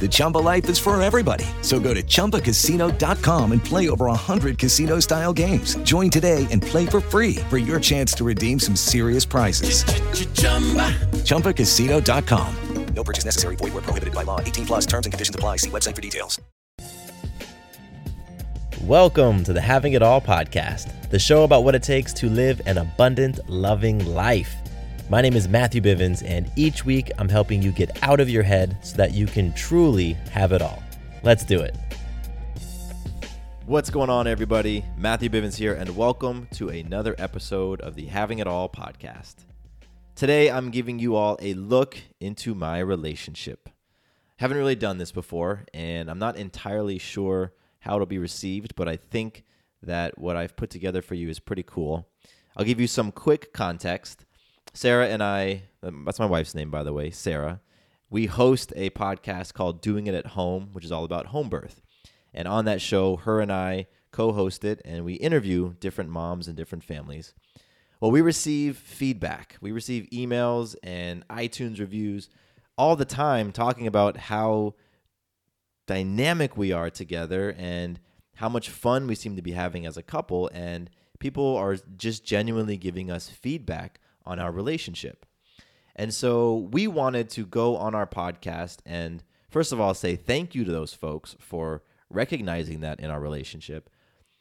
The 0.00 0.08
Chumba 0.10 0.38
life 0.38 0.68
is 0.68 0.78
for 0.78 1.00
everybody. 1.00 1.46
So 1.62 1.80
go 1.80 1.94
to 1.94 2.02
ChumbaCasino.com 2.02 3.52
and 3.52 3.64
play 3.64 3.88
over 3.88 4.06
100 4.06 4.58
casino-style 4.58 5.32
games. 5.32 5.76
Join 5.76 6.10
today 6.10 6.46
and 6.50 6.60
play 6.60 6.84
for 6.84 7.00
free 7.00 7.36
for 7.48 7.56
your 7.56 7.80
chance 7.80 8.12
to 8.14 8.24
redeem 8.24 8.60
some 8.60 8.76
serious 8.76 9.24
prizes. 9.24 9.84
ChumbaCasino.com. 11.24 12.54
No 12.94 13.02
purchase 13.02 13.24
necessary. 13.24 13.56
Void 13.56 13.72
were 13.74 13.82
prohibited 13.82 14.14
by 14.14 14.22
law. 14.22 14.40
18 14.40 14.66
plus 14.66 14.86
terms 14.86 15.06
and 15.06 15.12
conditions 15.12 15.34
apply. 15.34 15.56
See 15.56 15.70
website 15.70 15.96
for 15.96 16.02
details. 16.02 16.40
Welcome 18.82 19.44
to 19.44 19.52
the 19.54 19.62
Having 19.62 19.94
It 19.94 20.02
All 20.02 20.20
podcast, 20.20 21.08
the 21.08 21.18
show 21.18 21.44
about 21.44 21.64
what 21.64 21.74
it 21.74 21.82
takes 21.82 22.12
to 22.14 22.28
live 22.28 22.60
an 22.66 22.76
abundant, 22.76 23.40
loving 23.48 24.04
life. 24.14 24.54
My 25.10 25.20
name 25.20 25.34
is 25.34 25.48
Matthew 25.48 25.82
Bivens, 25.82 26.22
and 26.26 26.50
each 26.56 26.86
week 26.86 27.12
I'm 27.18 27.28
helping 27.28 27.60
you 27.60 27.72
get 27.72 28.02
out 28.02 28.20
of 28.20 28.30
your 28.30 28.42
head 28.42 28.78
so 28.82 28.96
that 28.96 29.12
you 29.12 29.26
can 29.26 29.52
truly 29.52 30.14
have 30.32 30.50
it 30.52 30.62
all. 30.62 30.82
Let's 31.22 31.44
do 31.44 31.60
it. 31.60 31.76
What's 33.66 33.90
going 33.90 34.08
on, 34.08 34.26
everybody? 34.26 34.82
Matthew 34.96 35.28
Bivens 35.28 35.56
here, 35.56 35.74
and 35.74 35.94
welcome 35.94 36.48
to 36.54 36.70
another 36.70 37.14
episode 37.18 37.82
of 37.82 37.96
the 37.96 38.06
Having 38.06 38.38
It 38.38 38.46
All 38.46 38.66
podcast. 38.66 39.34
Today, 40.14 40.50
I'm 40.50 40.70
giving 40.70 40.98
you 40.98 41.16
all 41.16 41.36
a 41.42 41.52
look 41.52 41.98
into 42.18 42.54
my 42.54 42.78
relationship. 42.78 43.68
Haven't 44.36 44.56
really 44.56 44.74
done 44.74 44.96
this 44.96 45.12
before, 45.12 45.66
and 45.74 46.10
I'm 46.10 46.18
not 46.18 46.38
entirely 46.38 46.96
sure 46.98 47.52
how 47.80 47.96
it'll 47.96 48.06
be 48.06 48.16
received, 48.16 48.74
but 48.74 48.88
I 48.88 48.96
think 48.96 49.44
that 49.82 50.16
what 50.16 50.36
I've 50.36 50.56
put 50.56 50.70
together 50.70 51.02
for 51.02 51.14
you 51.14 51.28
is 51.28 51.40
pretty 51.40 51.62
cool. 51.62 52.08
I'll 52.56 52.64
give 52.64 52.80
you 52.80 52.86
some 52.86 53.12
quick 53.12 53.52
context. 53.52 54.24
Sarah 54.76 55.06
and 55.06 55.22
I, 55.22 55.62
um, 55.84 56.02
that's 56.04 56.18
my 56.18 56.26
wife's 56.26 56.54
name, 56.54 56.68
by 56.68 56.82
the 56.82 56.92
way, 56.92 57.08
Sarah, 57.12 57.60
we 58.10 58.26
host 58.26 58.72
a 58.74 58.90
podcast 58.90 59.54
called 59.54 59.80
Doing 59.80 60.08
It 60.08 60.16
at 60.16 60.26
Home, 60.28 60.70
which 60.72 60.84
is 60.84 60.90
all 60.90 61.04
about 61.04 61.26
home 61.26 61.48
birth. 61.48 61.80
And 62.34 62.48
on 62.48 62.64
that 62.64 62.82
show, 62.82 63.14
her 63.18 63.40
and 63.40 63.52
I 63.52 63.86
co 64.10 64.32
host 64.32 64.64
it, 64.64 64.82
and 64.84 65.04
we 65.04 65.14
interview 65.14 65.74
different 65.78 66.10
moms 66.10 66.48
and 66.48 66.56
different 66.56 66.82
families. 66.82 67.34
Well, 68.00 68.10
we 68.10 68.20
receive 68.20 68.76
feedback, 68.76 69.56
we 69.60 69.70
receive 69.70 70.08
emails 70.12 70.74
and 70.82 71.26
iTunes 71.28 71.78
reviews 71.78 72.28
all 72.76 72.96
the 72.96 73.04
time 73.04 73.52
talking 73.52 73.86
about 73.86 74.16
how 74.16 74.74
dynamic 75.86 76.56
we 76.56 76.72
are 76.72 76.90
together 76.90 77.54
and 77.56 78.00
how 78.34 78.48
much 78.48 78.70
fun 78.70 79.06
we 79.06 79.14
seem 79.14 79.36
to 79.36 79.42
be 79.42 79.52
having 79.52 79.86
as 79.86 79.96
a 79.96 80.02
couple. 80.02 80.50
And 80.52 80.90
people 81.20 81.56
are 81.56 81.76
just 81.96 82.24
genuinely 82.24 82.76
giving 82.76 83.08
us 83.08 83.28
feedback 83.28 84.00
on 84.24 84.38
our 84.38 84.52
relationship. 84.52 85.26
And 85.96 86.12
so 86.12 86.68
we 86.72 86.86
wanted 86.86 87.28
to 87.30 87.46
go 87.46 87.76
on 87.76 87.94
our 87.94 88.06
podcast 88.06 88.78
and, 88.84 89.22
first 89.50 89.72
of 89.72 89.80
all, 89.80 89.94
say 89.94 90.16
thank 90.16 90.54
you 90.54 90.64
to 90.64 90.72
those 90.72 90.92
folks 90.92 91.36
for 91.38 91.82
recognizing 92.10 92.80
that 92.80 93.00
in 93.00 93.10
our 93.10 93.20
relationship, 93.20 93.90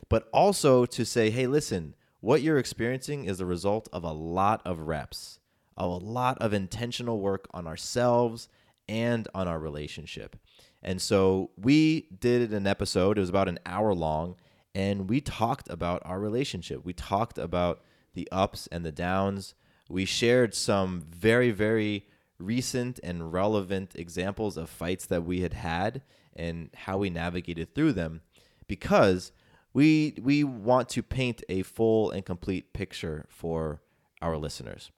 but 0.10 0.28
also 0.34 0.86
to 0.86 1.06
say, 1.06 1.30
hey, 1.30 1.48
listen, 1.48 1.96
what 2.20 2.42
you're 2.42 2.58
experiencing 2.58 3.26
is 3.26 3.38
the 3.38 3.46
result 3.46 3.88
of 3.92 4.04
a 4.04 4.12
lot 4.12 4.62
of 4.66 4.80
reps, 4.80 5.40
of 5.78 5.92
a 5.92 6.06
lot 6.06 6.38
of 6.40 6.54
intentional 6.54 7.20
work 7.20 7.48
on 7.54 7.68
ourselves 7.68 8.48
and 8.88 9.28
on 9.34 9.48
our 9.48 9.60
relationship. 9.60 10.38
And 10.82 11.02
so 11.02 11.52
we 11.58 12.08
did 12.20 12.52
an 12.52 12.68
episode, 12.68 13.18
it 13.18 13.22
was 13.22 13.30
about 13.30 13.48
an 13.48 13.60
hour 13.66 13.94
long, 13.94 14.36
and 14.76 15.10
we 15.10 15.22
talked 15.22 15.70
about 15.70 16.02
our 16.04 16.20
relationship. 16.20 16.84
We 16.84 16.94
talked 16.94 17.38
about 17.38 17.82
the 18.14 18.28
ups 18.32 18.68
and 18.72 18.86
the 18.86 18.92
downs. 18.92 19.54
We 19.94 20.06
shared 20.06 20.56
some 20.56 21.06
very, 21.12 21.52
very 21.52 22.08
recent 22.40 23.00
and 23.04 23.32
relevant 23.32 23.94
examples 23.94 24.58
of 24.58 24.68
fights 24.68 25.06
that 25.06 25.24
we 25.24 25.42
had 25.42 25.54
had 25.54 26.02
and 26.36 26.72
how 26.74 26.98
we 26.98 27.12
navigated 27.12 27.76
through 27.76 27.94
them 27.94 28.22
because 28.66 29.32
we 29.72 30.16
we 30.20 30.44
want 30.44 30.90
to 30.90 31.04
paint 31.04 31.44
a 31.48 31.62
full 31.62 32.10
and 32.10 32.26
complete 32.26 32.74
picture 32.74 33.28
for 33.30 33.84
our 34.20 34.36
listeners. 34.36 34.90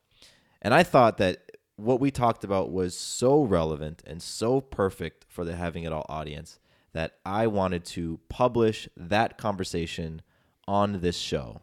And 0.62 0.74
I 0.74 0.84
thought 0.84 1.18
that 1.18 1.52
what 1.76 2.00
we 2.00 2.10
talked 2.10 2.46
about 2.46 2.72
was 2.72 2.98
so 2.98 3.44
relevant 3.44 4.02
and 4.08 4.24
so 4.24 4.62
perfect 4.62 5.26
for 5.28 5.44
the 5.44 5.58
Having 5.58 5.84
It 5.84 5.92
All 5.92 6.06
audience 6.08 6.58
that 6.94 7.16
I 7.26 7.48
wanted 7.48 7.84
to 7.88 8.22
publish 8.30 8.88
that 8.96 9.38
conversation 9.38 10.22
on 10.70 11.02
this 11.02 11.18
show. 11.18 11.60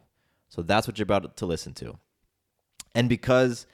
So 0.49 0.61
that's 0.61 0.85
what 0.85 0.99
you're 0.99 1.03
about 1.05 1.35
to 1.37 1.47
listen 1.47 1.73
to. 1.73 1.97
And 2.95 3.09
because, 3.09 3.65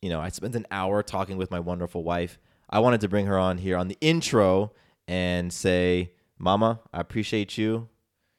you 0.00 0.08
know, 0.08 0.20
I 0.20 0.28
spent 0.30 0.54
an 0.54 0.66
hour 0.70 1.02
talking 1.02 1.36
with 1.36 1.50
my 1.50 1.60
wonderful 1.60 2.02
wife, 2.02 2.38
I 2.70 2.78
wanted 2.78 3.00
to 3.02 3.08
bring 3.08 3.26
her 3.26 3.38
on 3.38 3.58
here 3.58 3.76
on 3.76 3.88
the 3.88 3.98
intro 4.00 4.72
and 5.06 5.52
say, 5.52 6.12
Mama, 6.38 6.80
I 6.92 7.00
appreciate 7.00 7.58
you. 7.58 7.88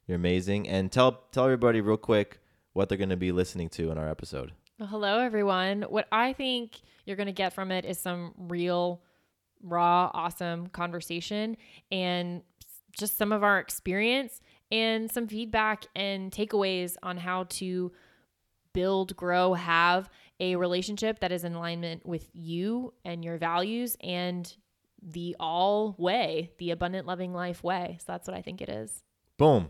You're 0.08 0.18
amazing. 0.18 0.68
And 0.68 0.92
tell 0.92 1.24
tell 1.32 1.46
everybody 1.46 1.82
real 1.82 1.98
quick 1.98 2.40
what 2.74 2.90
they're 2.90 2.98
going 2.98 3.10
to 3.10 3.18
be 3.18 3.32
listening 3.32 3.70
to 3.70 3.92
in 3.92 3.98
our 3.98 4.10
episode. 4.10 4.52
Well, 4.80 4.90
hello, 4.90 5.20
everyone. 5.20 5.84
What 5.84 6.08
I 6.12 6.34
think 6.34 6.82
you're 7.06 7.16
going 7.16 7.28
to 7.28 7.32
get 7.32 7.54
from 7.54 7.72
it 7.72 7.86
is 7.86 8.00
some 8.00 8.34
real, 8.38 9.02
raw, 9.62 10.10
awesome 10.14 10.68
conversation 10.68 11.58
and 11.92 12.42
just 12.98 13.18
some 13.18 13.32
of 13.32 13.44
our 13.44 13.60
experience 13.60 14.42
and 14.72 15.12
some 15.12 15.28
feedback 15.28 15.86
and 15.96 16.32
takeaways 16.32 16.96
on 17.04 17.18
how 17.18 17.46
to 17.46 17.92
build, 18.74 19.16
grow, 19.16 19.54
have 19.54 20.10
a 20.40 20.56
relationship 20.56 21.20
that 21.20 21.32
is 21.32 21.44
in 21.44 21.54
alignment 21.54 22.06
with 22.06 22.30
you 22.34 22.94
and 23.06 23.24
your 23.24 23.38
values 23.38 23.96
and 24.02 24.56
the 25.02 25.36
all 25.40 25.96
way, 25.98 26.52
the 26.58 26.72
abundant 26.72 27.06
loving 27.06 27.34
life 27.34 27.64
way. 27.64 27.98
So 28.00 28.06
that's 28.08 28.28
what 28.28 28.36
I 28.38 28.42
think 28.42 28.62
it 28.62 28.70
is. 28.70 29.04
Boom. 29.38 29.70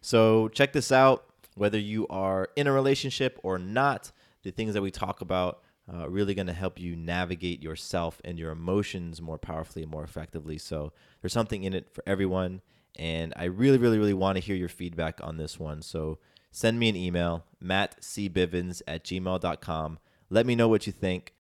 So 0.00 0.48
check 0.48 0.72
this 0.72 0.92
out. 0.92 1.26
Whether 1.54 1.78
you 1.78 2.06
are 2.08 2.48
in 2.56 2.66
a 2.66 2.72
relationship 2.72 3.40
or 3.42 3.58
not, 3.58 4.12
the 4.42 4.50
things 4.50 4.74
that 4.74 4.82
we 4.82 4.90
talk 4.90 5.22
about 5.22 5.62
uh, 5.92 6.08
really 6.08 6.34
going 6.34 6.48
to 6.48 6.52
help 6.52 6.78
you 6.78 6.96
navigate 6.96 7.62
yourself 7.62 8.20
and 8.24 8.38
your 8.38 8.50
emotions 8.50 9.22
more 9.22 9.38
powerfully 9.38 9.82
and 9.82 9.90
more 9.90 10.04
effectively. 10.04 10.58
So 10.58 10.92
there's 11.20 11.32
something 11.32 11.64
in 11.64 11.72
it 11.72 11.88
for 11.92 12.02
everyone. 12.06 12.60
And 12.96 13.32
I 13.36 13.44
really, 13.44 13.78
really, 13.78 13.98
really 13.98 14.14
want 14.14 14.36
to 14.36 14.40
hear 14.40 14.56
your 14.56 14.68
feedback 14.68 15.20
on 15.22 15.36
this 15.36 15.58
one. 15.58 15.82
So 15.82 16.18
send 16.56 16.78
me 16.78 16.88
an 16.88 16.96
email, 16.96 17.44
mattcbivens 17.62 18.80
at 18.88 19.04
gmail.com. 19.04 19.98
Let 20.30 20.46
me 20.46 20.54
know 20.54 20.68
what 20.68 20.86
you 20.86 20.92
think. 20.92 21.34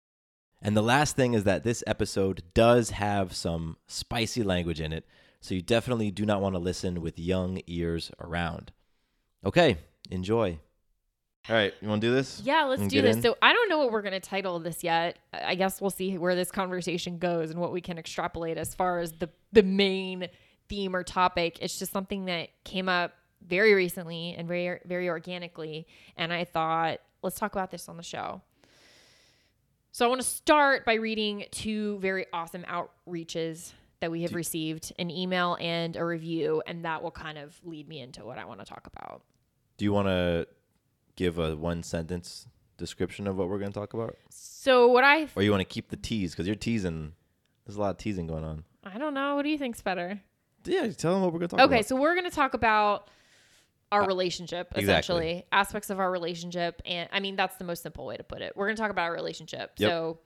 And 0.61 0.75
the 0.75 0.83
last 0.83 1.15
thing 1.15 1.33
is 1.33 1.45
that 1.45 1.63
this 1.63 1.85
episode 1.87 2.43
does 2.53 2.89
have 2.89 3.33
some 3.33 3.77
spicy 3.87 4.43
language 4.43 4.81
in 4.81 4.91
it. 4.91 5.07
So 5.39 5.55
you 5.55 5.61
definitely 5.61 6.11
do 6.11 6.25
not 6.25 6.41
want 6.41 6.55
to 6.55 6.59
listen 6.59 6.99
with 6.99 7.17
young 7.17 7.61
ears 7.65 8.11
around. 8.19 8.73
Okay, 9.45 9.77
enjoy. 10.11 10.59
All 11.47 11.55
right, 11.55 11.73
you 11.79 11.87
want 11.87 12.01
to 12.01 12.07
do 12.07 12.13
this? 12.13 12.41
Yeah, 12.43 12.65
let's 12.65 12.85
do 12.85 13.01
this. 13.01 13.15
in? 13.15 13.21
So 13.21 13.37
I 13.41 13.53
don't 13.53 13.69
know 13.69 13.77
what 13.77 13.93
we're 13.93 14.01
going 14.01 14.13
to 14.13 14.19
title 14.19 14.59
this 14.59 14.83
yet. 14.83 15.17
I 15.31 15.51
I 15.51 15.55
guess 15.55 15.79
we'll 15.79 15.91
see 15.91 16.17
where 16.17 16.35
this 16.35 16.51
conversation 16.51 17.19
goes 17.19 17.51
and 17.51 17.61
what 17.61 17.71
we 17.71 17.79
can 17.79 17.97
extrapolate 17.97 18.57
as 18.57 18.75
far 18.75 18.99
as 18.99 19.13
the 19.13 19.29
the 19.53 19.63
main 19.63 20.27
theme 20.67 20.93
or 20.93 21.03
topic. 21.03 21.59
It's 21.61 21.79
just 21.79 21.93
something 21.93 22.25
that 22.25 22.49
came 22.65 22.89
up 22.89 23.13
very 23.47 23.73
recently 23.73 24.35
and 24.37 24.47
very 24.47 24.79
very 24.85 25.09
organically, 25.09 25.87
and 26.17 26.31
I 26.33 26.43
thought 26.45 26.99
let's 27.21 27.39
talk 27.39 27.53
about 27.53 27.71
this 27.71 27.87
on 27.89 27.97
the 27.97 28.03
show. 28.03 28.41
So 29.91 30.05
I 30.05 30.09
want 30.09 30.19
to 30.21 30.27
start 30.27 30.85
by 30.85 30.95
reading 30.95 31.45
two 31.51 31.99
very 31.99 32.25
awesome 32.33 32.63
outreaches 32.63 33.71
that 34.01 34.11
we 34.11 34.23
have 34.23 34.35
received, 34.35 34.91
an 34.99 35.09
email 35.09 35.57
and 35.59 35.95
a 35.95 36.03
review, 36.03 36.61
and 36.67 36.83
that 36.83 37.01
will 37.01 37.11
kind 37.11 37.37
of 37.37 37.57
lead 37.63 37.87
me 37.87 38.01
into 38.01 38.25
what 38.25 38.37
I 38.37 38.43
want 38.43 38.59
to 38.59 38.65
talk 38.65 38.87
about. 38.87 39.23
Do 39.77 39.85
you 39.85 39.93
want 39.93 40.07
to 40.09 40.47
give 41.15 41.39
a 41.39 41.55
one 41.55 41.81
sentence 41.81 42.47
description 42.77 43.25
of 43.25 43.37
what 43.37 43.47
we're 43.47 43.57
going 43.57 43.71
to 43.71 43.79
talk 43.79 43.93
about? 43.93 44.17
So 44.29 44.87
what 44.87 45.05
I 45.05 45.29
Or 45.35 45.43
you 45.43 45.51
want 45.51 45.61
to 45.61 45.65
keep 45.65 45.89
the 45.89 45.95
tease 45.97 46.31
because 46.31 46.45
you're 46.45 46.57
teasing. 46.57 47.13
There's 47.65 47.77
a 47.77 47.81
lot 47.81 47.91
of 47.91 47.97
teasing 47.97 48.27
going 48.27 48.43
on. 48.43 48.65
I 48.83 48.97
don't 48.97 49.13
know. 49.13 49.35
What 49.35 49.43
do 49.43 49.49
you 49.49 49.57
think's 49.57 49.81
better? 49.81 50.19
Yeah, 50.65 50.87
tell 50.89 51.13
them 51.13 51.21
what 51.21 51.31
we're 51.31 51.39
gonna 51.39 51.47
talk 51.47 51.59
Okay, 51.61 51.65
about. 51.65 51.73
Okay, 51.75 51.81
so 51.83 51.95
we're 51.95 52.15
going 52.15 52.29
to 52.29 52.35
talk 52.35 52.53
about 52.53 53.09
our 53.95 54.05
relationship, 54.07 54.67
Uh, 54.75 54.79
exactly. 54.79 54.83
essentially, 55.27 55.45
aspects 55.51 55.89
of 55.89 55.99
our 55.99 56.11
relationship. 56.11 56.81
And 56.85 57.09
I 57.11 57.19
mean, 57.19 57.35
that's 57.35 57.57
the 57.57 57.63
most 57.63 57.83
simple 57.83 58.05
way 58.05 58.17
to 58.17 58.23
put 58.23 58.41
it. 58.41 58.53
We're 58.55 58.67
going 58.67 58.75
to 58.75 58.81
talk 58.81 58.91
about 58.91 59.03
our 59.05 59.13
relationship. 59.13 59.71
Yep. 59.77 59.89
So, 59.89 60.19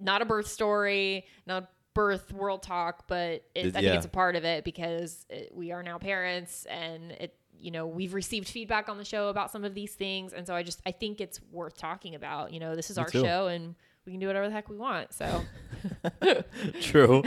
not 0.00 0.22
a 0.22 0.24
birth 0.24 0.48
story, 0.48 1.26
not 1.46 1.70
birth 1.94 2.32
world 2.32 2.62
talk, 2.62 3.06
but 3.06 3.30
it, 3.54 3.66
It- 3.66 3.76
I 3.76 3.80
yeah. 3.80 3.90
think 3.90 3.96
it's 3.98 4.06
a 4.06 4.08
part 4.08 4.34
of 4.36 4.44
it 4.44 4.64
because 4.64 5.24
it, 5.30 5.50
we 5.54 5.70
are 5.72 5.82
now 5.82 5.98
parents 5.98 6.64
and 6.66 7.12
it, 7.12 7.36
you 7.56 7.70
know, 7.70 7.86
we've 7.86 8.12
received 8.14 8.48
feedback 8.48 8.88
on 8.88 8.98
the 8.98 9.04
show 9.04 9.28
about 9.28 9.50
some 9.52 9.64
of 9.64 9.74
these 9.74 9.94
things. 9.94 10.32
And 10.32 10.46
so 10.46 10.54
I 10.54 10.62
just, 10.64 10.80
I 10.84 10.90
think 10.90 11.20
it's 11.20 11.40
worth 11.52 11.76
talking 11.78 12.14
about. 12.16 12.52
You 12.52 12.58
know, 12.60 12.74
this 12.74 12.90
is 12.90 12.96
Me 12.96 13.02
our 13.04 13.08
too. 13.08 13.20
show 13.22 13.46
and 13.46 13.76
we 14.04 14.12
can 14.12 14.20
do 14.20 14.26
whatever 14.26 14.48
the 14.48 14.52
heck 14.52 14.68
we 14.68 14.76
want. 14.76 15.12
So, 15.14 15.24
True. 16.80 17.22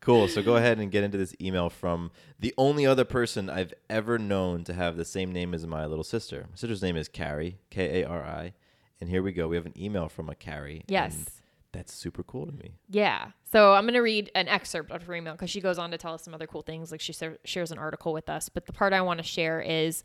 cool. 0.00 0.28
So 0.28 0.42
go 0.42 0.56
ahead 0.56 0.78
and 0.78 0.90
get 0.90 1.04
into 1.04 1.18
this 1.18 1.34
email 1.40 1.70
from 1.70 2.10
the 2.38 2.54
only 2.58 2.86
other 2.86 3.04
person 3.04 3.48
I've 3.50 3.74
ever 3.88 4.18
known 4.18 4.64
to 4.64 4.72
have 4.74 4.96
the 4.96 5.04
same 5.04 5.32
name 5.32 5.54
as 5.54 5.66
my 5.66 5.86
little 5.86 6.04
sister. 6.04 6.46
My 6.50 6.56
sister's 6.56 6.82
name 6.82 6.96
is 6.96 7.08
Carrie, 7.08 7.58
K 7.70 8.02
A 8.02 8.08
R 8.08 8.22
I. 8.22 8.52
And 9.00 9.08
here 9.08 9.22
we 9.22 9.32
go. 9.32 9.48
We 9.48 9.56
have 9.56 9.66
an 9.66 9.78
email 9.80 10.08
from 10.08 10.28
a 10.28 10.34
Carrie. 10.34 10.84
Yes. 10.86 11.40
that's 11.72 11.92
super 11.94 12.22
cool 12.22 12.46
to 12.46 12.52
me. 12.52 12.72
Yeah. 12.88 13.28
So 13.50 13.72
I'm 13.74 13.84
going 13.84 13.94
to 13.94 14.00
read 14.00 14.30
an 14.34 14.48
excerpt 14.48 14.90
of 14.90 15.04
her 15.04 15.14
email 15.14 15.32
because 15.32 15.50
she 15.50 15.60
goes 15.60 15.78
on 15.78 15.90
to 15.92 15.98
tell 15.98 16.14
us 16.14 16.22
some 16.22 16.34
other 16.34 16.46
cool 16.46 16.62
things. 16.62 16.90
Like 16.92 17.00
she 17.00 17.12
sa- 17.12 17.30
shares 17.44 17.70
an 17.72 17.78
article 17.78 18.12
with 18.12 18.28
us. 18.28 18.48
But 18.48 18.66
the 18.66 18.72
part 18.72 18.92
I 18.92 19.00
want 19.00 19.18
to 19.18 19.24
share 19.24 19.60
is 19.60 20.02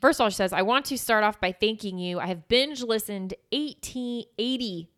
first 0.00 0.18
of 0.20 0.24
all, 0.24 0.30
she 0.30 0.36
says, 0.36 0.52
I 0.52 0.62
want 0.62 0.84
to 0.86 0.96
start 0.98 1.24
off 1.24 1.40
by 1.40 1.52
thanking 1.52 1.98
you. 1.98 2.18
I 2.20 2.26
have 2.26 2.48
binge 2.48 2.82
listened 2.82 3.34
18, 3.52 4.24
80, 4.38 4.88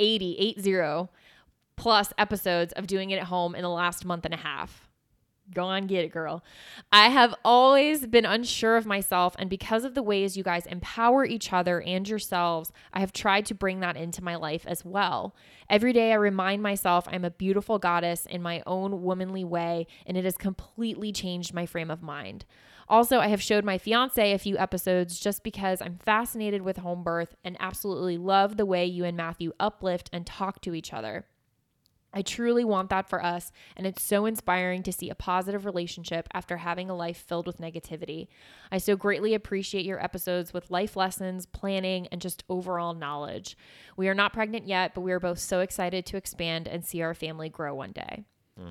80, 0.00 0.56
80 0.58 1.08
plus 1.76 2.12
episodes 2.18 2.72
of 2.74 2.86
doing 2.86 3.10
it 3.10 3.18
at 3.18 3.24
home 3.24 3.54
in 3.54 3.62
the 3.62 3.68
last 3.68 4.04
month 4.04 4.24
and 4.24 4.34
a 4.34 4.38
half. 4.38 4.88
Go 5.52 5.64
on, 5.64 5.86
get 5.86 6.06
it, 6.06 6.12
girl. 6.12 6.42
I 6.90 7.08
have 7.08 7.34
always 7.44 8.06
been 8.06 8.24
unsure 8.24 8.78
of 8.78 8.86
myself, 8.86 9.36
and 9.38 9.50
because 9.50 9.84
of 9.84 9.94
the 9.94 10.02
ways 10.02 10.38
you 10.38 10.42
guys 10.42 10.64
empower 10.64 11.26
each 11.26 11.52
other 11.52 11.82
and 11.82 12.08
yourselves, 12.08 12.72
I 12.94 13.00
have 13.00 13.12
tried 13.12 13.44
to 13.46 13.54
bring 13.54 13.80
that 13.80 13.96
into 13.96 14.24
my 14.24 14.36
life 14.36 14.64
as 14.66 14.86
well. 14.86 15.36
Every 15.68 15.92
day, 15.92 16.12
I 16.12 16.16
remind 16.16 16.62
myself 16.62 17.06
I'm 17.10 17.26
a 17.26 17.30
beautiful 17.30 17.78
goddess 17.78 18.24
in 18.24 18.40
my 18.40 18.62
own 18.66 19.02
womanly 19.02 19.44
way, 19.44 19.86
and 20.06 20.16
it 20.16 20.24
has 20.24 20.38
completely 20.38 21.12
changed 21.12 21.52
my 21.52 21.66
frame 21.66 21.90
of 21.90 22.02
mind. 22.02 22.46
Also, 22.88 23.18
I 23.18 23.28
have 23.28 23.42
showed 23.42 23.64
my 23.64 23.78
fiance 23.78 24.32
a 24.32 24.38
few 24.38 24.58
episodes 24.58 25.18
just 25.18 25.42
because 25.42 25.80
I'm 25.80 25.98
fascinated 25.98 26.62
with 26.62 26.78
home 26.78 27.02
birth 27.02 27.34
and 27.44 27.56
absolutely 27.60 28.18
love 28.18 28.56
the 28.56 28.66
way 28.66 28.84
you 28.84 29.04
and 29.04 29.16
Matthew 29.16 29.52
uplift 29.58 30.10
and 30.12 30.26
talk 30.26 30.60
to 30.62 30.74
each 30.74 30.92
other. 30.92 31.26
I 32.16 32.22
truly 32.22 32.64
want 32.64 32.90
that 32.90 33.08
for 33.08 33.22
us, 33.22 33.50
and 33.76 33.88
it's 33.88 34.02
so 34.02 34.24
inspiring 34.24 34.84
to 34.84 34.92
see 34.92 35.10
a 35.10 35.16
positive 35.16 35.64
relationship 35.64 36.28
after 36.32 36.58
having 36.58 36.88
a 36.88 36.94
life 36.94 37.16
filled 37.16 37.48
with 37.48 37.58
negativity. 37.58 38.28
I 38.70 38.78
so 38.78 38.94
greatly 38.94 39.34
appreciate 39.34 39.84
your 39.84 40.02
episodes 40.02 40.52
with 40.52 40.70
life 40.70 40.94
lessons, 40.94 41.44
planning, 41.44 42.06
and 42.12 42.20
just 42.20 42.44
overall 42.48 42.94
knowledge. 42.94 43.58
We 43.96 44.08
are 44.08 44.14
not 44.14 44.32
pregnant 44.32 44.68
yet, 44.68 44.94
but 44.94 45.00
we 45.00 45.10
are 45.10 45.18
both 45.18 45.40
so 45.40 45.58
excited 45.58 46.06
to 46.06 46.16
expand 46.16 46.68
and 46.68 46.84
see 46.84 47.02
our 47.02 47.14
family 47.14 47.48
grow 47.48 47.74
one 47.74 47.90
day. 47.90 48.24
Hmm. 48.56 48.70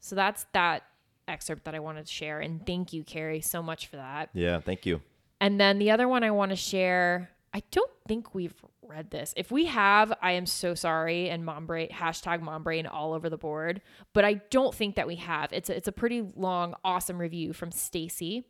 So 0.00 0.16
that's 0.16 0.46
that 0.54 0.84
excerpt 1.28 1.64
that 1.64 1.74
I 1.74 1.78
wanted 1.78 2.06
to 2.06 2.12
share, 2.12 2.40
and 2.40 2.64
thank 2.66 2.92
you, 2.92 3.04
Carrie, 3.04 3.40
so 3.40 3.62
much 3.62 3.86
for 3.86 3.96
that. 3.96 4.30
Yeah, 4.32 4.58
thank 4.60 4.86
you. 4.86 5.02
And 5.40 5.60
then 5.60 5.78
the 5.78 5.90
other 5.90 6.08
one 6.08 6.24
I 6.24 6.30
want 6.32 6.50
to 6.50 6.56
share, 6.56 7.30
I 7.54 7.62
don't 7.70 7.90
think 8.06 8.34
we've 8.34 8.54
read 8.82 9.10
this. 9.10 9.34
If 9.36 9.50
we 9.50 9.66
have, 9.66 10.12
I 10.20 10.32
am 10.32 10.46
so 10.46 10.74
sorry. 10.74 11.30
And 11.30 11.44
mom 11.44 11.66
brain 11.66 11.88
hashtag 11.90 12.40
mom 12.40 12.62
brain 12.62 12.86
all 12.86 13.12
over 13.12 13.30
the 13.30 13.36
board. 13.36 13.80
But 14.14 14.24
I 14.24 14.34
don't 14.50 14.74
think 14.74 14.96
that 14.96 15.06
we 15.06 15.16
have. 15.16 15.52
It's 15.52 15.70
a, 15.70 15.76
it's 15.76 15.88
a 15.88 15.92
pretty 15.92 16.22
long, 16.36 16.74
awesome 16.84 17.18
review 17.18 17.52
from 17.52 17.70
Stacy. 17.70 18.46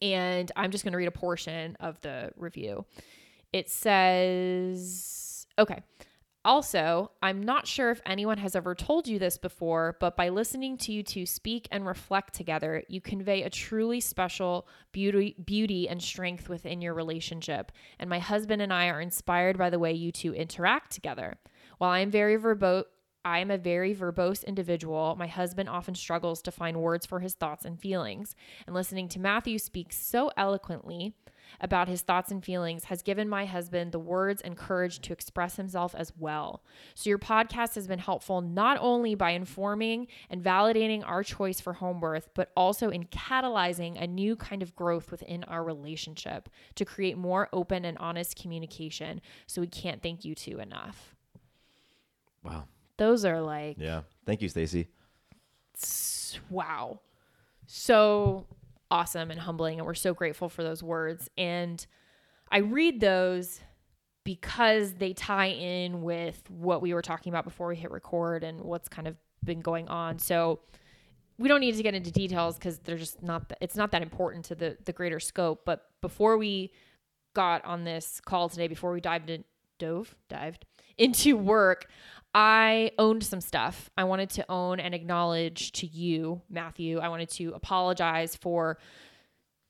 And 0.00 0.50
I'm 0.56 0.70
just 0.70 0.84
going 0.84 0.92
to 0.92 0.98
read 0.98 1.08
a 1.08 1.12
portion 1.12 1.76
of 1.80 2.00
the 2.00 2.30
review. 2.36 2.86
It 3.52 3.68
says, 3.68 5.46
okay. 5.58 5.82
Also, 6.48 7.10
I'm 7.20 7.42
not 7.42 7.66
sure 7.66 7.90
if 7.90 8.00
anyone 8.06 8.38
has 8.38 8.56
ever 8.56 8.74
told 8.74 9.06
you 9.06 9.18
this 9.18 9.36
before, 9.36 9.98
but 10.00 10.16
by 10.16 10.30
listening 10.30 10.78
to 10.78 10.92
you 10.92 11.02
two 11.02 11.26
speak 11.26 11.68
and 11.70 11.86
reflect 11.86 12.32
together, 12.32 12.82
you 12.88 13.02
convey 13.02 13.42
a 13.42 13.50
truly 13.50 14.00
special 14.00 14.66
beauty, 14.90 15.36
beauty 15.44 15.90
and 15.90 16.02
strength 16.02 16.48
within 16.48 16.80
your 16.80 16.94
relationship. 16.94 17.70
And 17.98 18.08
my 18.08 18.18
husband 18.18 18.62
and 18.62 18.72
I 18.72 18.88
are 18.88 19.02
inspired 19.02 19.58
by 19.58 19.68
the 19.68 19.78
way 19.78 19.92
you 19.92 20.10
two 20.10 20.32
interact 20.32 20.90
together. 20.90 21.36
While 21.76 21.90
I 21.90 21.98
am 21.98 22.10
very 22.10 22.38
verbose, 22.38 22.84
I 23.26 23.40
am 23.40 23.50
a 23.50 23.58
very 23.58 23.94
verbose 23.94 24.42
individual. 24.46 25.16
My 25.18 25.26
husband 25.26 25.68
often 25.68 25.94
struggles 25.94 26.40
to 26.40 26.50
find 26.50 26.78
words 26.78 27.04
for 27.04 27.20
his 27.20 27.34
thoughts 27.34 27.66
and 27.66 27.78
feelings. 27.78 28.34
And 28.66 28.74
listening 28.74 29.10
to 29.10 29.20
Matthew 29.20 29.58
speak 29.58 29.92
so 29.92 30.30
eloquently 30.34 31.14
about 31.60 31.88
his 31.88 32.02
thoughts 32.02 32.30
and 32.30 32.44
feelings 32.44 32.84
has 32.84 33.02
given 33.02 33.28
my 33.28 33.44
husband 33.44 33.92
the 33.92 33.98
words 33.98 34.40
and 34.42 34.56
courage 34.56 35.00
to 35.00 35.12
express 35.12 35.56
himself 35.56 35.94
as 35.94 36.12
well. 36.18 36.62
So, 36.94 37.08
your 37.10 37.18
podcast 37.18 37.74
has 37.74 37.86
been 37.86 37.98
helpful 37.98 38.40
not 38.40 38.78
only 38.80 39.14
by 39.14 39.30
informing 39.30 40.06
and 40.30 40.42
validating 40.42 41.02
our 41.06 41.22
choice 41.22 41.60
for 41.60 41.74
home 41.74 42.00
birth, 42.00 42.28
but 42.34 42.50
also 42.56 42.90
in 42.90 43.04
catalyzing 43.04 44.00
a 44.00 44.06
new 44.06 44.36
kind 44.36 44.62
of 44.62 44.74
growth 44.76 45.10
within 45.10 45.44
our 45.44 45.62
relationship 45.64 46.48
to 46.76 46.84
create 46.84 47.16
more 47.16 47.48
open 47.52 47.84
and 47.84 47.98
honest 47.98 48.36
communication. 48.40 49.20
So, 49.46 49.60
we 49.60 49.66
can't 49.68 50.02
thank 50.02 50.24
you 50.24 50.34
two 50.34 50.58
enough. 50.60 51.14
Wow. 52.42 52.64
Those 52.96 53.24
are 53.24 53.40
like, 53.40 53.76
Yeah. 53.78 54.02
Thank 54.26 54.42
you, 54.42 54.48
Stacy. 54.48 54.88
wow. 56.50 57.00
So 57.66 58.46
awesome 58.90 59.30
and 59.30 59.40
humbling. 59.40 59.78
And 59.78 59.86
we're 59.86 59.94
so 59.94 60.14
grateful 60.14 60.48
for 60.48 60.62
those 60.62 60.82
words. 60.82 61.28
And 61.36 61.84
I 62.50 62.58
read 62.58 63.00
those 63.00 63.60
because 64.24 64.94
they 64.94 65.12
tie 65.12 65.48
in 65.48 66.02
with 66.02 66.42
what 66.50 66.82
we 66.82 66.92
were 66.92 67.02
talking 67.02 67.32
about 67.32 67.44
before 67.44 67.68
we 67.68 67.76
hit 67.76 67.90
record 67.90 68.44
and 68.44 68.60
what's 68.60 68.88
kind 68.88 69.08
of 69.08 69.16
been 69.44 69.60
going 69.60 69.88
on. 69.88 70.18
So 70.18 70.60
we 71.38 71.48
don't 71.48 71.60
need 71.60 71.76
to 71.76 71.82
get 71.82 71.94
into 71.94 72.10
details 72.10 72.56
because 72.56 72.78
they're 72.80 72.98
just 72.98 73.22
not, 73.22 73.52
it's 73.60 73.76
not 73.76 73.92
that 73.92 74.02
important 74.02 74.44
to 74.46 74.54
the, 74.54 74.76
the 74.84 74.92
greater 74.92 75.20
scope. 75.20 75.62
But 75.64 75.86
before 76.00 76.36
we 76.36 76.72
got 77.34 77.64
on 77.64 77.84
this 77.84 78.20
call 78.20 78.48
today, 78.48 78.66
before 78.66 78.92
we 78.92 79.00
dived 79.00 79.30
in, 79.30 79.44
dove, 79.78 80.14
dived 80.28 80.66
into 80.98 81.36
work, 81.36 81.86
I 82.34 82.92
owned 82.98 83.24
some 83.24 83.40
stuff. 83.40 83.90
I 83.96 84.04
wanted 84.04 84.30
to 84.30 84.44
own 84.50 84.80
and 84.80 84.94
acknowledge 84.94 85.72
to 85.72 85.86
you, 85.86 86.42
Matthew. 86.50 86.98
I 86.98 87.08
wanted 87.08 87.30
to 87.30 87.52
apologize 87.54 88.36
for 88.36 88.78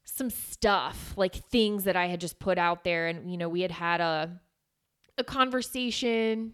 some 0.04 0.30
stuff, 0.30 1.14
like 1.16 1.34
things 1.34 1.84
that 1.84 1.96
I 1.96 2.06
had 2.06 2.20
just 2.20 2.38
put 2.38 2.58
out 2.58 2.82
there. 2.84 3.06
And, 3.06 3.30
you 3.30 3.36
know, 3.36 3.48
we 3.48 3.60
had 3.60 3.70
had 3.70 4.00
a, 4.00 4.40
a 5.16 5.24
conversation. 5.24 6.52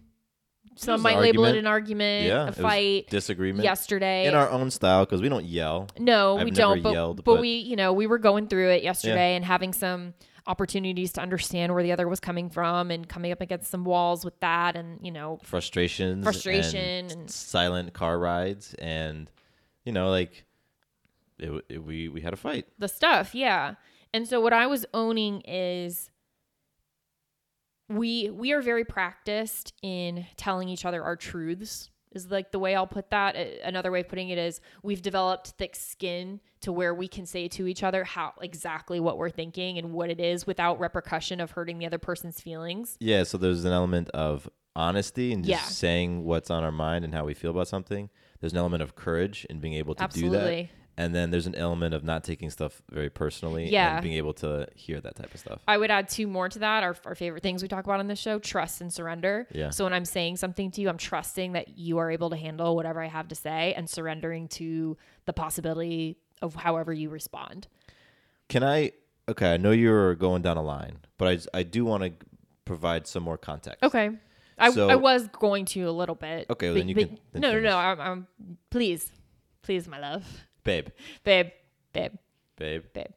Some 0.77 1.01
might 1.01 1.19
label 1.19 1.45
it 1.45 1.55
an 1.55 1.67
argument, 1.67 2.27
Yeah. 2.27 2.47
a 2.49 2.51
fight 2.51 3.07
Disagreement. 3.09 3.63
yesterday. 3.63 4.25
In 4.27 4.33
our 4.35 4.49
own 4.49 4.69
style, 4.71 5.05
because 5.05 5.21
we 5.21 5.29
don't 5.29 5.45
yell. 5.45 5.87
No, 5.97 6.37
I've 6.37 6.45
we 6.45 6.51
never 6.51 6.61
don't. 6.61 6.81
But, 6.83 6.93
yelled, 6.93 7.17
but 7.17 7.25
but- 7.35 7.41
we, 7.41 7.49
you 7.57 7.75
know, 7.75 7.93
we 7.93 8.07
were 8.07 8.17
going 8.17 8.47
through 8.47 8.69
it 8.71 8.83
yesterday 8.83 9.35
and 9.35 9.45
having 9.45 9.71
some 9.73 10.13
opportunities 10.47 11.11
to 11.13 11.21
understand 11.21 11.73
where 11.73 11.83
the 11.83 11.91
other 11.91 12.07
was 12.07 12.19
coming 12.19 12.49
from 12.49 12.91
and 12.91 13.07
coming 13.09 13.31
up 13.31 13.41
against 13.41 13.69
some 13.71 13.83
walls 13.83 14.23
with 14.23 14.39
that 14.39 14.75
and, 14.75 14.99
you 15.01 15.11
know, 15.11 15.39
Frustrations. 15.43 16.23
Frustration 16.23 16.79
and, 16.79 17.11
and- 17.11 17.31
silent 17.31 17.93
car 17.93 18.19
rides. 18.19 18.75
And, 18.79 19.29
you 19.83 19.91
know, 19.91 20.09
like, 20.09 20.45
it, 21.39 21.65
it, 21.69 21.83
we, 21.83 22.07
we 22.09 22.21
had 22.21 22.33
a 22.33 22.37
fight. 22.37 22.67
the 22.77 22.87
stuff, 22.87 23.33
yeah. 23.35 23.75
And 24.13 24.27
so 24.27 24.39
what 24.39 24.53
I 24.53 24.67
was 24.67 24.85
owning 24.93 25.41
is 25.41 26.09
we 27.89 28.29
we 28.31 28.51
are 28.51 28.61
very 28.61 28.83
practiced 28.85 29.73
in 29.83 30.25
telling 30.37 30.69
each 30.69 30.85
other 30.85 31.03
our 31.03 31.15
truths 31.15 31.89
is 32.15 32.31
like 32.31 32.51
the 32.51 32.59
way 32.59 32.75
I'll 32.75 32.87
put 32.87 33.09
that. 33.11 33.35
Another 33.63 33.91
way 33.91 33.99
of 34.01 34.07
putting 34.07 34.29
it 34.29 34.37
is 34.37 34.61
we've 34.83 35.01
developed 35.01 35.49
thick 35.57 35.75
skin 35.75 36.39
to 36.61 36.71
where 36.71 36.93
we 36.93 37.07
can 37.07 37.25
say 37.25 37.47
to 37.49 37.67
each 37.67 37.83
other 37.83 38.03
how 38.03 38.33
exactly 38.41 38.99
what 38.99 39.17
we're 39.17 39.29
thinking 39.29 39.77
and 39.77 39.91
what 39.93 40.09
it 40.09 40.19
is 40.19 40.47
without 40.47 40.79
repercussion 40.79 41.39
of 41.39 41.51
hurting 41.51 41.77
the 41.77 41.85
other 41.85 41.97
person's 41.99 42.39
feelings. 42.41 42.97
Yeah, 42.99 43.23
so 43.23 43.37
there's 43.37 43.65
an 43.65 43.71
element 43.73 44.09
of 44.11 44.49
honesty 44.75 45.31
and 45.31 45.43
just 45.43 45.49
Yeah. 45.63 45.67
saying 45.69 46.23
what's 46.25 46.49
on 46.49 46.63
our 46.63 46.71
mind 46.71 47.05
and 47.05 47.13
how 47.13 47.25
we 47.25 47.33
feel 47.33 47.51
about 47.51 47.67
something. 47.67 48.09
There's 48.39 48.51
an 48.51 48.57
element 48.59 48.83
of 48.83 48.95
courage 48.95 49.45
in 49.49 49.59
being 49.59 49.73
able 49.75 49.95
to 49.95 50.07
do 50.07 50.29
that. 50.31 50.67
And 50.97 51.13
then 51.13 51.29
there's 51.29 51.45
an 51.45 51.55
element 51.55 51.93
of 51.93 52.05
not 52.05 52.23
taking 52.23 52.49
stuff 52.49 52.81
very 52.89 53.09
personally 53.09 53.69
Yeah. 53.69 53.95
and 53.95 54.03
being 54.03 54.15
able 54.15 54.33
to 54.35 54.67
hear 54.75 55.01
that 55.01 55.15
type 55.15 55.33
of 55.33 55.39
stuff. 55.41 55.61
I 55.67 55.77
would 55.77 55.91
add 55.91 56.07
two 56.07 56.25
more 56.25 56.47
to 56.47 56.59
that. 56.59 56.83
Our, 56.83 56.95
our 57.05 57.15
favorite 57.15 57.43
things 57.43 57.61
we 57.61 57.67
talk 57.67 57.83
about 57.83 57.99
on 57.99 58.07
this 58.07 58.17
show 58.19 58.39
trust 58.39 58.79
and 58.79 58.93
surrender. 58.93 59.45
Yeah. 59.51 59.71
So 59.71 59.83
when 59.83 59.91
I'm 59.91 60.05
saying 60.05 60.37
something 60.37 60.71
to 60.71 60.79
you, 60.81 60.87
I'm 60.87 60.97
trusting 60.97 61.51
that 61.51 61.77
you 61.77 61.97
are 61.97 62.09
able 62.09 62.29
to 62.29 62.37
handle 62.37 62.75
whatever 62.77 63.01
I 63.03 63.07
have 63.07 63.27
to 63.27 63.35
say 63.35 63.73
and 63.75 63.89
surrendering 63.89 64.47
to 64.49 64.95
the 65.25 65.33
possibility 65.33 66.17
of 66.41 66.55
however 66.55 66.93
you 66.93 67.09
respond. 67.09 67.67
Can 68.47 68.63
I? 68.63 68.91
Okay, 69.27 69.53
I 69.53 69.57
know 69.57 69.71
you're 69.71 70.15
going 70.15 70.43
down 70.43 70.55
a 70.55 70.61
line, 70.63 70.99
but 71.17 71.27
I, 71.53 71.59
I 71.59 71.63
do 71.63 71.83
want 71.83 72.03
to 72.03 72.13
provide 72.63 73.05
some 73.07 73.23
more 73.23 73.37
context. 73.37 73.83
Okay. 73.83 74.11
I, 74.57 74.71
So- 74.71 74.87
I 74.87 74.95
was 74.95 75.27
going 75.29 75.65
to 75.65 75.89
a 75.89 75.91
little 75.91 76.15
bit. 76.15 76.45
Okay, 76.49 76.67
well, 76.67 76.75
but- 76.75 76.79
then 76.79 76.87
you 76.87 76.95
but- 76.95 77.07
can- 77.09 77.19
then 77.33 77.41
no, 77.41 77.51
no, 77.53 77.59
no. 77.59 77.77
I'm, 77.77 77.99
I'm, 77.99 78.27
please. 78.69 79.11
Please, 79.61 79.87
my 79.87 79.99
love. 79.99 80.25
Babe. 80.65 80.87
Babe, 81.23 81.51
babe, 81.93 82.11
Babe. 82.57 82.83
babe. 82.93 83.11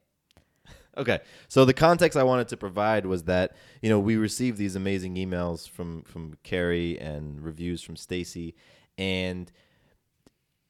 Okay. 0.95 1.19
So 1.47 1.65
the 1.65 1.73
context 1.73 2.17
I 2.17 2.23
wanted 2.23 2.47
to 2.49 2.57
provide 2.57 3.05
was 3.05 3.23
that, 3.23 3.55
you 3.81 3.89
know, 3.89 3.99
we 3.99 4.15
received 4.15 4.57
these 4.57 4.75
amazing 4.75 5.15
emails 5.15 5.67
from 5.67 6.03
from 6.03 6.37
Carrie 6.43 6.97
and 6.99 7.41
reviews 7.41 7.81
from 7.81 7.97
Stacy 7.97 8.55
and 8.97 9.51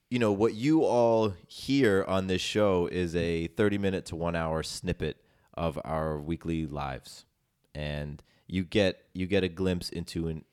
you 0.09 0.17
know, 0.17 0.31
what 0.31 0.55
you 0.55 0.83
all 0.83 1.35
hear 1.47 2.03
on 2.07 2.25
this 2.25 2.41
show 2.41 2.87
is 2.91 3.15
a 3.15 3.45
30 3.45 3.77
minute 3.77 4.05
to 4.07 4.15
1 4.15 4.35
hour 4.35 4.63
snippet 4.63 5.17
of 5.53 5.79
our 5.85 6.17
weekly 6.19 6.65
lives. 6.65 7.25
And 7.75 8.23
you 8.47 8.63
get 8.63 9.03
you 9.13 9.27
get 9.27 9.43
a 9.43 9.49
glimpse 9.49 9.89
into 9.89 10.27
an 10.27 10.45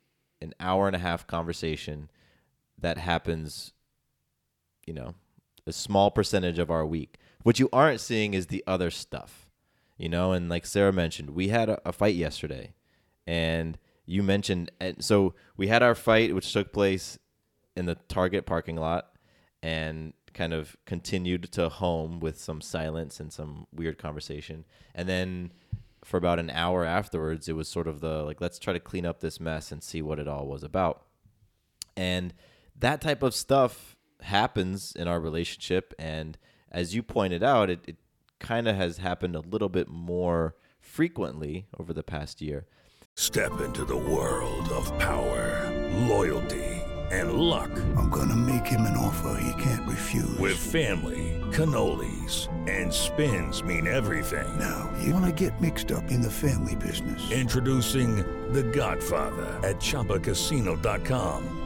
an 0.42 0.52
hour 0.60 0.86
and 0.86 0.96
a 0.96 0.98
half 0.98 1.26
conversation 1.26 2.10
that 2.78 2.98
happens 2.98 3.72
you 4.86 4.94
know, 4.94 5.14
a 5.66 5.72
small 5.72 6.10
percentage 6.10 6.58
of 6.58 6.70
our 6.70 6.86
week. 6.86 7.18
What 7.42 7.58
you 7.58 7.68
aren't 7.72 8.00
seeing 8.00 8.34
is 8.34 8.46
the 8.46 8.64
other 8.66 8.90
stuff, 8.90 9.48
you 9.96 10.08
know. 10.08 10.32
And 10.32 10.48
like 10.48 10.66
Sarah 10.66 10.92
mentioned, 10.92 11.30
we 11.30 11.48
had 11.48 11.68
a, 11.68 11.80
a 11.88 11.92
fight 11.92 12.14
yesterday, 12.14 12.74
and 13.26 13.78
you 14.04 14.22
mentioned, 14.22 14.70
and 14.80 15.04
so 15.04 15.34
we 15.56 15.68
had 15.68 15.82
our 15.82 15.94
fight, 15.94 16.34
which 16.34 16.52
took 16.52 16.72
place 16.72 17.18
in 17.76 17.86
the 17.86 17.96
Target 18.08 18.46
parking 18.46 18.76
lot, 18.76 19.12
and 19.62 20.12
kind 20.32 20.52
of 20.52 20.76
continued 20.84 21.50
to 21.52 21.68
home 21.68 22.20
with 22.20 22.38
some 22.38 22.60
silence 22.60 23.20
and 23.20 23.32
some 23.32 23.66
weird 23.72 23.98
conversation, 23.98 24.64
and 24.94 25.08
then 25.08 25.52
for 26.04 26.18
about 26.18 26.38
an 26.38 26.50
hour 26.50 26.84
afterwards, 26.84 27.48
it 27.48 27.54
was 27.54 27.68
sort 27.68 27.88
of 27.88 28.00
the 28.00 28.22
like, 28.22 28.40
let's 28.40 28.60
try 28.60 28.72
to 28.72 28.78
clean 28.78 29.04
up 29.04 29.20
this 29.20 29.40
mess 29.40 29.72
and 29.72 29.82
see 29.82 30.00
what 30.00 30.20
it 30.20 30.28
all 30.28 30.46
was 30.46 30.62
about, 30.62 31.02
and 31.96 32.32
that 32.78 33.00
type 33.00 33.22
of 33.22 33.34
stuff 33.34 33.95
happens 34.26 34.92
in 34.94 35.08
our 35.08 35.20
relationship 35.20 35.94
and 35.98 36.38
as 36.70 36.94
you 36.94 37.02
pointed 37.02 37.42
out 37.42 37.70
it, 37.70 37.80
it 37.86 37.96
kind 38.38 38.68
of 38.68 38.76
has 38.76 38.98
happened 38.98 39.34
a 39.34 39.40
little 39.40 39.68
bit 39.68 39.88
more 39.88 40.54
frequently 40.80 41.66
over 41.78 41.92
the 41.92 42.02
past 42.02 42.40
year 42.40 42.66
Step 43.18 43.62
into 43.62 43.86
the 43.86 43.96
world 43.96 44.68
of 44.68 44.92
power, 44.98 45.72
loyalty, 46.06 46.66
and 47.10 47.32
luck. 47.32 47.70
I'm 47.96 48.10
gonna 48.10 48.36
make 48.36 48.66
him 48.66 48.82
an 48.82 48.94
offer 48.94 49.40
he 49.40 49.62
can't 49.62 49.88
refuse. 49.88 50.38
With 50.38 50.58
family, 50.58 51.40
cannolis, 51.50 52.48
and 52.68 52.92
spins 52.92 53.62
mean 53.62 53.86
everything. 53.86 54.46
now, 54.58 54.92
you 55.02 55.14
wanna 55.14 55.32
get 55.32 55.58
mixed 55.62 55.90
up 55.92 56.10
in 56.10 56.20
the 56.20 56.30
family 56.30 56.76
business. 56.76 57.30
Introducing 57.32 58.16
The 58.52 58.64
Godfather 58.64 59.46
at 59.66 59.76
ChumbaCasino.com. 59.76 61.65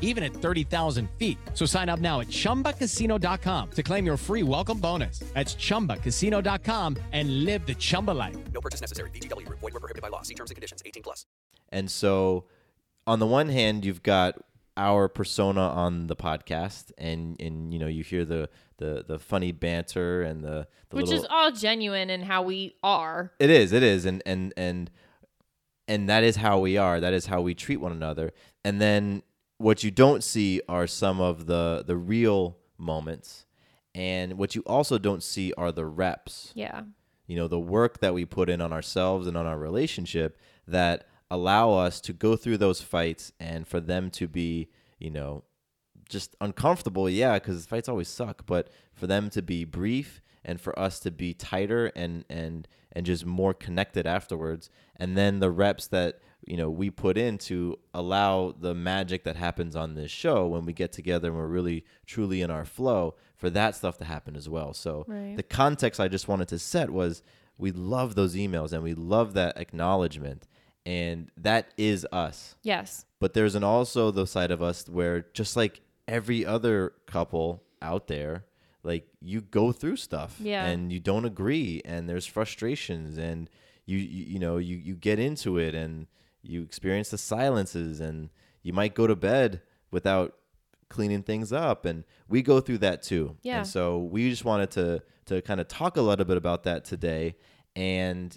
even 0.00 0.22
at 0.22 0.32
30,000 0.32 1.10
feet. 1.18 1.36
So 1.54 1.66
sign 1.66 1.88
up 1.88 1.98
now 2.00 2.20
at 2.20 2.28
chumbacasino.com 2.28 3.70
to 3.72 3.82
claim 3.82 4.06
your 4.06 4.16
free 4.16 4.44
welcome 4.44 4.78
bonus. 4.78 5.18
That's 5.34 5.56
chumbacasino.com 5.56 6.96
and 7.12 7.44
live 7.44 7.66
the 7.66 7.74
Chumba 7.74 8.12
life. 8.12 8.36
No 8.52 8.60
purchase 8.60 8.80
necessary. 8.80 9.10
VGW 9.10 9.46
Group. 9.46 9.58
Void 9.58 9.74
were 9.74 9.80
prohibited 9.80 10.02
by 10.02 10.08
law. 10.08 10.22
See 10.22 10.34
terms 10.34 10.50
and 10.50 10.56
conditions. 10.56 10.82
18 10.86 11.02
plus. 11.02 11.26
and 11.70 11.90
so 11.90 12.44
on 13.06 13.18
the 13.18 13.26
one 13.26 13.48
hand 13.48 13.84
you've 13.84 14.02
got 14.02 14.36
our 14.76 15.08
persona 15.08 15.60
on 15.60 16.06
the 16.08 16.16
podcast 16.16 16.90
and 16.98 17.40
and 17.40 17.72
you 17.72 17.78
know 17.78 17.86
you 17.86 18.02
hear 18.02 18.24
the 18.24 18.48
the 18.78 19.04
the 19.06 19.18
funny 19.18 19.52
banter 19.52 20.22
and 20.22 20.42
the, 20.42 20.66
the 20.90 20.96
Which 20.96 21.06
little, 21.06 21.22
is 21.24 21.28
all 21.30 21.52
genuine 21.52 22.10
and 22.10 22.24
how 22.24 22.42
we 22.42 22.74
are. 22.82 23.32
It 23.38 23.50
is, 23.50 23.72
it 23.72 23.82
is, 23.84 24.04
and 24.04 24.22
and 24.26 24.52
and 24.56 24.90
and 25.86 26.08
that 26.08 26.24
is 26.24 26.36
how 26.36 26.58
we 26.58 26.76
are. 26.76 26.98
That 27.00 27.12
is 27.12 27.26
how 27.26 27.40
we 27.40 27.54
treat 27.54 27.76
one 27.76 27.92
another. 27.92 28.32
And 28.64 28.80
then 28.80 29.22
what 29.58 29.84
you 29.84 29.90
don't 29.90 30.22
see 30.22 30.60
are 30.68 30.86
some 30.86 31.20
of 31.20 31.46
the 31.46 31.84
the 31.86 31.96
real 31.96 32.56
moments, 32.78 33.46
and 33.94 34.38
what 34.38 34.54
you 34.54 34.62
also 34.66 34.98
don't 34.98 35.22
see 35.22 35.52
are 35.56 35.72
the 35.72 35.86
reps. 35.86 36.52
Yeah. 36.54 36.82
You 37.26 37.36
know, 37.36 37.48
the 37.48 37.60
work 37.60 38.00
that 38.00 38.12
we 38.12 38.24
put 38.26 38.50
in 38.50 38.60
on 38.60 38.72
ourselves 38.72 39.26
and 39.26 39.36
on 39.36 39.46
our 39.46 39.58
relationship 39.58 40.38
that 40.66 41.06
allow 41.30 41.72
us 41.72 42.00
to 42.02 42.12
go 42.12 42.36
through 42.36 42.58
those 42.58 42.82
fights 42.82 43.32
and 43.40 43.66
for 43.66 43.80
them 43.80 44.10
to 44.10 44.28
be, 44.28 44.68
you 44.98 45.10
know, 45.10 45.44
just 46.08 46.36
uncomfortable, 46.40 47.08
yeah, 47.08 47.34
because 47.34 47.64
fights 47.66 47.88
always 47.88 48.08
suck. 48.08 48.44
But 48.46 48.68
for 48.92 49.06
them 49.06 49.30
to 49.30 49.40
be 49.40 49.64
brief 49.64 50.20
and 50.44 50.60
for 50.60 50.78
us 50.78 51.00
to 51.00 51.10
be 51.10 51.32
tighter 51.32 51.86
and 51.96 52.24
and 52.28 52.68
and 52.92 53.06
just 53.06 53.24
more 53.24 53.54
connected 53.54 54.06
afterwards, 54.06 54.68
and 54.96 55.16
then 55.16 55.40
the 55.40 55.50
reps 55.50 55.86
that 55.88 56.18
you 56.46 56.56
know 56.56 56.68
we 56.70 56.90
put 56.90 57.16
in 57.16 57.38
to 57.38 57.78
allow 57.94 58.52
the 58.58 58.74
magic 58.74 59.24
that 59.24 59.36
happens 59.36 59.74
on 59.76 59.94
this 59.94 60.10
show 60.10 60.46
when 60.46 60.64
we 60.66 60.72
get 60.72 60.92
together 60.92 61.28
and 61.28 61.36
we're 61.36 61.46
really 61.46 61.84
truly 62.06 62.42
in 62.42 62.50
our 62.50 62.64
flow 62.64 63.14
for 63.36 63.50
that 63.50 63.74
stuff 63.74 63.98
to 63.98 64.04
happen 64.04 64.36
as 64.36 64.48
well. 64.48 64.72
So 64.74 65.04
Right. 65.08 65.36
the 65.36 65.42
context 65.42 66.00
I 66.00 66.08
just 66.08 66.28
wanted 66.28 66.48
to 66.48 66.58
set 66.58 66.90
was 66.90 67.22
we 67.58 67.70
love 67.72 68.14
those 68.14 68.34
emails 68.36 68.72
and 68.72 68.82
we 68.82 68.94
love 68.94 69.34
that 69.34 69.56
acknowledgement, 69.58 70.46
and 70.86 71.30
that 71.36 71.68
is 71.76 72.06
us 72.12 72.56
Yes. 72.62 73.06
but 73.20 73.32
there's 73.34 73.54
an 73.54 73.64
also 73.64 74.10
the 74.10 74.26
side 74.26 74.50
of 74.50 74.60
us 74.62 74.88
where 74.88 75.26
just 75.32 75.56
like 75.56 75.80
every 76.06 76.44
other 76.44 76.92
couple 77.06 77.62
out 77.80 78.06
there 78.08 78.44
like 78.82 79.06
you 79.20 79.40
go 79.40 79.72
through 79.72 79.96
stuff 79.96 80.36
Yeah. 80.40 80.66
and 80.66 80.92
you 80.92 81.00
don't 81.00 81.24
agree 81.24 81.80
and 81.86 82.06
there's 82.08 82.26
frustrations 82.26 83.16
and 83.16 83.48
you, 83.86 83.96
you 83.98 84.24
you 84.34 84.38
know 84.38 84.56
you 84.58 84.76
you 84.76 84.94
get 84.94 85.18
into 85.18 85.58
it 85.58 85.74
and 85.74 86.06
you 86.44 86.62
experience 86.62 87.08
the 87.10 87.18
silences 87.18 88.00
and 88.00 88.30
you 88.62 88.72
might 88.72 88.94
go 88.94 89.06
to 89.06 89.16
bed 89.16 89.60
without 89.90 90.34
cleaning 90.88 91.22
things 91.22 91.52
up 91.52 91.84
and 91.86 92.04
we 92.28 92.42
go 92.42 92.60
through 92.60 92.78
that 92.78 93.02
too 93.02 93.36
Yeah. 93.42 93.58
and 93.58 93.66
so 93.66 93.98
we 93.98 94.30
just 94.30 94.44
wanted 94.44 94.70
to 94.72 95.02
to 95.26 95.40
kind 95.42 95.60
of 95.60 95.66
talk 95.68 95.96
a 95.96 96.02
little 96.02 96.24
bit 96.26 96.36
about 96.36 96.62
that 96.64 96.84
today 96.84 97.34
and 97.74 98.36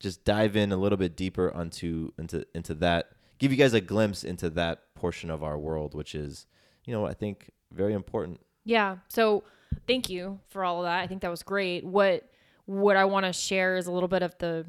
just 0.00 0.24
dive 0.24 0.56
in 0.56 0.72
a 0.72 0.76
little 0.76 0.98
bit 0.98 1.16
deeper 1.16 1.52
onto 1.54 2.10
into 2.18 2.44
into 2.54 2.74
that 2.74 3.10
give 3.38 3.50
you 3.52 3.56
guys 3.56 3.72
a 3.72 3.80
glimpse 3.80 4.24
into 4.24 4.50
that 4.50 4.82
portion 4.94 5.30
of 5.30 5.42
our 5.42 5.56
world 5.58 5.94
which 5.94 6.14
is 6.14 6.46
you 6.84 6.92
know 6.92 7.06
i 7.06 7.14
think 7.14 7.50
very 7.72 7.94
important 7.94 8.40
Yeah. 8.64 8.96
So 9.08 9.44
thank 9.86 10.08
you 10.08 10.38
for 10.48 10.64
all 10.64 10.78
of 10.80 10.84
that. 10.84 11.00
I 11.00 11.06
think 11.06 11.20
that 11.22 11.30
was 11.30 11.42
great. 11.42 11.84
What 11.84 12.28
what 12.66 12.96
I 12.96 13.04
want 13.04 13.26
to 13.26 13.32
share 13.32 13.76
is 13.76 13.86
a 13.86 13.92
little 13.92 14.08
bit 14.08 14.22
of 14.22 14.34
the 14.38 14.64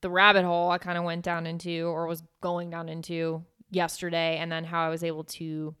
the 0.00 0.10
rabbit 0.10 0.44
hole 0.44 0.70
I 0.70 0.78
kind 0.78 0.98
of 0.98 1.04
went 1.04 1.24
down 1.24 1.46
into 1.46 1.86
or 1.86 2.06
was 2.06 2.22
going 2.40 2.70
down 2.70 2.88
into 2.88 3.44
yesterday 3.70 4.38
and 4.38 4.50
then 4.50 4.64
how 4.64 4.82
I 4.82 4.88
was 4.88 5.04
able 5.04 5.24
to 5.24 5.74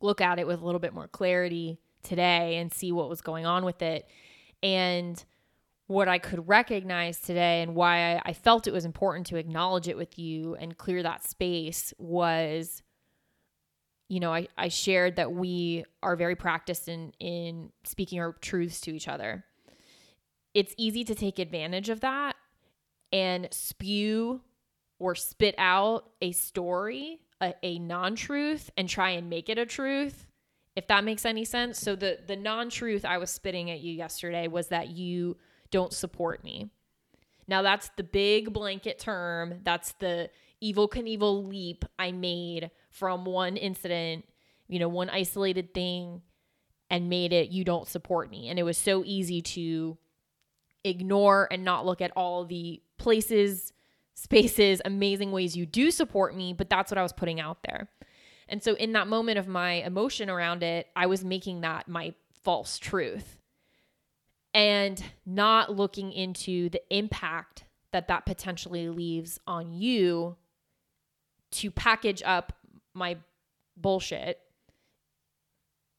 look 0.00 0.20
at 0.20 0.38
it 0.38 0.46
with 0.46 0.60
a 0.60 0.64
little 0.64 0.78
bit 0.78 0.94
more 0.94 1.08
clarity 1.08 1.78
today 2.02 2.56
and 2.56 2.72
see 2.72 2.92
what 2.92 3.08
was 3.08 3.20
going 3.20 3.46
on 3.46 3.64
with 3.64 3.82
it. 3.82 4.06
And 4.62 5.22
what 5.86 6.08
I 6.08 6.18
could 6.18 6.48
recognize 6.48 7.20
today 7.20 7.62
and 7.62 7.74
why 7.74 8.20
I, 8.24 8.32
felt 8.32 8.66
it 8.66 8.72
was 8.72 8.84
important 8.84 9.26
to 9.28 9.36
acknowledge 9.36 9.86
it 9.86 9.96
with 9.96 10.18
you 10.18 10.56
and 10.56 10.76
clear 10.76 11.02
that 11.02 11.24
space 11.24 11.94
was 11.98 12.82
you 14.08 14.20
know, 14.20 14.32
I, 14.32 14.46
I 14.56 14.68
shared 14.68 15.16
that 15.16 15.32
we 15.32 15.84
are 16.00 16.14
very 16.14 16.36
practiced 16.36 16.86
in 16.86 17.12
in 17.18 17.72
speaking 17.82 18.20
our 18.20 18.34
truths 18.34 18.80
to 18.82 18.94
each 18.94 19.08
other. 19.08 19.44
It's 20.54 20.74
easy 20.76 21.02
to 21.04 21.14
take 21.14 21.40
advantage 21.40 21.88
of 21.88 22.00
that 22.00 22.36
and 23.12 23.48
spew 23.50 24.40
or 24.98 25.14
spit 25.14 25.54
out 25.58 26.10
a 26.22 26.32
story, 26.32 27.20
a, 27.40 27.54
a 27.62 27.78
non-truth, 27.78 28.70
and 28.76 28.88
try 28.88 29.10
and 29.10 29.28
make 29.28 29.48
it 29.48 29.58
a 29.58 29.66
truth, 29.66 30.26
if 30.74 30.86
that 30.88 31.04
makes 31.04 31.24
any 31.24 31.44
sense. 31.44 31.78
So 31.78 31.96
the 31.96 32.18
the 32.26 32.36
non-truth 32.36 33.04
I 33.04 33.18
was 33.18 33.30
spitting 33.30 33.70
at 33.70 33.80
you 33.80 33.92
yesterday 33.92 34.48
was 34.48 34.68
that 34.68 34.88
you 34.88 35.36
don't 35.70 35.92
support 35.92 36.42
me. 36.44 36.70
Now 37.48 37.62
that's 37.62 37.90
the 37.96 38.04
big 38.04 38.52
blanket 38.52 38.98
term. 38.98 39.60
That's 39.62 39.92
the 39.92 40.30
Evel 40.62 40.88
Knievel 40.88 41.46
leap 41.46 41.84
I 41.98 42.12
made 42.12 42.70
from 42.90 43.24
one 43.24 43.56
incident, 43.56 44.24
you 44.68 44.78
know, 44.78 44.88
one 44.88 45.10
isolated 45.10 45.74
thing 45.74 46.22
and 46.88 47.08
made 47.08 47.32
it 47.32 47.50
you 47.50 47.64
don't 47.64 47.88
support 47.88 48.30
me. 48.30 48.48
And 48.48 48.58
it 48.58 48.62
was 48.62 48.78
so 48.78 49.02
easy 49.04 49.42
to 49.42 49.98
ignore 50.84 51.48
and 51.50 51.64
not 51.64 51.84
look 51.84 52.00
at 52.00 52.12
all 52.16 52.44
the 52.44 52.80
places, 52.98 53.72
spaces, 54.14 54.80
amazing 54.84 55.32
ways 55.32 55.56
you 55.56 55.66
do 55.66 55.90
support 55.90 56.34
me, 56.34 56.52
but 56.52 56.70
that's 56.70 56.90
what 56.90 56.98
I 56.98 57.02
was 57.02 57.12
putting 57.12 57.40
out 57.40 57.58
there. 57.66 57.88
And 58.48 58.62
so 58.62 58.74
in 58.74 58.92
that 58.92 59.08
moment 59.08 59.38
of 59.38 59.48
my 59.48 59.74
emotion 59.74 60.30
around 60.30 60.62
it, 60.62 60.86
I 60.94 61.06
was 61.06 61.24
making 61.24 61.62
that 61.62 61.88
my 61.88 62.14
false 62.44 62.78
truth 62.78 63.38
and 64.54 65.02
not 65.26 65.74
looking 65.74 66.12
into 66.12 66.70
the 66.70 66.80
impact 66.90 67.64
that 67.92 68.08
that 68.08 68.24
potentially 68.24 68.88
leaves 68.88 69.38
on 69.46 69.72
you 69.72 70.36
to 71.50 71.70
package 71.70 72.22
up 72.24 72.52
my 72.94 73.16
bullshit 73.76 74.40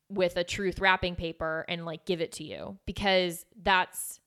with 0.09 0.37
a 0.37 0.43
truth 0.43 0.79
wrapping 0.79 1.15
paper 1.15 1.65
and 1.67 1.85
like 1.85 2.05
give 2.05 2.21
it 2.21 2.31
to 2.31 2.43
you 2.43 2.77
because 2.85 3.45
that's 3.61 4.19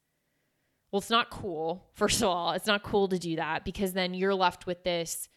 well 0.90 0.98
it's 1.00 1.10
not 1.10 1.30
cool 1.30 1.86
first 1.94 2.22
of 2.22 2.28
all. 2.28 2.52
It's 2.52 2.66
not 2.66 2.82
cool 2.82 3.08
to 3.08 3.18
do 3.18 3.36
that 3.36 3.64
because 3.64 3.92
then 3.92 4.14
you're 4.14 4.34
left 4.34 4.66
with 4.66 4.82
this 4.84 5.28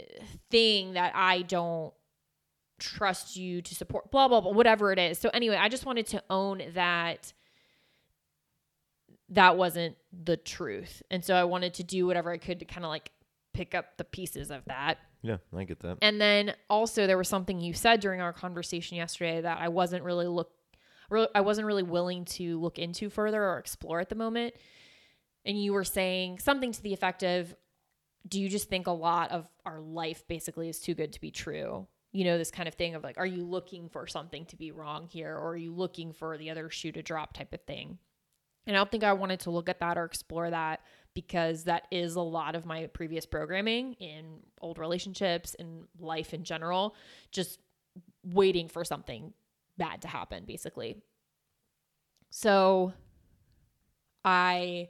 uh, 0.00 0.04
thing 0.50 0.94
that 0.94 1.12
I 1.14 1.42
don't 1.42 1.92
trust 2.78 3.36
you 3.36 3.62
to 3.62 3.74
support 3.74 4.10
blah 4.10 4.28
blah 4.28 4.40
blah 4.40 4.52
whatever 4.52 4.92
it 4.92 4.98
is. 4.98 5.18
So 5.18 5.30
anyway 5.32 5.56
I 5.56 5.68
just 5.68 5.86
wanted 5.86 6.06
to 6.08 6.22
own 6.30 6.62
that 6.74 7.32
that 9.30 9.56
wasn't 9.56 9.96
the 10.12 10.36
truth. 10.36 11.02
And 11.10 11.24
so 11.24 11.34
I 11.34 11.44
wanted 11.44 11.74
to 11.74 11.82
do 11.82 12.06
whatever 12.06 12.30
I 12.30 12.36
could 12.36 12.58
to 12.60 12.64
kind 12.64 12.84
of 12.84 12.90
like 12.90 13.10
pick 13.52 13.74
up 13.74 13.96
the 13.96 14.04
pieces 14.04 14.50
of 14.50 14.64
that. 14.66 14.98
Yeah, 15.22 15.38
I 15.56 15.64
get 15.64 15.80
that. 15.80 15.98
and 16.02 16.20
then 16.20 16.54
also 16.68 17.06
there 17.06 17.16
was 17.16 17.28
something 17.28 17.58
you 17.58 17.72
said 17.72 18.00
during 18.00 18.20
our 18.20 18.32
conversation 18.34 18.98
yesterday 18.98 19.40
that 19.40 19.58
I 19.58 19.68
wasn't 19.68 20.04
really 20.04 20.26
look 20.26 20.50
I 21.34 21.40
wasn't 21.40 21.66
really 21.66 21.82
willing 21.82 22.24
to 22.26 22.60
look 22.60 22.78
into 22.78 23.10
further 23.10 23.42
or 23.42 23.58
explore 23.58 24.00
at 24.00 24.08
the 24.08 24.14
moment. 24.14 24.54
And 25.44 25.62
you 25.62 25.72
were 25.72 25.84
saying 25.84 26.38
something 26.38 26.72
to 26.72 26.82
the 26.82 26.94
effect 26.94 27.22
of 27.22 27.54
do 28.26 28.40
you 28.40 28.48
just 28.48 28.70
think 28.70 28.86
a 28.86 28.92
lot 28.92 29.30
of 29.30 29.46
our 29.66 29.80
life 29.80 30.26
basically 30.26 30.68
is 30.68 30.80
too 30.80 30.94
good 30.94 31.12
to 31.12 31.20
be 31.20 31.30
true? 31.30 31.86
You 32.12 32.24
know, 32.24 32.38
this 32.38 32.50
kind 32.50 32.68
of 32.68 32.74
thing 32.74 32.94
of 32.94 33.02
like 33.02 33.18
are 33.18 33.26
you 33.26 33.44
looking 33.44 33.88
for 33.88 34.06
something 34.06 34.46
to 34.46 34.56
be 34.56 34.72
wrong 34.72 35.08
here 35.10 35.34
or 35.34 35.50
are 35.50 35.56
you 35.56 35.74
looking 35.74 36.12
for 36.12 36.38
the 36.38 36.50
other 36.50 36.70
shoe 36.70 36.92
to 36.92 37.02
drop 37.02 37.34
type 37.34 37.52
of 37.52 37.60
thing? 37.62 37.98
And 38.66 38.74
I 38.74 38.80
don't 38.80 38.90
think 38.90 39.04
I 39.04 39.12
wanted 39.12 39.40
to 39.40 39.50
look 39.50 39.68
at 39.68 39.80
that 39.80 39.98
or 39.98 40.04
explore 40.04 40.48
that 40.50 40.80
because 41.12 41.64
that 41.64 41.86
is 41.90 42.16
a 42.16 42.22
lot 42.22 42.54
of 42.54 42.64
my 42.64 42.86
previous 42.86 43.26
programming 43.26 43.94
in 43.94 44.40
old 44.60 44.78
relationships 44.78 45.54
and 45.58 45.84
life 46.00 46.32
in 46.32 46.44
general, 46.44 46.94
just 47.30 47.60
waiting 48.24 48.68
for 48.68 48.84
something 48.84 49.32
bad 49.76 50.02
to 50.02 50.08
happen, 50.08 50.44
basically. 50.46 50.96
So 52.30 52.92
I 54.24 54.88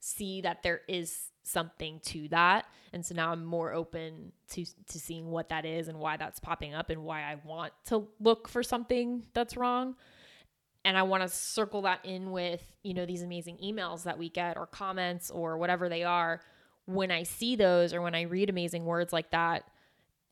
see 0.00 0.40
that 0.42 0.62
there 0.62 0.80
is 0.88 1.30
something 1.42 2.00
to 2.04 2.28
that. 2.28 2.66
And 2.92 3.04
so 3.04 3.14
now 3.14 3.32
I'm 3.32 3.44
more 3.44 3.72
open 3.72 4.32
to 4.50 4.64
to 4.64 4.98
seeing 4.98 5.30
what 5.30 5.48
that 5.50 5.64
is 5.64 5.88
and 5.88 5.98
why 5.98 6.16
that's 6.16 6.40
popping 6.40 6.74
up 6.74 6.90
and 6.90 7.04
why 7.04 7.22
I 7.22 7.36
want 7.44 7.72
to 7.86 8.08
look 8.20 8.48
for 8.48 8.62
something 8.62 9.24
that's 9.34 9.56
wrong 9.56 9.96
and 10.84 10.98
I 10.98 11.02
want 11.02 11.22
to 11.22 11.28
circle 11.28 11.82
that 11.82 12.04
in 12.04 12.30
with, 12.30 12.62
you 12.82 12.92
know, 12.92 13.06
these 13.06 13.22
amazing 13.22 13.58
emails 13.64 14.02
that 14.04 14.18
we 14.18 14.28
get 14.28 14.58
or 14.58 14.66
comments 14.66 15.30
or 15.30 15.56
whatever 15.56 15.88
they 15.88 16.04
are. 16.04 16.42
When 16.86 17.10
I 17.10 17.22
see 17.22 17.56
those 17.56 17.94
or 17.94 18.02
when 18.02 18.14
I 18.14 18.22
read 18.22 18.50
amazing 18.50 18.84
words 18.84 19.12
like 19.12 19.30
that, 19.30 19.64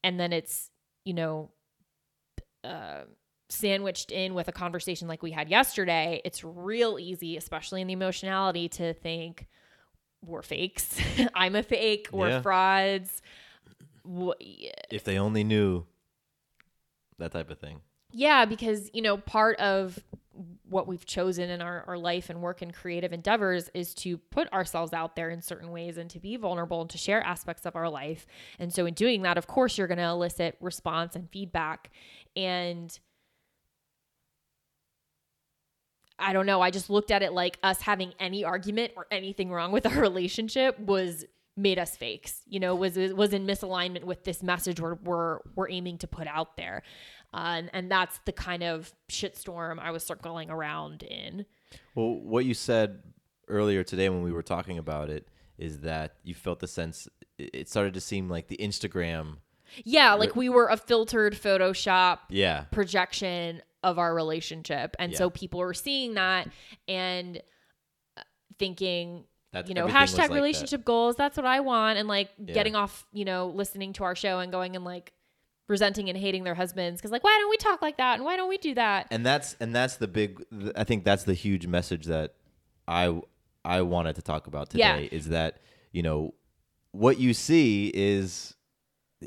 and 0.04 0.20
then 0.20 0.32
it's, 0.32 0.70
you 1.04 1.14
know, 1.14 1.50
uh, 2.62 3.02
sandwiched 3.52 4.10
in 4.10 4.34
with 4.34 4.48
a 4.48 4.52
conversation 4.52 5.08
like 5.08 5.22
we 5.22 5.30
had 5.30 5.48
yesterday, 5.48 6.20
it's 6.24 6.42
real 6.44 6.98
easy, 6.98 7.36
especially 7.36 7.80
in 7.80 7.86
the 7.86 7.92
emotionality, 7.92 8.68
to 8.70 8.94
think 8.94 9.46
we're 10.24 10.42
fakes. 10.42 10.98
I'm 11.34 11.54
a 11.56 11.62
fake. 11.62 12.08
We're 12.12 12.28
Yeah. 12.28 12.40
frauds. 12.42 13.22
If 14.90 15.04
they 15.04 15.18
only 15.18 15.44
knew 15.44 15.84
that 17.18 17.32
type 17.32 17.50
of 17.50 17.58
thing. 17.58 17.80
Yeah, 18.10 18.44
because, 18.44 18.90
you 18.92 19.02
know, 19.02 19.16
part 19.16 19.58
of 19.58 19.98
what 20.68 20.86
we've 20.86 21.04
chosen 21.04 21.50
in 21.50 21.60
our, 21.60 21.84
our 21.86 21.98
life 21.98 22.30
and 22.30 22.40
work 22.40 22.62
and 22.62 22.72
creative 22.74 23.12
endeavors 23.12 23.70
is 23.74 23.94
to 23.94 24.16
put 24.16 24.50
ourselves 24.52 24.92
out 24.92 25.14
there 25.14 25.28
in 25.30 25.42
certain 25.42 25.70
ways 25.70 25.98
and 25.98 26.08
to 26.10 26.18
be 26.18 26.36
vulnerable 26.36 26.80
and 26.80 26.90
to 26.90 26.98
share 26.98 27.22
aspects 27.22 27.66
of 27.66 27.76
our 27.76 27.88
life. 27.90 28.26
And 28.58 28.72
so, 28.72 28.86
in 28.86 28.94
doing 28.94 29.22
that, 29.22 29.36
of 29.38 29.46
course, 29.46 29.76
you're 29.78 29.86
going 29.86 29.98
to 29.98 30.04
elicit 30.04 30.56
response 30.60 31.14
and 31.14 31.28
feedback. 31.30 31.90
And 32.34 32.98
I 36.22 36.32
don't 36.32 36.46
know, 36.46 36.60
I 36.60 36.70
just 36.70 36.88
looked 36.88 37.10
at 37.10 37.22
it 37.22 37.32
like 37.32 37.58
us 37.62 37.82
having 37.82 38.14
any 38.18 38.44
argument 38.44 38.92
or 38.96 39.06
anything 39.10 39.50
wrong 39.50 39.72
with 39.72 39.86
our 39.86 40.00
relationship 40.00 40.78
was 40.78 41.24
made 41.54 41.78
us 41.78 41.94
fakes 41.98 42.40
you 42.46 42.58
know 42.58 42.74
was 42.74 42.96
was 42.96 43.34
in 43.34 43.46
misalignment 43.46 44.04
with 44.04 44.24
this 44.24 44.42
message 44.42 44.80
we're 44.80 44.94
we're, 45.04 45.38
we're 45.54 45.68
aiming 45.68 45.98
to 45.98 46.06
put 46.06 46.26
out 46.26 46.56
there 46.56 46.82
uh, 47.34 47.56
and, 47.58 47.70
and 47.74 47.90
that's 47.90 48.20
the 48.24 48.32
kind 48.32 48.62
of 48.62 48.90
shitstorm 49.10 49.78
i 49.78 49.90
was 49.90 50.02
circling 50.02 50.48
around 50.48 51.02
in 51.02 51.44
Well, 51.94 52.14
what 52.14 52.46
you 52.46 52.54
said 52.54 53.02
earlier 53.48 53.84
today 53.84 54.08
when 54.08 54.22
we 54.22 54.32
were 54.32 54.42
talking 54.42 54.78
about 54.78 55.10
it 55.10 55.28
is 55.58 55.80
that 55.80 56.14
you 56.22 56.34
felt 56.34 56.60
the 56.60 56.66
sense 56.66 57.06
it 57.38 57.50
it 57.52 57.68
started 57.68 57.94
to 57.94 58.00
seem 58.00 58.28
like 58.28 58.48
the 58.48 58.56
Instagram. 58.56 59.38
Yeah 59.84 60.14
like 60.14 60.34
we 60.36 60.48
were 60.48 60.68
a 60.68 60.76
filtered 60.76 61.34
photoshop 61.34 62.18
Yeah. 62.30 62.64
projection 62.70 63.62
of 63.82 63.98
our 63.98 64.14
relationship 64.14 64.94
and 64.98 65.14
so 65.16 65.30
people 65.30 65.60
were 65.60 65.74
seeing 65.74 66.14
that 66.14 66.48
and 66.88 67.42
uh, 68.16 68.22
thinking 68.58 69.24
That 69.52 69.68
you 69.68 69.74
know 69.74 69.86
hashtag 69.86 70.18
like 70.18 70.28
that. 70.28 70.34
relationship 70.34 70.84
goals 70.84 71.16
that's 71.16 71.36
what 71.36 71.46
i 71.46 71.60
want 71.60 71.98
and 71.98 72.06
like 72.08 72.30
Yeah. 72.38 72.54
getting 72.54 72.76
off 72.76 73.06
you 73.12 73.24
know 73.24 73.48
listening 73.48 73.92
to 73.94 74.04
our 74.04 74.14
show 74.14 74.38
and 74.38 74.52
going 74.52 74.76
and 74.76 74.84
like 74.84 75.12
resenting 75.68 76.08
and 76.08 76.18
hating 76.18 76.44
their 76.44 76.54
husbands 76.54 77.00
because 77.00 77.10
like 77.12 77.24
why 77.24 77.36
don't 77.40 77.48
we 77.50 77.56
talk 77.56 77.80
like 77.82 77.96
that 77.96 78.16
and 78.16 78.24
why 78.24 78.36
don't 78.36 78.48
we 78.48 78.58
do 78.58 78.74
that 78.74 79.06
and 79.10 79.24
that's 79.24 79.56
and 79.60 79.74
that's 79.74 79.96
the 79.96 80.08
big 80.08 80.44
i 80.76 80.84
think 80.84 81.02
that's 81.04 81.24
the 81.24 81.34
huge 81.34 81.66
message 81.66 82.04
that 82.06 82.34
i 82.86 83.18
i 83.64 83.80
wanted 83.80 84.14
to 84.16 84.22
talk 84.22 84.46
about 84.46 84.72
Yeah. 84.74 84.96
today 84.96 85.08
is 85.10 85.28
that 85.30 85.58
you 85.92 86.02
know 86.02 86.34
what 86.90 87.18
you 87.18 87.32
see 87.32 87.90
is 87.94 88.54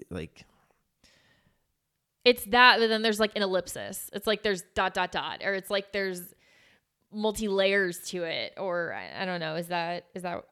like 0.10 0.45
it's 2.23 2.43
that 2.45 2.79
but 2.79 2.88
then 2.88 3.01
there's 3.03 3.19
like 3.19 3.36
an 3.36 3.43
ellipsis. 3.43 4.10
It's 4.12 4.27
like 4.27 4.43
there's 4.43 4.63
dot 4.73 4.93
dot 4.93 5.12
dot 5.12 5.41
or 5.43 5.53
it's 5.53 5.69
like 5.69 5.93
there's 5.93 6.34
multi 7.13 7.47
layers 7.47 7.99
to 8.10 8.23
it 8.23 8.53
or 8.58 8.93
I, 8.93 9.23
I 9.23 9.25
don't 9.25 9.39
know. 9.39 9.55
Is 9.55 9.67
that 9.67 10.05
is 10.15 10.23
that 10.23 10.43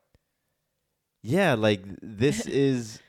yeah 1.24 1.56
like 1.56 1.82
this 2.02 2.46
is 2.46 3.00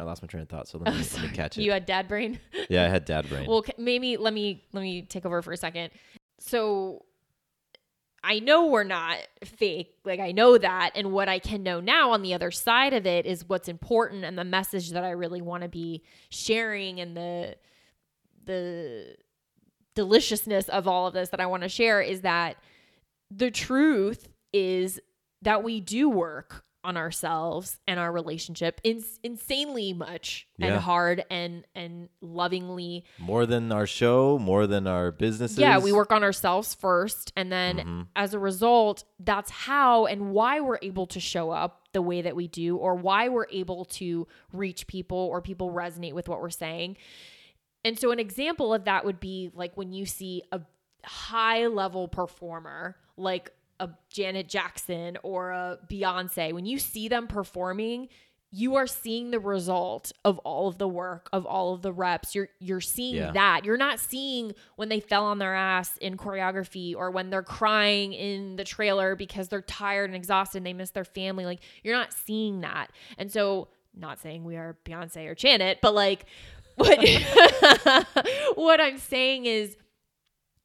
i 0.00 0.04
lost 0.04 0.20
my 0.20 0.26
train 0.26 0.42
of 0.42 0.48
thought 0.48 0.66
so 0.66 0.78
let 0.78 0.88
oh, 0.88 0.98
me, 0.98 1.04
let 1.14 1.22
me 1.22 1.28
catch 1.30 1.56
it. 1.56 1.62
You 1.62 1.70
had 1.70 1.86
dad 1.86 2.08
brain? 2.08 2.38
Yeah 2.68 2.84
i 2.84 2.88
had 2.88 3.04
dad 3.04 3.28
brain. 3.28 3.48
Well, 3.48 3.64
maybe 3.78 4.16
let 4.16 4.34
me 4.34 4.64
let 4.72 4.82
me 4.82 5.02
take 5.02 5.24
over 5.24 5.40
for 5.42 5.52
a 5.52 5.56
second. 5.56 5.90
So 6.38 7.04
I 8.24 8.38
know 8.38 8.66
we're 8.66 8.84
not 8.84 9.18
fake. 9.44 9.94
Like 10.04 10.18
I 10.18 10.32
know 10.32 10.56
that 10.56 10.92
and 10.94 11.12
what 11.12 11.28
I 11.28 11.38
can 11.38 11.62
know 11.62 11.80
now 11.80 12.12
on 12.12 12.22
the 12.22 12.32
other 12.32 12.50
side 12.50 12.94
of 12.94 13.06
it 13.06 13.26
is 13.26 13.46
what's 13.46 13.68
important 13.68 14.24
and 14.24 14.38
the 14.38 14.44
message 14.44 14.90
that 14.92 15.04
I 15.04 15.10
really 15.10 15.42
want 15.42 15.62
to 15.62 15.68
be 15.68 16.02
sharing 16.30 17.00
and 17.00 17.16
the 17.16 17.56
the 18.46 19.16
deliciousness 19.94 20.68
of 20.68 20.88
all 20.88 21.06
of 21.06 21.14
this 21.14 21.28
that 21.28 21.40
I 21.40 21.46
want 21.46 21.62
to 21.62 21.68
share 21.68 22.00
is 22.00 22.22
that 22.22 22.56
the 23.30 23.50
truth 23.50 24.28
is 24.52 25.00
that 25.42 25.62
we 25.62 25.80
do 25.80 26.08
work 26.08 26.64
on 26.84 26.96
ourselves 26.96 27.78
and 27.88 27.98
our 27.98 28.12
relationship 28.12 28.80
ins- 28.84 29.18
insanely 29.22 29.92
much 29.94 30.46
Yeah. 30.58 30.66
and 30.66 30.76
hard 30.82 31.24
and 31.30 31.64
and 31.74 32.08
lovingly 32.20 33.04
more 33.18 33.46
than 33.46 33.72
our 33.72 33.86
show 33.86 34.38
more 34.38 34.66
than 34.66 34.86
our 34.86 35.10
businesses 35.10 35.58
yeah, 35.58 35.78
we 35.78 35.92
work 35.92 36.12
on 36.12 36.22
ourselves 36.22 36.74
first. 36.74 37.32
And 37.36 37.50
then 37.50 37.78
Mhm. 37.78 38.06
as 38.14 38.34
a 38.34 38.38
result, 38.38 39.04
that's 39.18 39.50
how 39.50 40.06
and 40.06 40.30
why 40.32 40.60
we're 40.60 40.78
able 40.82 41.06
to 41.08 41.20
show 41.20 41.50
up 41.50 41.88
the 41.92 42.02
way 42.02 42.20
that 42.22 42.36
we 42.36 42.48
do, 42.48 42.76
or 42.76 42.94
why 42.94 43.28
we're 43.28 43.46
able 43.50 43.84
to 43.86 44.26
reach 44.52 44.86
people 44.86 45.16
or 45.16 45.40
people 45.40 45.70
resonate 45.70 46.12
with 46.12 46.28
what 46.28 46.40
we're 46.40 46.50
saying. 46.50 46.96
And 47.84 47.98
so, 47.98 48.10
an 48.10 48.18
example 48.18 48.74
of 48.74 48.84
that 48.84 49.04
would 49.04 49.20
be 49.20 49.50
like 49.54 49.76
when 49.76 49.92
you 49.92 50.04
see 50.06 50.42
a 50.52 50.60
high 51.04 51.66
level 51.66 52.08
performer, 52.08 52.96
like 53.16 53.52
a 53.80 53.90
Janet 54.10 54.48
Jackson 54.48 55.18
or 55.22 55.50
a 55.50 55.78
Beyonce, 55.90 56.52
when 56.52 56.66
you 56.66 56.78
see 56.78 57.08
them 57.08 57.26
performing, 57.26 58.08
you 58.56 58.76
are 58.76 58.86
seeing 58.86 59.32
the 59.32 59.40
result 59.40 60.12
of 60.24 60.38
all 60.38 60.68
of 60.68 60.78
the 60.78 60.86
work 60.86 61.28
of 61.32 61.44
all 61.44 61.74
of 61.74 61.82
the 61.82 61.92
reps. 61.92 62.36
You're 62.36 62.50
you're 62.60 62.80
seeing 62.80 63.16
Yeah. 63.16 63.32
that. 63.32 63.64
You're 63.64 63.76
not 63.76 63.98
seeing 63.98 64.52
when 64.76 64.88
they 64.88 65.00
fell 65.00 65.24
on 65.24 65.38
their 65.40 65.56
ass 65.56 65.96
in 65.96 66.16
choreography 66.16 66.94
or 66.94 67.10
when 67.10 67.30
they're 67.30 67.42
crying 67.42 68.12
in 68.12 68.54
the 68.54 68.62
trailer 68.62 69.16
because 69.16 69.48
they're 69.48 69.60
tired 69.60 70.04
and 70.08 70.14
exhausted 70.14 70.58
and 70.58 70.66
they 70.66 70.72
miss 70.72 70.90
their 70.90 71.04
family. 71.04 71.44
Like 71.44 71.60
you're 71.82 71.96
not 71.96 72.12
seeing 72.12 72.60
that. 72.60 72.92
And 73.18 73.32
so 73.32 73.68
not 73.92 74.20
saying 74.20 74.44
we 74.44 74.54
are 74.56 74.76
Beyonce 74.84 75.26
or 75.28 75.34
Janet 75.34 75.78
but 75.82 75.92
like 75.94 76.24
what 76.76 76.98
what 78.54 78.80
I'm 78.80 78.98
saying 78.98 79.46
is 79.46 79.76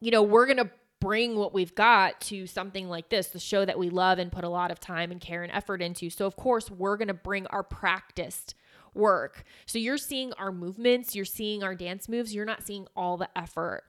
you 0.02 0.12
know 0.12 0.24
we're 0.24 0.46
going 0.46 0.58
to 0.58 0.70
bring 1.02 1.36
what 1.38 1.54
we've 1.54 1.74
got 1.76 2.20
to 2.22 2.46
something 2.46 2.90
like 2.90 3.10
this, 3.10 3.28
the 3.28 3.40
show 3.40 3.64
that 3.66 3.80
we 3.80 3.90
love 3.90 4.20
and 4.20 4.32
put 4.32 4.44
a 4.44 4.50
lot 4.50 4.70
of 4.72 4.80
time 4.80 5.12
and 5.12 5.22
care 5.22 5.44
and 5.44 5.52
effort 5.52 5.82
into. 5.82 6.10
So, 6.10 6.26
of 6.26 6.36
course, 6.36 6.70
we're 6.70 6.98
going 6.98 7.08
to 7.08 7.14
bring 7.14 7.48
our 7.48 7.64
practiced 7.64 8.56
work. 8.94 9.44
So, 9.66 9.78
you're 9.80 9.98
seeing 9.98 10.34
our 10.34 10.52
movements, 10.52 11.16
you're 11.16 11.26
seeing 11.26 11.64
our 11.64 11.76
dance 11.76 12.10
moves, 12.10 12.34
you're 12.36 12.46
not 12.46 12.64
seeing 12.66 12.88
all 12.96 13.18
the 13.18 13.30
effort 13.38 13.84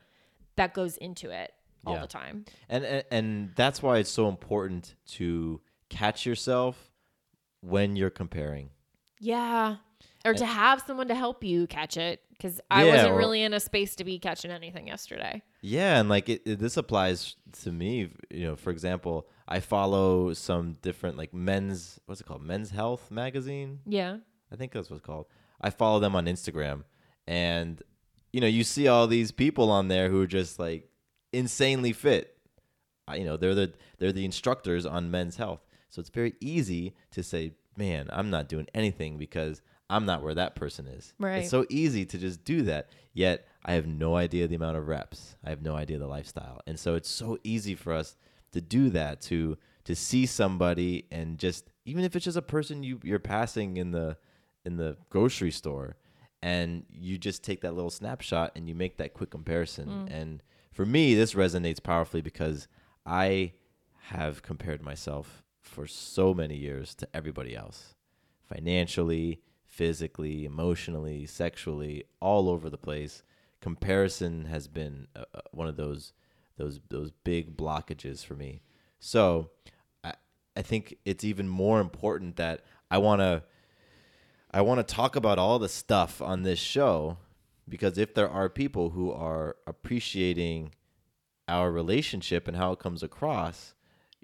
that 0.57 0.73
goes 0.75 0.96
into 0.99 1.31
it 1.31 1.53
all 1.87 1.94
Yeah. 1.94 2.01
the 2.03 2.07
time. 2.07 2.44
And, 2.68 2.85
and 2.85 3.05
and 3.11 3.51
that's 3.57 3.83
why 3.83 3.99
it's 3.99 4.11
so 4.11 4.29
important 4.29 4.94
to 5.12 5.61
catch 5.88 6.27
yourself 6.27 6.90
when 7.61 7.96
you're 7.96 8.11
comparing. 8.11 8.70
Yeah. 9.18 9.77
Or 10.25 10.35
to 10.35 10.44
have 10.46 10.83
someone 10.87 11.09
to 11.09 11.14
help 11.14 11.42
you 11.42 11.66
catch 11.66 11.96
it 11.96 12.20
because 12.31 12.61
I 12.70 12.85
Yeah, 12.85 12.92
wasn't 12.92 13.12
or- 13.12 13.18
really 13.18 13.42
in 13.42 13.53
a 13.55 13.61
space 13.61 13.96
to 13.96 14.05
be 14.05 14.18
catching 14.18 14.51
anything 14.51 14.87
yesterday. 14.87 15.42
Yeah, 15.62 16.01
and 16.01 16.09
like 16.09 16.29
it, 16.29 16.42
it- 16.46 16.59
this 16.59 16.77
applies 16.77 17.37
to 17.62 17.73
me. 17.73 18.11
You 18.31 18.46
know, 18.46 18.57
for 18.57 18.70
example, 18.70 19.27
I 19.46 19.61
follow 19.61 20.33
some 20.33 20.77
different 20.83 21.16
like 21.16 21.35
men's 21.35 21.99
what's 22.07 22.20
it 22.20 22.27
called, 22.27 22.42
Men's 22.42 22.70
Health 22.70 23.11
magazine. 23.11 23.81
Yeah. 23.87 24.18
I 24.53 24.57
think 24.57 24.73
that's 24.73 24.90
what 24.90 24.96
it's 24.96 25.07
called. 25.07 25.27
I 25.61 25.70
follow 25.70 26.01
them 26.01 26.16
on 26.16 26.27
Instagram, 26.27 26.85
and 27.27 27.83
you 28.33 28.40
know, 28.40 28.46
you 28.46 28.64
see 28.64 28.88
all 28.88 29.07
these 29.07 29.31
people 29.33 29.70
on 29.70 29.88
there 29.88 30.09
who 30.09 30.23
are 30.23 30.27
just 30.27 30.59
like 30.59 30.88
insanely 31.33 31.92
fit. 31.92 32.37
You 33.14 33.25
know, 33.25 33.37
they're 33.37 33.55
the 33.55 33.73
they're 33.99 34.12
the 34.12 34.25
instructors 34.25 34.87
on 34.87 35.11
Men's 35.11 35.37
Health, 35.37 35.61
so 35.88 36.01
it's 36.01 36.11
very 36.11 36.35
easy 36.40 36.94
to 37.11 37.23
say, 37.23 37.53
"Man, 37.77 38.09
I'm 38.12 38.31
not 38.31 38.49
doing 38.49 38.66
anything 38.73 39.18
because 39.18 39.62
I'm 39.88 40.07
not 40.07 40.23
where 40.23 40.35
that 40.35 40.55
person 40.55 40.87
is." 40.87 41.12
Right. 41.18 41.38
It's 41.40 41.51
so 41.51 41.66
easy 41.68 42.07
to 42.07 42.18
just 42.18 42.44
do 42.44 42.62
that. 42.62 42.88
Yet 43.12 43.46
I 43.64 43.73
have 43.73 43.87
no 43.87 44.16
idea 44.16 44.46
the 44.46 44.55
amount 44.55 44.77
of 44.77 44.87
reps. 44.87 45.37
I 45.44 45.51
have 45.51 45.62
no 45.62 45.75
idea 45.77 45.99
the 45.99 46.07
lifestyle, 46.07 46.61
and 46.66 46.79
so 46.79 46.94
it's 46.94 47.11
so 47.11 47.38
easy 47.42 47.75
for 47.75 47.92
us 47.92 48.16
to 48.53 48.61
do 48.61 48.90
that 48.90 49.20
to 49.23 49.57
to 49.85 49.94
see 49.94 50.27
somebody 50.27 51.07
and 51.11 51.38
just 51.38 51.70
even 51.85 52.05
if 52.05 52.14
it's 52.14 52.25
just 52.25 52.37
a 52.37 52.42
person 52.42 52.83
you 52.83 53.01
you're 53.03 53.18
passing 53.18 53.77
in 53.77 53.90
the 53.90 54.16
in 54.64 54.77
the 54.77 54.96
grocery 55.09 55.51
store 55.51 55.96
and 56.42 56.85
you 56.90 57.18
just 57.18 57.42
take 57.42 57.61
that 57.62 57.75
little 57.75 57.90
snapshot 57.90 58.53
and 58.57 58.68
you 58.68 58.75
make 58.75 58.96
that 58.96 59.14
quick 59.14 59.31
comparison. 59.31 59.88
Mm. 59.88 60.20
And 60.20 60.42
for 60.73 60.87
me 60.87 61.14
this 61.14 61.35
resonates 61.35 61.83
powerfully 61.83 62.20
because 62.23 62.68
i 63.07 63.53
have 64.03 64.42
compared 64.42 64.83
myself 64.83 65.42
for 65.61 65.87
so 65.87 66.33
many 66.35 66.57
years 66.57 66.94
to 66.94 67.09
everybody 67.14 67.55
else 67.55 67.94
financially 68.42 69.40
physically 69.70 70.44
emotionally 70.44 71.24
sexually 71.24 72.04
all 72.20 72.48
over 72.48 72.68
the 72.68 72.76
place. 72.76 73.22
Comparison 73.61 74.46
has 74.46 74.68
been 74.68 75.06
uh, 75.16 75.24
uh, 75.35 75.40
one 75.52 75.68
of 75.68 75.76
those 75.76 76.12
those 76.56 76.80
those 76.90 77.11
big 77.24 77.56
blockages 77.56 78.24
for 78.24 78.35
me. 78.35 78.61
So 78.98 79.50
i 80.04 80.12
i 80.56 80.62
think 80.62 80.96
it's 81.04 81.24
even 81.24 81.48
more 81.48 81.80
important 81.80 82.37
that 82.37 82.64
i 82.90 82.98
want 82.98 83.20
to 83.20 83.42
I 84.52 84.62
want 84.62 84.78
to 84.87 84.94
talk 84.94 85.14
about 85.14 85.38
all 85.38 85.61
the 85.61 85.68
stuff 85.68 86.20
on 86.20 86.42
this 86.42 86.59
show 86.59 87.18
because 87.68 87.98
if 87.98 88.14
there 88.14 88.28
are 88.28 88.48
people 88.48 88.90
who 88.90 89.12
are 89.12 89.56
appreciating 89.64 90.74
our 91.46 91.70
relationship 91.70 92.48
and 92.48 92.56
how 92.56 92.72
it 92.72 92.80
comes 92.80 93.04
across, 93.04 93.74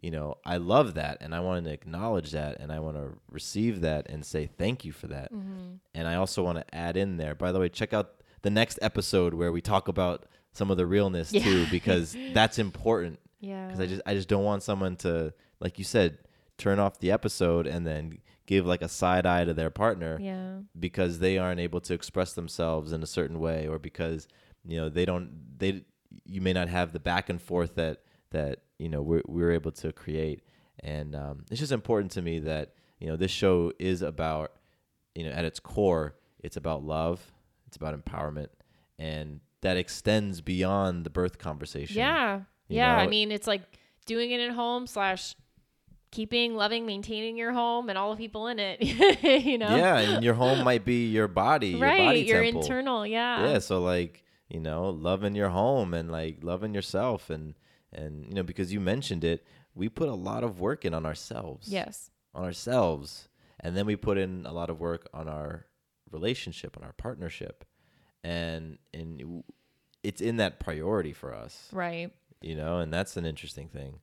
you 0.02 0.10
know, 0.10 0.36
I 0.44 0.58
love 0.58 0.94
that 0.94 1.18
and 1.20 1.34
I 1.34 1.40
want 1.40 1.64
to 1.64 1.72
acknowledge 1.72 2.32
that 2.32 2.58
and 2.60 2.70
I 2.70 2.80
want 2.80 2.96
to 2.96 3.14
receive 3.30 3.80
that 3.80 4.08
and 4.10 4.24
say 4.24 4.46
thank 4.46 4.84
you 4.84 4.92
for 4.92 5.06
that. 5.08 5.32
Mm-hmm. 5.32 5.76
And 5.94 6.06
I 6.08 6.16
also 6.16 6.42
want 6.42 6.58
to 6.58 6.74
add 6.74 6.96
in 6.96 7.16
there, 7.16 7.34
by 7.34 7.50
the 7.52 7.58
way, 7.58 7.68
check 7.68 7.92
out 7.94 8.12
the 8.42 8.50
next 8.50 8.78
episode 8.82 9.34
where 9.34 9.50
we 9.52 9.60
talk 9.60 9.88
about 9.88 10.26
some 10.52 10.70
of 10.70 10.76
the 10.76 10.86
realness 10.86 11.30
too 11.32 11.66
because 11.70 12.16
that's 12.34 12.58
important 12.58 13.18
Yeah. 13.40 13.66
because 13.66 13.80
I 13.80 13.86
just 13.86 14.02
I 14.06 14.14
just 14.14 14.28
don't 14.28 14.44
want 14.44 14.62
someone 14.62 14.96
to 14.96 15.32
like 15.60 15.78
you 15.78 15.84
said 15.84 16.18
turn 16.58 16.78
off 16.78 16.98
the 17.00 17.10
episode 17.10 17.66
and 17.66 17.86
then 17.86 18.18
give 18.46 18.64
like 18.66 18.80
a 18.82 18.88
side 18.88 19.26
eye 19.26 19.44
to 19.44 19.52
their 19.54 19.70
partner 19.70 20.18
Yeah. 20.20 20.58
because 20.78 21.18
they 21.18 21.36
aren't 21.38 21.60
able 21.60 21.80
to 21.82 21.94
express 21.94 22.32
themselves 22.34 22.92
in 22.92 23.02
a 23.02 23.06
certain 23.06 23.38
way 23.40 23.66
or 23.66 23.78
because 23.78 24.28
you 24.64 24.76
know 24.78 24.88
they 24.88 25.04
don't 25.04 25.58
they 25.58 25.84
you 26.24 26.40
may 26.40 26.52
not 26.52 26.68
have 26.68 26.92
the 26.92 27.00
back 27.00 27.28
and 27.28 27.40
forth 27.42 27.74
that 27.74 28.02
that 28.30 28.60
you 28.78 28.88
know 28.88 29.02
we're, 29.02 29.22
we're 29.26 29.52
able 29.52 29.72
to 29.72 29.92
create 29.92 30.42
and 30.80 31.14
um, 31.14 31.44
it's 31.50 31.60
just 31.60 31.72
important 31.72 32.12
to 32.12 32.22
me 32.22 32.38
that 32.40 32.74
you 32.98 33.06
know 33.06 33.16
this 33.16 33.30
show 33.30 33.72
is 33.78 34.02
about 34.02 34.52
you 35.14 35.24
know 35.24 35.30
at 35.30 35.44
its 35.44 35.60
core 35.60 36.14
it's 36.42 36.56
about 36.56 36.82
love 36.84 37.32
it's 37.66 37.76
about 37.76 37.98
empowerment 37.98 38.48
and 38.98 39.40
that 39.62 39.76
extends 39.76 40.40
beyond 40.40 41.04
the 41.04 41.10
birth 41.10 41.38
conversation 41.38 41.96
Yeah. 41.96 42.40
you 42.68 42.76
Yeah. 42.76 42.96
I 42.96 43.06
mean, 43.06 43.32
it's 43.32 43.46
like 43.46 43.62
doing 44.06 44.30
it 44.30 44.40
at 44.40 44.52
home 44.52 44.86
slash 44.86 45.34
keeping, 46.12 46.54
loving, 46.54 46.86
maintaining 46.86 47.36
your 47.36 47.52
home 47.52 47.88
and 47.88 47.98
all 47.98 48.10
the 48.10 48.16
people 48.16 48.46
in 48.46 48.58
it. 48.58 48.80
you 49.44 49.58
know? 49.58 49.74
yeah 49.74 49.98
and 49.98 50.24
your 50.24 50.34
home 50.34 50.62
might 50.64 50.84
be 50.84 51.08
your 51.08 51.28
body 51.28 51.68
your 51.70 51.80
right. 51.80 51.98
body 51.98 52.20
your 52.20 52.42
temple. 52.42 52.62
internal. 52.62 53.06
Yeah. 53.06 53.52
yeah 53.52 53.58
so 53.58 53.80
like 53.82 54.22
you 54.48 54.60
know 54.60 54.90
loving 54.90 55.34
your 55.34 55.48
home 55.48 55.92
and 55.94 56.10
like 56.10 56.38
loving 56.42 56.74
yourself 56.74 57.28
and 57.30 57.54
and 57.96 58.26
you 58.28 58.34
know 58.34 58.42
because 58.42 58.72
you 58.72 58.78
mentioned 58.80 59.24
it 59.24 59.44
we 59.74 59.88
put 59.88 60.08
a 60.08 60.14
lot 60.14 60.44
of 60.44 60.60
work 60.60 60.84
in 60.84 60.92
on 60.94 61.04
ourselves 61.06 61.68
Yes. 61.68 62.10
on 62.34 62.44
ourselves 62.44 63.28
and 63.60 63.76
then 63.76 63.86
we 63.86 63.96
put 63.96 64.18
in 64.18 64.44
a 64.46 64.52
lot 64.52 64.70
of 64.70 64.78
work 64.78 65.08
on 65.14 65.28
our 65.28 65.66
relationship 66.10 66.76
on 66.76 66.84
our 66.84 66.92
partnership 66.92 67.64
and 68.22 68.78
and 68.94 69.42
it's 70.02 70.20
in 70.20 70.36
that 70.36 70.60
priority 70.60 71.12
for 71.12 71.34
us 71.34 71.68
Right. 71.72 72.12
you 72.40 72.54
know 72.54 72.78
and 72.78 72.92
that's 72.92 73.16
an 73.16 73.24
interesting 73.26 73.68
thing 73.68 73.98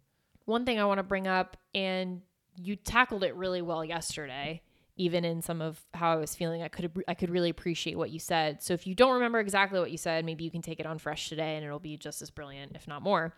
One 0.45 0.65
thing 0.65 0.79
I 0.79 0.86
want 0.86 0.97
to 0.99 1.03
bring 1.03 1.27
up, 1.27 1.56
and 1.73 2.21
you 2.62 2.75
tackled 2.75 3.23
it 3.23 3.34
really 3.36 3.62
well 3.62 3.84
yesterday, 3.86 4.62
even 4.97 5.23
in 5.25 5.41
some 5.41 5.62
of 5.62 5.79
how 5.93 6.12
I 6.12 6.17
was 6.17 6.36
feeling. 6.36 6.62
I 6.62 6.67
could 6.67 6.91
I 7.08 7.13
could 7.15 7.29
really 7.32 7.49
appreciate 7.49 7.97
what 7.97 8.10
you 8.12 8.19
said. 8.19 8.62
So 8.62 8.73
if 8.73 8.86
you 8.86 8.93
don't 8.93 9.13
remember 9.13 9.39
exactly 9.39 9.79
what 9.79 9.89
you 9.89 9.97
said, 9.97 10.25
maybe 10.25 10.43
you 10.43 10.51
can 10.51 10.62
take 10.62 10.79
it 10.82 10.86
on 10.86 10.99
fresh 10.99 11.29
today, 11.29 11.56
and 11.56 11.65
it'll 11.65 11.79
be 11.79 11.95
just 11.97 12.21
as 12.21 12.29
brilliant, 12.29 12.75
if 12.75 12.88
not 12.88 13.01
more. 13.01 13.34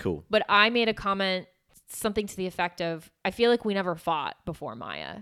Cool 0.00 0.24
But 0.28 0.44
I 0.48 0.68
made 0.70 0.88
a 0.88 0.94
comment, 0.94 1.46
something 1.86 2.26
to 2.26 2.36
the 2.36 2.46
effect 2.46 2.80
of, 2.82 3.10
I 3.24 3.30
feel 3.30 3.50
like 3.50 3.64
we 3.64 3.74
never 3.74 3.94
fought 3.94 4.36
before 4.44 4.74
Maya. 4.74 5.20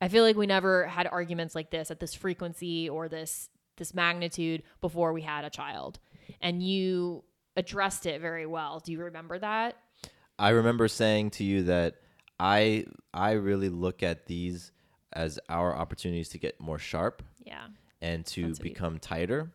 I 0.00 0.08
feel 0.08 0.24
like 0.24 0.36
we 0.36 0.46
never 0.46 0.86
had 0.86 1.06
arguments 1.06 1.54
like 1.54 1.70
this 1.70 1.90
at 1.90 2.00
this 2.00 2.14
frequency 2.14 2.88
or 2.88 3.08
this 3.08 3.48
this 3.76 3.92
magnitude 3.94 4.62
before 4.80 5.12
we 5.12 5.22
had 5.22 5.44
a 5.44 5.50
child. 5.50 5.98
And 6.40 6.62
you 6.62 7.24
addressed 7.56 8.04
it 8.06 8.20
very 8.20 8.46
well. 8.46 8.80
Do 8.80 8.92
you 8.92 9.00
remember 9.02 9.38
that? 9.38 9.76
I 10.38 10.50
remember 10.50 10.86
saying 10.88 11.30
to 11.32 11.44
you 11.44 11.62
that 11.64 11.96
I 12.38 12.86
I 13.12 13.32
really 13.32 13.68
look 13.68 14.02
at 14.02 14.26
these 14.26 14.72
as 15.12 15.38
our 15.48 15.74
opportunities 15.76 16.28
to 16.30 16.38
get 16.38 16.60
more 16.60 16.78
sharp 16.78 17.22
Yeah. 17.44 17.66
and 18.00 18.24
to 18.26 18.46
That's 18.48 18.58
what 18.58 18.66
you- 18.66 18.72
become 18.72 18.98
tighter 18.98 19.50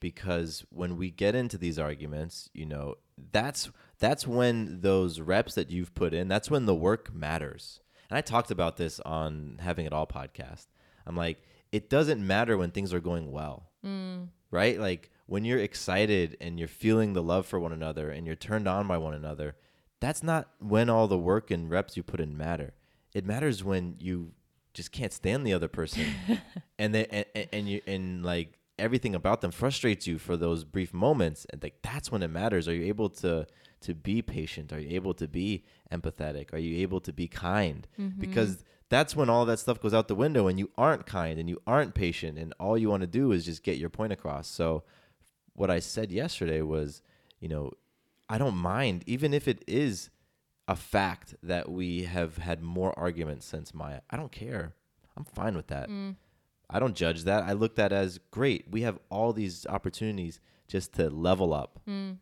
because 0.00 0.64
when 0.70 0.96
we 0.96 1.10
get 1.10 1.34
into 1.34 1.58
these 1.58 1.78
arguments, 1.78 2.48
you 2.54 2.64
know, 2.66 2.94
that's 3.32 3.70
that's 3.98 4.26
when 4.26 4.80
those 4.80 5.20
reps 5.20 5.54
that 5.54 5.70
you've 5.70 5.94
put 5.94 6.14
in, 6.14 6.28
that's 6.28 6.50
when 6.50 6.66
the 6.66 6.74
work 6.74 7.12
matters. 7.14 7.80
And 8.10 8.16
I 8.16 8.20
talked 8.20 8.50
about 8.50 8.76
this 8.76 9.00
on 9.00 9.58
having 9.60 9.86
it 9.86 9.92
all 9.92 10.06
podcast. 10.06 10.66
I'm 11.06 11.16
like, 11.16 11.42
it 11.72 11.90
doesn't 11.90 12.24
matter 12.26 12.56
when 12.56 12.70
things 12.70 12.94
are 12.94 13.00
going 13.00 13.30
well. 13.30 13.70
Mm. 13.84 14.28
Right? 14.50 14.78
Like 14.80 15.10
when 15.26 15.44
you're 15.44 15.58
excited 15.58 16.36
and 16.40 16.58
you're 16.58 16.68
feeling 16.68 17.12
the 17.12 17.22
love 17.22 17.46
for 17.46 17.60
one 17.60 17.72
another 17.72 18.10
and 18.10 18.26
you're 18.26 18.36
turned 18.36 18.66
on 18.66 18.86
by 18.88 18.96
one 18.98 19.14
another, 19.14 19.56
that's 20.00 20.22
not 20.22 20.48
when 20.58 20.88
all 20.88 21.06
the 21.08 21.18
work 21.18 21.50
and 21.50 21.68
reps 21.70 21.96
you 21.96 22.02
put 22.02 22.20
in 22.20 22.36
matter. 22.36 22.72
It 23.14 23.26
matters 23.26 23.62
when 23.64 23.96
you 23.98 24.32
just 24.74 24.92
can't 24.92 25.12
stand 25.12 25.46
the 25.46 25.52
other 25.52 25.68
person 25.68 26.06
and 26.78 26.94
they 26.94 27.06
and, 27.06 27.24
and- 27.34 27.48
and 27.52 27.68
you 27.68 27.80
and 27.86 28.24
like 28.24 28.58
everything 28.78 29.14
about 29.14 29.40
them 29.40 29.50
frustrates 29.50 30.06
you 30.06 30.18
for 30.18 30.36
those 30.36 30.62
brief 30.62 30.94
moments 30.94 31.44
and 31.50 31.60
like 31.60 31.74
that's 31.82 32.12
when 32.12 32.22
it 32.22 32.28
matters 32.28 32.68
are 32.68 32.74
you 32.74 32.84
able 32.84 33.08
to 33.08 33.44
to 33.80 33.94
be 33.94 34.22
patient 34.22 34.72
are 34.72 34.80
you 34.80 34.94
able 34.94 35.14
to 35.14 35.28
be 35.28 35.64
empathetic 35.92 36.52
are 36.52 36.58
you 36.58 36.78
able 36.82 37.00
to 37.00 37.12
be 37.12 37.28
kind 37.28 37.86
mm-hmm. 37.98 38.20
because 38.20 38.64
that's 38.90 39.14
when 39.14 39.28
all 39.28 39.44
that 39.44 39.58
stuff 39.58 39.80
goes 39.80 39.92
out 39.92 40.08
the 40.08 40.14
window 40.14 40.46
and 40.46 40.58
you 40.58 40.70
aren't 40.76 41.06
kind 41.06 41.38
and 41.38 41.48
you 41.48 41.60
aren't 41.66 41.94
patient 41.94 42.38
and 42.38 42.54
all 42.58 42.78
you 42.78 42.88
want 42.88 43.02
to 43.02 43.06
do 43.06 43.32
is 43.32 43.44
just 43.44 43.62
get 43.62 43.78
your 43.78 43.90
point 43.90 44.12
across 44.12 44.46
so 44.48 44.82
what 45.54 45.70
i 45.70 45.78
said 45.78 46.10
yesterday 46.10 46.62
was 46.62 47.02
you 47.40 47.48
know 47.48 47.70
i 48.28 48.38
don't 48.38 48.56
mind 48.56 49.04
even 49.06 49.32
if 49.32 49.46
it 49.46 49.62
is 49.66 50.10
a 50.68 50.76
fact 50.76 51.34
that 51.42 51.70
we 51.70 52.02
have 52.02 52.36
had 52.36 52.62
more 52.62 52.96
arguments 52.96 53.46
since 53.46 53.74
Maya. 53.74 54.00
I 54.10 54.16
don't 54.16 54.30
care. 54.30 54.74
I'm 55.16 55.24
fine 55.24 55.56
with 55.56 55.68
that. 55.68 55.88
Mm. 55.88 56.16
I 56.68 56.78
don't 56.78 56.94
judge 56.94 57.24
that. 57.24 57.42
I 57.44 57.54
look 57.54 57.78
at 57.78 57.90
as 57.90 58.18
great. 58.30 58.66
We 58.70 58.82
have 58.82 58.98
all 59.08 59.32
these 59.32 59.66
opportunities 59.66 60.40
just 60.68 60.92
to 60.94 61.08
level 61.08 61.54
up. 61.54 61.80
Mm. 61.88 62.18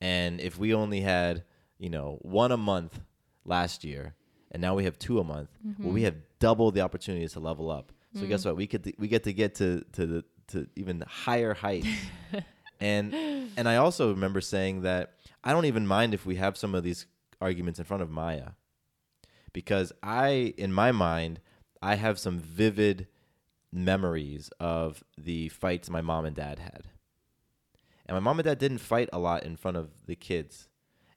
And 0.00 0.40
if 0.40 0.58
we 0.58 0.74
only 0.74 1.00
had, 1.00 1.44
you 1.78 1.90
know, 1.90 2.18
one 2.22 2.52
a 2.52 2.56
month 2.56 3.00
last 3.44 3.84
year, 3.84 4.14
and 4.50 4.60
now 4.60 4.74
we 4.74 4.84
have 4.84 4.98
two 4.98 5.18
a 5.18 5.24
month, 5.24 5.50
well, 5.78 5.92
we 5.92 6.00
mm-hmm. 6.00 6.04
have 6.06 6.14
double 6.38 6.70
the 6.70 6.80
opportunities 6.80 7.32
to 7.32 7.40
level 7.40 7.70
up. 7.70 7.92
So 8.14 8.26
guess 8.26 8.42
mm. 8.42 8.46
what? 8.46 8.56
We 8.56 8.66
could 8.66 8.94
we 8.98 9.06
get 9.06 9.24
to 9.24 9.32
get 9.32 9.56
to 9.56 9.84
to 9.92 10.06
the 10.06 10.24
to 10.48 10.66
even 10.76 11.04
higher 11.06 11.54
heights. 11.54 11.88
And 12.80 13.14
and 13.56 13.68
I 13.68 13.76
also 13.76 14.10
remember 14.10 14.40
saying 14.40 14.82
that 14.82 15.14
I 15.42 15.52
don't 15.52 15.64
even 15.64 15.86
mind 15.86 16.14
if 16.14 16.24
we 16.24 16.36
have 16.36 16.56
some 16.56 16.74
of 16.74 16.84
these 16.84 17.06
arguments 17.40 17.78
in 17.78 17.84
front 17.84 18.02
of 18.02 18.10
Maya. 18.10 18.50
Because 19.52 19.92
I 20.02 20.54
in 20.56 20.72
my 20.72 20.92
mind, 20.92 21.40
I 21.82 21.96
have 21.96 22.18
some 22.18 22.38
vivid 22.38 23.08
memories 23.72 24.50
of 24.60 25.02
the 25.16 25.48
fights 25.48 25.90
my 25.90 26.00
mom 26.00 26.24
and 26.24 26.36
dad 26.36 26.58
had. 26.58 26.88
And 28.08 28.16
my 28.16 28.20
mom 28.20 28.38
and 28.38 28.46
dad 28.46 28.58
didn't 28.58 28.78
fight 28.78 29.10
a 29.12 29.18
lot 29.18 29.44
in 29.44 29.56
front 29.56 29.76
of 29.76 29.90
the 30.06 30.16
kids. 30.16 30.68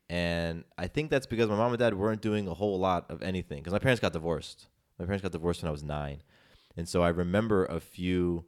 And 0.09 0.65
I 0.77 0.87
think 0.87 1.09
that's 1.09 1.25
because 1.25 1.47
my 1.47 1.55
mom 1.55 1.71
and 1.71 1.79
dad 1.79 1.93
weren't 1.93 2.21
doing 2.21 2.47
a 2.47 2.53
whole 2.53 2.77
lot 2.77 3.09
of 3.09 3.21
anything. 3.21 3.59
Because 3.59 3.71
my 3.71 3.79
parents 3.79 4.01
got 4.01 4.11
divorced. 4.11 4.67
My 4.99 5.05
parents 5.05 5.23
got 5.23 5.31
divorced 5.31 5.63
when 5.63 5.69
I 5.69 5.71
was 5.71 5.83
nine. 5.83 6.21
And 6.75 6.87
so 6.87 7.01
I 7.01 7.09
remember 7.09 7.65
a 7.65 7.79
few 7.79 8.45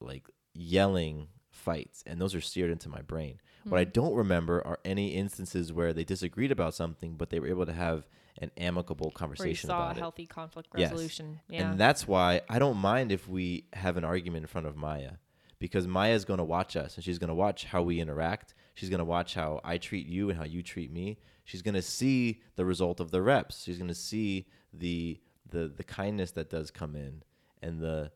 like 0.00 0.28
yelling 0.54 1.28
fights, 1.50 2.02
and 2.06 2.20
those 2.20 2.34
are 2.34 2.40
seared 2.40 2.70
into 2.70 2.88
my 2.88 3.02
brain. 3.02 3.40
What 3.64 3.78
I 3.78 3.84
mm. 3.84 3.92
don't 3.92 4.14
remember 4.14 4.66
are 4.66 4.78
any 4.84 5.08
instances 5.08 5.72
where 5.72 5.92
they 5.92 6.04
disagreed 6.04 6.50
about 6.50 6.74
something, 6.74 7.16
but 7.16 7.30
they 7.30 7.40
were 7.40 7.48
able 7.48 7.66
to 7.66 7.72
have 7.72 8.08
an 8.38 8.50
amicable 8.56 9.06
Where 9.06 9.10
you 9.10 9.16
conversation 9.16 9.68
saw 9.68 9.76
about 9.76 9.96
a 9.96 9.98
it. 9.98 10.00
healthy 10.00 10.26
conflict 10.26 10.70
Yes. 10.76 10.92
resolution. 10.92 11.40
Yeah. 11.48 11.70
And 11.70 11.78
that's 11.78 12.08
why 12.08 12.40
I 12.48 12.58
don't 12.58 12.78
mind 12.78 13.12
if 13.12 13.28
we 13.28 13.66
have 13.74 13.96
an 13.96 14.04
argument 14.04 14.44
in 14.44 14.46
front 14.46 14.66
of 14.66 14.76
Maya 14.76 15.12
because 15.60 15.86
Maya's 15.86 16.24
going 16.24 16.38
to 16.38 16.44
watch 16.44 16.74
us 16.76 16.96
and 16.96 17.04
she's 17.04 17.18
going 17.18 17.28
to 17.28 17.34
watch 17.34 17.66
how 17.66 17.82
we 17.82 18.00
interact. 18.00 18.54
She's 18.74 18.88
going 18.90 18.98
to 18.98 19.04
watch 19.04 19.34
how 19.34 19.60
I 19.62 19.78
treat 19.78 20.06
you 20.06 20.28
and 20.30 20.38
how 20.38 20.44
you 20.44 20.62
treat 20.62 20.90
me. 20.92 21.18
She's 21.44 21.62
going 21.62 21.74
to 21.76 21.82
see 21.82 22.40
the 22.56 22.64
result 22.64 22.98
of 22.98 23.12
the 23.12 23.22
reps. 23.22 23.62
She's 23.64 23.78
going 23.78 23.88
to 23.88 23.94
see 23.94 24.46
the 24.72 25.20
the 25.48 25.68
the 25.76 25.84
kindness 25.84 26.30
that 26.32 26.48
does 26.50 26.70
come 26.70 26.96
in 26.96 27.22
and 27.62 27.80
the 27.80 28.10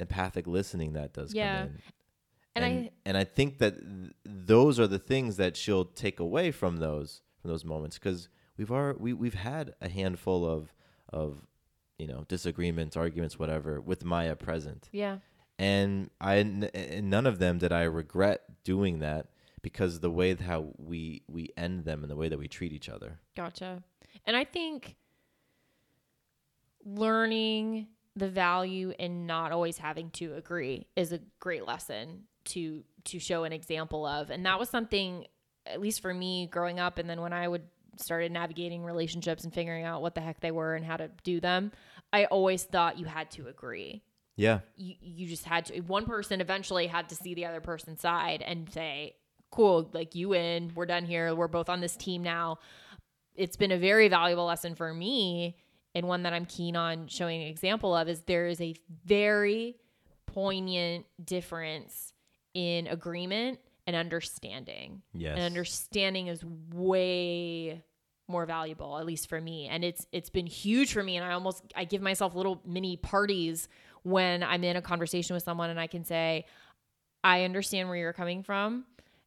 empathic 0.00 0.46
listening 0.46 0.94
that 0.94 1.12
does 1.12 1.32
Yeah. 1.34 1.60
come 1.62 1.68
in. 1.68 1.82
And 2.56 2.64
and, 2.64 2.64
I- 2.86 2.90
and 3.06 3.16
I 3.16 3.24
think 3.24 3.58
that 3.58 3.74
th- 3.80 4.12
those 4.24 4.78
are 4.80 4.86
the 4.86 4.98
things 4.98 5.36
that 5.38 5.56
she'll 5.56 5.84
take 5.84 6.20
away 6.20 6.50
from 6.50 6.76
those 6.78 7.20
from 7.40 7.50
those 7.50 7.64
moments 7.64 7.98
because 7.98 8.28
we've 8.56 8.70
already, 8.70 8.98
we 9.00 9.12
we've 9.12 9.34
had 9.34 9.74
a 9.80 9.88
handful 9.88 10.46
of 10.48 10.72
of 11.12 11.46
you 11.98 12.06
know 12.06 12.24
disagreements, 12.28 12.96
arguments, 12.96 13.38
whatever 13.38 13.80
with 13.80 14.04
Maya 14.04 14.34
present, 14.36 14.88
yeah. 14.92 15.18
And 15.58 16.10
I 16.20 16.36
and 16.36 17.10
none 17.10 17.26
of 17.26 17.38
them 17.38 17.58
did 17.58 17.72
I 17.72 17.82
regret 17.82 18.42
doing 18.64 19.00
that 19.00 19.28
because 19.62 20.00
the 20.00 20.10
way 20.10 20.34
how 20.34 20.66
we 20.78 21.22
we 21.28 21.50
end 21.56 21.84
them 21.84 22.02
and 22.02 22.10
the 22.10 22.16
way 22.16 22.28
that 22.28 22.38
we 22.38 22.48
treat 22.48 22.72
each 22.72 22.88
other. 22.88 23.20
Gotcha. 23.36 23.82
And 24.26 24.36
I 24.36 24.44
think 24.44 24.96
learning 26.84 27.88
the 28.16 28.28
value 28.28 28.92
in 28.98 29.26
not 29.26 29.52
always 29.52 29.78
having 29.78 30.10
to 30.10 30.34
agree 30.34 30.86
is 30.96 31.12
a 31.12 31.20
great 31.40 31.66
lesson 31.66 32.24
to 32.44 32.84
to 33.04 33.18
show 33.18 33.44
an 33.44 33.52
example 33.52 34.06
of. 34.06 34.30
And 34.30 34.44
that 34.46 34.58
was 34.58 34.68
something 34.68 35.26
at 35.66 35.80
least 35.80 36.02
for 36.02 36.12
me 36.12 36.46
growing 36.46 36.78
up 36.78 36.98
and 36.98 37.08
then 37.08 37.20
when 37.20 37.32
I 37.32 37.48
would 37.48 37.62
started 37.96 38.32
navigating 38.32 38.82
relationships 38.82 39.44
and 39.44 39.54
figuring 39.54 39.84
out 39.84 40.02
what 40.02 40.14
the 40.14 40.20
heck 40.20 40.40
they 40.40 40.50
were 40.50 40.74
and 40.74 40.84
how 40.84 40.96
to 40.96 41.10
do 41.22 41.40
them, 41.40 41.72
I 42.12 42.24
always 42.26 42.64
thought 42.64 42.98
you 42.98 43.06
had 43.06 43.30
to 43.32 43.46
agree. 43.46 44.02
Yeah, 44.36 44.60
you, 44.76 44.94
you 45.00 45.26
just 45.28 45.44
had 45.44 45.66
to 45.66 45.80
one 45.80 46.06
person 46.06 46.40
eventually 46.40 46.86
had 46.86 47.08
to 47.10 47.14
see 47.14 47.34
the 47.34 47.46
other 47.46 47.60
person's 47.60 48.00
side 48.00 48.42
and 48.42 48.70
say 48.72 49.14
cool 49.50 49.88
like 49.92 50.14
you 50.14 50.30
win. 50.30 50.72
We're 50.74 50.86
done 50.86 51.04
here. 51.04 51.34
We're 51.34 51.48
both 51.48 51.68
on 51.68 51.80
this 51.80 51.96
team 51.96 52.22
now. 52.22 52.58
It's 53.36 53.56
been 53.56 53.72
a 53.72 53.78
very 53.78 54.08
valuable 54.08 54.46
lesson 54.46 54.74
for 54.74 54.92
me 54.92 55.56
and 55.96 56.08
one 56.08 56.24
that 56.24 56.32
i'm 56.32 56.44
keen 56.44 56.74
on 56.74 57.06
showing 57.06 57.42
an 57.42 57.48
example 57.48 57.94
of 57.94 58.08
is 58.08 58.22
there 58.22 58.46
is 58.46 58.60
a 58.60 58.74
very 59.04 59.76
poignant 60.26 61.06
difference 61.24 62.12
in 62.54 62.86
agreement 62.88 63.58
and 63.86 63.96
understanding. 63.96 65.02
Yes. 65.12 65.34
and 65.36 65.44
understanding 65.44 66.28
is 66.28 66.42
way 66.72 67.82
more 68.28 68.46
valuable 68.46 68.98
at 68.98 69.04
least 69.04 69.28
for 69.28 69.40
me. 69.40 69.68
And 69.68 69.84
it's 69.84 70.06
it's 70.10 70.30
been 70.30 70.46
huge 70.46 70.92
for 70.92 71.02
me. 71.02 71.16
And 71.16 71.24
i 71.26 71.32
almost 71.32 71.62
i 71.76 71.84
give 71.84 72.00
myself 72.00 72.34
little 72.34 72.60
mini 72.64 72.96
parties 72.96 73.68
when 74.04 74.42
i'm 74.42 74.64
in 74.64 74.76
a 74.76 74.82
conversation 74.82 75.34
with 75.34 75.42
someone 75.42 75.68
and 75.68 75.80
i 75.80 75.86
can 75.86 76.04
say 76.04 76.46
i 77.22 77.44
understand 77.44 77.88
where 77.88 77.98
you're 77.98 78.12
coming 78.12 78.42
from. 78.42 78.84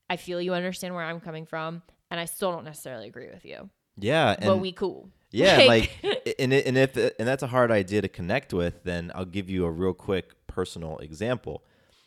I 0.10 0.16
feel 0.16 0.42
you 0.42 0.54
understand 0.54 0.96
where 0.96 1.04
i'm 1.04 1.20
coming 1.20 1.46
from 1.46 1.82
and 2.10 2.20
i 2.20 2.26
still 2.26 2.52
don't 2.52 2.64
necessarily 2.64 3.08
agree 3.08 3.30
with 3.30 3.46
you. 3.46 3.70
Yeah, 3.98 4.36
but 4.40 4.48
and 4.54 4.62
we 4.62 4.72
cool. 4.72 5.10
Yeah, 5.32 5.58
like, 5.68 5.92
and 6.40 6.54
it, 6.54 6.66
and 6.66 6.78
if 6.78 6.96
and 6.96 7.28
that's 7.28 7.44
a 7.44 7.48
hard 7.48 7.72
idea 7.72 8.02
to 8.02 8.08
connect 8.08 8.54
with, 8.54 8.84
then 8.84 9.12
I'll 9.14 9.26
give 9.26 9.50
you 9.50 9.66
a 9.66 9.72
real 9.72 9.94
quick 9.94 10.48
personal 10.48 10.98
example. 11.00 11.64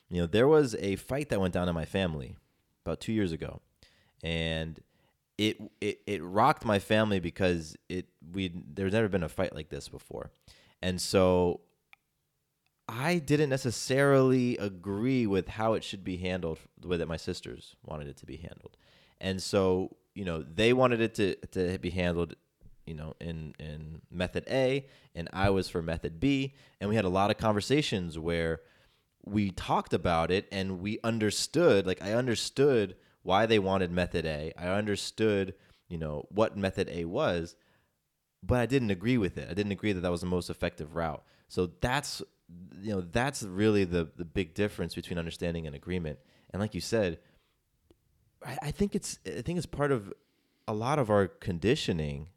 You 0.08 0.22
know, 0.22 0.26
there 0.26 0.48
was 0.48 0.74
a 0.76 0.96
fight 0.96 1.28
that 1.28 1.40
went 1.40 1.54
down 1.54 1.68
in 1.68 1.74
my 1.74 1.84
family 1.84 2.36
about 2.84 3.00
two 3.00 3.12
years 3.12 3.32
ago, 3.32 3.60
and 4.22 4.80
it 5.38 5.60
it, 5.80 6.00
it 6.06 6.22
rocked 6.22 6.64
my 6.64 6.78
family 6.78 7.20
because 7.20 7.76
it 7.88 8.06
we 8.32 8.52
there's 8.74 8.92
never 8.92 9.08
been 9.08 9.22
a 9.22 9.28
fight 9.28 9.54
like 9.54 9.68
this 9.68 9.88
before, 9.88 10.30
and 10.80 11.00
so 11.00 11.60
I 12.92 13.18
didn't 13.18 13.50
necessarily 13.50 14.56
agree 14.58 15.26
with 15.26 15.48
how 15.48 15.74
it 15.74 15.84
should 15.84 16.02
be 16.02 16.16
handled 16.16 16.58
the 16.80 16.88
way 16.88 16.96
that 16.96 17.06
my 17.06 17.16
sisters 17.16 17.76
wanted 17.84 18.08
it 18.08 18.16
to 18.18 18.26
be 18.26 18.36
handled. 18.36 18.76
And 19.20 19.40
so, 19.40 19.96
you 20.14 20.24
know, 20.24 20.42
they 20.42 20.72
wanted 20.72 21.00
it 21.00 21.14
to, 21.14 21.36
to 21.52 21.78
be 21.78 21.90
handled, 21.90 22.34
you 22.86 22.94
know, 22.94 23.14
in, 23.20 23.54
in 23.60 24.02
method 24.10 24.44
A, 24.50 24.86
and 25.14 25.28
I 25.32 25.50
was 25.50 25.68
for 25.68 25.82
method 25.82 26.18
B. 26.18 26.54
And 26.80 26.90
we 26.90 26.96
had 26.96 27.04
a 27.04 27.10
lot 27.10 27.30
of 27.30 27.38
conversations 27.38 28.18
where 28.18 28.60
we 29.24 29.50
talked 29.50 29.94
about 29.94 30.32
it 30.32 30.48
and 30.50 30.80
we 30.80 30.98
understood, 31.04 31.86
like, 31.86 32.02
I 32.02 32.14
understood 32.14 32.96
why 33.22 33.46
they 33.46 33.60
wanted 33.60 33.92
method 33.92 34.26
A. 34.26 34.52
I 34.58 34.66
understood, 34.68 35.54
you 35.88 35.98
know, 35.98 36.26
what 36.30 36.56
method 36.56 36.88
A 36.90 37.04
was, 37.04 37.54
but 38.42 38.58
I 38.58 38.66
didn't 38.66 38.90
agree 38.90 39.18
with 39.18 39.38
it. 39.38 39.48
I 39.48 39.54
didn't 39.54 39.72
agree 39.72 39.92
that 39.92 40.00
that 40.00 40.10
was 40.10 40.22
the 40.22 40.26
most 40.26 40.50
effective 40.50 40.96
route. 40.96 41.22
So 41.46 41.70
that's 41.80 42.22
you 42.80 42.94
know 42.94 43.00
that's 43.00 43.42
really 43.42 43.84
the 43.84 44.08
the 44.16 44.24
big 44.24 44.54
difference 44.54 44.94
between 44.94 45.18
understanding 45.18 45.66
and 45.66 45.76
agreement. 45.76 46.18
And 46.52 46.60
like 46.60 46.74
you 46.74 46.80
said, 46.80 47.18
I, 48.44 48.58
I 48.62 48.70
think 48.70 48.94
it's 48.94 49.18
I 49.26 49.42
think 49.42 49.58
it's 49.58 49.66
part 49.66 49.92
of 49.92 50.12
a 50.66 50.72
lot 50.72 50.98
of 50.98 51.10
our 51.10 51.28
conditioning, 51.28 52.28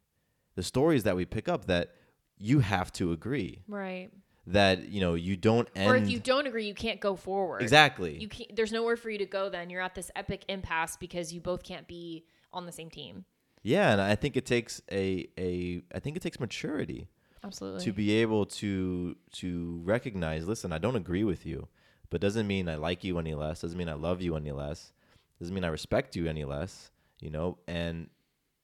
the 0.55 0.63
stories 0.63 1.03
that 1.03 1.15
we 1.15 1.25
pick 1.25 1.47
up 1.47 1.65
that 1.65 1.91
you 2.37 2.59
have 2.59 2.91
to 2.93 3.11
agree. 3.11 3.63
Right. 3.67 4.09
That 4.47 4.89
you 4.89 4.99
know 4.99 5.13
you 5.13 5.37
don't 5.37 5.69
end 5.75 5.89
or 5.89 5.95
if 5.95 6.09
you 6.09 6.19
don't 6.19 6.45
agree 6.47 6.65
you 6.65 6.73
can't 6.73 6.99
go 6.99 7.15
forward. 7.15 7.61
Exactly. 7.61 8.17
You 8.17 8.27
can't 8.27 8.53
there's 8.55 8.73
nowhere 8.73 8.97
for 8.97 9.09
you 9.09 9.17
to 9.19 9.25
go 9.25 9.49
then. 9.49 9.69
You're 9.69 9.81
at 9.81 9.95
this 9.95 10.11
epic 10.15 10.43
impasse 10.49 10.97
because 10.97 11.31
you 11.31 11.39
both 11.39 11.63
can't 11.63 11.87
be 11.87 12.25
on 12.51 12.65
the 12.65 12.71
same 12.71 12.89
team. 12.89 13.23
Yeah, 13.61 13.93
and 13.93 14.01
I 14.01 14.15
think 14.15 14.35
it 14.35 14.45
takes 14.45 14.81
a 14.91 15.27
a 15.39 15.81
I 15.95 15.99
think 15.99 16.17
it 16.17 16.21
takes 16.21 16.41
maturity 16.41 17.07
absolutely. 17.43 17.83
to 17.83 17.93
be 17.93 18.11
able 18.13 18.45
to 18.45 19.15
to 19.31 19.81
recognize 19.83 20.47
listen 20.47 20.71
i 20.71 20.77
don't 20.77 20.95
agree 20.95 21.23
with 21.23 21.45
you 21.45 21.67
but 22.09 22.21
doesn't 22.21 22.47
mean 22.47 22.67
i 22.69 22.75
like 22.75 23.03
you 23.03 23.17
any 23.19 23.33
less 23.33 23.61
doesn't 23.61 23.77
mean 23.77 23.89
i 23.89 23.93
love 23.93 24.21
you 24.21 24.35
any 24.35 24.51
less 24.51 24.91
doesn't 25.39 25.53
mean 25.53 25.63
i 25.63 25.67
respect 25.69 26.15
you 26.15 26.27
any 26.27 26.45
less 26.45 26.91
you 27.19 27.29
know 27.29 27.57
and 27.67 28.09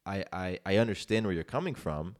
i 0.05 0.23
i, 0.31 0.59
I 0.65 0.77
understand 0.77 1.25
where 1.25 1.33
you're 1.33 1.43
coming 1.43 1.75
from 1.75 2.15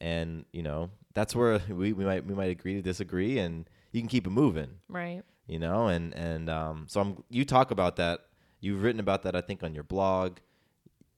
and 0.00 0.44
you 0.52 0.62
know 0.62 0.90
that's 1.14 1.34
where 1.34 1.58
we, 1.68 1.92
we 1.92 2.04
might 2.04 2.26
we 2.26 2.34
might 2.34 2.50
agree 2.50 2.74
to 2.74 2.82
disagree 2.82 3.38
and 3.38 3.68
you 3.92 4.00
can 4.00 4.08
keep 4.08 4.26
it 4.26 4.30
moving. 4.30 4.78
Right. 4.88 5.22
You 5.46 5.58
know 5.58 5.86
and 5.86 6.14
and 6.14 6.48
um 6.48 6.86
so 6.88 7.00
i'm 7.00 7.24
you 7.28 7.44
talk 7.44 7.70
about 7.70 7.96
that 7.96 8.26
you've 8.60 8.82
written 8.82 9.00
about 9.00 9.22
that 9.24 9.34
i 9.36 9.40
think 9.40 9.62
on 9.62 9.74
your 9.74 9.84
blog 9.84 10.38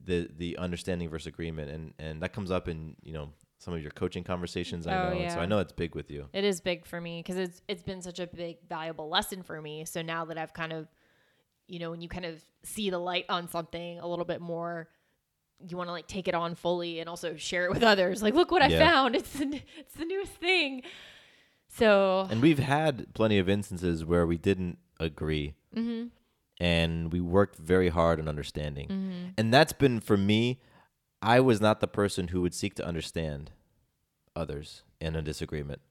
the 0.03 0.29
the 0.35 0.57
understanding 0.57 1.09
versus 1.09 1.27
agreement 1.27 1.69
and 1.69 1.93
and 1.99 2.21
that 2.21 2.33
comes 2.33 2.51
up 2.51 2.67
in 2.67 2.95
you 3.03 3.13
know 3.13 3.29
some 3.65 3.73
of 3.73 3.81
your 3.81 3.91
coaching 3.91 4.23
conversations 4.23 4.85
i 4.87 4.93
Oh, 4.93 5.01
know 5.13 5.19
and 5.21 5.31
so 5.31 5.39
i 5.39 5.45
know 5.47 5.57
it's 5.59 5.73
big 5.73 5.95
with 5.95 6.09
you 6.11 6.29
It 6.33 6.43
is 6.43 6.61
big 6.61 6.85
for 6.85 7.01
me 7.01 7.19
because 7.19 7.37
it's 7.37 7.61
it's 7.67 7.83
been 7.83 8.01
such 8.01 8.19
a 8.19 8.27
big 8.27 8.57
valuable 8.69 9.09
lesson 9.09 9.41
for 9.43 9.59
me. 9.61 9.85
So 9.85 10.01
now 10.01 10.25
that 10.25 10.37
I've 10.37 10.53
kind 10.53 10.71
of, 10.71 10.87
you 11.67 11.79
know, 11.79 11.89
when 11.89 11.99
you 12.01 12.07
kind 12.07 12.25
of 12.25 12.43
see 12.63 12.89
the 12.91 12.99
light 12.99 13.25
on 13.27 13.47
something 13.49 13.99
a 13.99 14.07
little 14.07 14.23
bit 14.25 14.39
more, 14.39 14.87
you 15.67 15.75
want 15.77 15.87
to 15.87 15.93
like 15.93 16.07
take 16.07 16.27
it 16.27 16.35
on 16.35 16.53
fully 16.55 16.99
and 16.99 17.09
also 17.09 17.35
share 17.37 17.65
it 17.65 17.71
with 17.71 17.81
others. 17.83 18.21
Like, 18.21 18.35
look 18.35 18.51
what 18.51 18.61
I 18.61 18.67
Yeah. 18.67 18.79
found! 18.87 19.15
It's 19.15 19.33
the, 19.33 19.61
it's 19.81 19.95
the 19.95 20.05
newest 20.05 20.33
thing. 20.33 20.83
So 21.69 22.27
and 22.29 22.41
we've 22.41 22.59
had 22.59 23.13
plenty 23.13 23.37
of 23.39 23.49
instances 23.49 24.05
where 24.05 24.25
we 24.27 24.37
didn't 24.37 24.77
agree 24.99 25.55
Mm-hmm. 25.75 26.07
and 26.63 27.11
we 27.11 27.19
worked 27.19 27.57
very 27.57 27.89
hard 27.89 28.19
on 28.19 28.27
understanding 28.29 29.33
and 29.37 29.53
that's 29.53 29.73
been 29.73 29.99
for 29.99 30.15
me 30.17 30.61
i 31.25 31.39
was 31.39 31.59
not 31.59 31.79
the 31.81 31.87
person 31.87 32.29
who 32.29 32.41
would 32.41 32.53
seek 32.53 32.75
to 32.75 32.85
understand 32.85 33.51
others 34.35 34.83
in 35.01 35.15
a 35.15 35.21
disagreement 35.21 35.81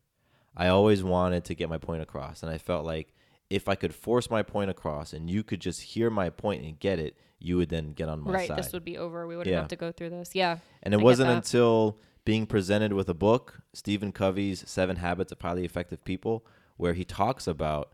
i 0.56 0.68
always 0.68 1.02
wanted 1.02 1.44
to 1.44 1.54
get 1.54 1.68
my 1.68 1.78
point 1.78 2.00
across 2.02 2.42
and 2.42 2.50
i 2.50 2.56
felt 2.58 2.84
like 2.84 3.12
if 3.50 3.68
i 3.68 3.74
could 3.74 3.94
force 3.94 4.30
my 4.30 4.42
point 4.42 4.70
across 4.70 5.12
and 5.12 5.28
you 5.30 5.42
could 5.42 5.60
just 5.60 5.80
hear 5.82 6.08
my 6.10 6.30
point 6.30 6.64
and 6.64 6.78
get 6.80 6.98
it 6.98 7.16
you 7.38 7.58
would 7.58 7.68
then 7.68 7.92
get 7.92 8.08
on 8.08 8.22
my 8.22 8.32
right, 8.32 8.48
side 8.48 8.56
this 8.58 8.72
would 8.72 8.84
be 8.84 8.96
over. 8.96 9.26
We 9.26 9.36
wouldn't 9.36 9.52
Yeah. 9.52 9.60
have 9.60 9.68
to 9.68 9.76
go 9.76 9.92
through 9.92 10.10
this. 10.10 10.34
Yeah, 10.34 10.58
And 10.82 10.94
it 10.94 11.00
I 11.00 11.02
wasn't 11.02 11.28
until 11.28 11.98
being 12.24 12.46
presented 12.46 12.94
with 12.94 13.06
a 13.10 13.14
book, 13.14 13.60
Stephen 13.74 14.12
Covey's 14.12 14.66
Seven 14.66 14.96
Habits 14.96 15.30
of 15.30 15.42
Highly 15.42 15.66
Effective 15.66 16.02
People, 16.04 16.46
where 16.78 16.94
he 16.94 17.04
talks 17.04 17.46
about 17.46 17.92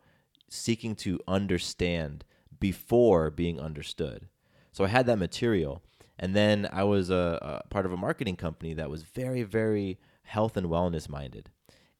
seeking 0.48 0.94
to 0.96 1.18
understand 1.26 2.24
before 2.60 3.28
being 3.30 3.58
understood. 3.58 4.28
So 4.70 4.84
I 4.84 4.88
had 4.88 5.06
that 5.06 5.18
material. 5.18 5.82
And 6.20 6.36
then 6.36 6.68
I 6.70 6.84
was 6.84 7.10
a, 7.10 7.62
a 7.64 7.68
part 7.68 7.86
of 7.86 7.92
a 7.92 7.96
marketing 7.96 8.36
company 8.36 8.74
that 8.74 8.90
was 8.90 9.02
very, 9.02 9.42
very 9.42 9.98
health 10.22 10.56
and 10.56 10.68
wellness 10.68 11.08
minded. 11.08 11.48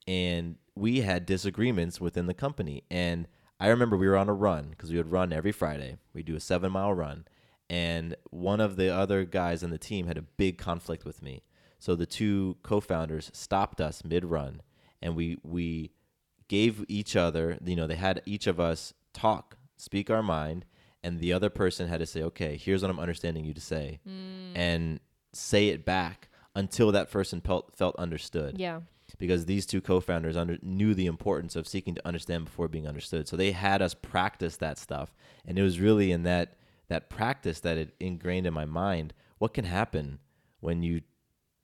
And 0.07 0.57
we 0.75 1.01
had 1.01 1.27
disagreements 1.27 2.01
within 2.01 2.27
the 2.27 2.35
company. 2.35 2.85
And 2.91 3.27
I 3.59 3.69
remember 3.69 3.97
we 3.97 4.07
were 4.07 4.19
on 4.19 4.29
a 4.29 4.35
run 4.35 4.71
because 4.71 4.91
we 4.91 4.99
would 4.99 5.11
run 5.11 5.33
every 5.33 5.53
Friday. 5.53 5.97
We 6.13 6.23
do 6.23 6.37
a 6.37 6.41
seven 6.41 6.71
mile 6.73 6.93
run. 6.93 7.25
And 7.71 8.15
one 8.31 8.61
of 8.61 8.77
the 8.77 8.95
other 8.95 9.25
guys 9.25 9.63
on 9.65 9.71
the 9.71 9.79
team 9.79 10.07
had 10.07 10.19
a 10.19 10.23
big 10.23 10.59
conflict 10.59 11.05
with 11.05 11.23
me. 11.23 11.43
So 11.79 11.95
the 11.95 12.05
two 12.05 12.59
co-founders 12.63 13.31
stopped 13.33 13.81
us 13.81 14.05
mid-run, 14.05 14.61
and 15.01 15.17
we 15.17 15.39
we 15.43 15.93
gave 16.47 16.85
each 16.89 17.17
other, 17.17 17.59
you 17.65 17.77
know, 17.77 17.87
they 17.87 17.95
had 17.95 18.21
each 18.27 18.47
of 18.47 18.61
us 18.61 18.93
talk, 19.15 19.57
speak 19.79 20.11
our 20.11 20.23
mind, 20.23 20.67
and 21.03 21.19
the 21.19 21.33
other 21.33 21.51
person 21.51 21.89
had 21.89 22.01
to 22.01 22.07
say, 22.07 22.23
"Okay, 22.23 22.57
here's 22.57 22.83
what 22.83 22.91
I'm 22.91 23.01
understanding 23.01 23.45
you 23.45 23.55
to 23.55 23.61
say," 23.61 24.01
hmm. 24.05 24.57
and 24.57 25.01
say 25.33 25.69
it 25.69 25.85
back 25.85 26.29
until 26.55 26.93
that 26.93 27.11
person 27.11 27.41
felt 27.41 27.77
felt 27.77 27.95
understood 27.97 28.59
Yeah. 28.59 28.81
because 29.19 29.47
these 29.47 29.67
two 29.67 29.81
co-founders 29.81 30.37
under, 30.37 30.59
knew 30.63 30.95
the 30.95 31.07
importance 31.07 31.55
of 31.57 31.69
seeking 31.69 31.95
to 31.95 32.07
understand 32.07 32.45
before 32.47 32.69
being 32.69 32.87
understood. 32.89 33.29
So 33.29 33.37
they 33.37 33.53
had 33.53 33.81
us 33.83 33.95
practice 33.95 34.57
that 34.57 34.79
stuff, 34.79 35.15
and 35.47 35.59
it 35.59 35.63
was 35.63 35.81
really 35.81 36.11
in 36.13 36.23
that 36.25 36.57
that 36.89 37.09
practice 37.09 37.61
that 37.61 37.79
it 37.79 37.95
ingrained 38.01 38.47
in 38.47 38.53
my 38.53 38.65
mind 38.65 39.15
what 39.39 39.55
can 39.55 39.65
happen 39.65 40.19
when 40.61 40.83
you 40.83 41.03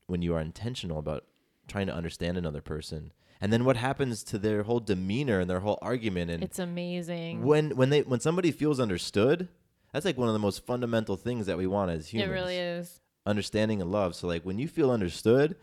when 0.07 0.23
you 0.23 0.35
are 0.35 0.41
intentional 0.41 0.99
about 0.99 1.25
trying 1.67 1.89
to 1.89 1.95
understand 1.95 2.39
another 2.39 2.61
person, 2.61 3.13
and 3.41 3.53
then 3.53 3.65
what 3.65 3.77
happens 3.77 4.23
to 4.25 4.39
their 4.39 4.63
whole 4.63 4.81
demeanor 4.81 5.41
and 5.41 5.49
their 5.51 5.61
whole 5.61 5.79
argument 5.83 6.31
and 6.31 6.43
It's 6.43 6.59
amazing. 6.59 7.43
when 7.45 7.77
when 7.77 7.91
they 7.91 8.03
when 8.03 8.21
somebody 8.21 8.51
feels 8.53 8.81
understood. 8.81 9.49
That's 9.93 10.05
like 10.05 10.19
one 10.19 10.29
of 10.29 10.35
the 10.35 10.39
most 10.41 10.67
fundamental 10.67 11.17
things 11.17 11.47
that 11.47 11.57
we 11.57 11.67
want 11.67 11.91
as 11.91 12.09
humans. 12.09 12.31
it 12.31 12.35
really 12.35 12.57
is. 12.59 13.01
understanding 13.25 13.81
and 13.81 13.91
love. 13.91 14.15
So 14.15 14.27
like 14.27 14.43
when 14.45 14.59
you 14.59 14.69
feel 14.69 14.91
understood, 14.91 15.57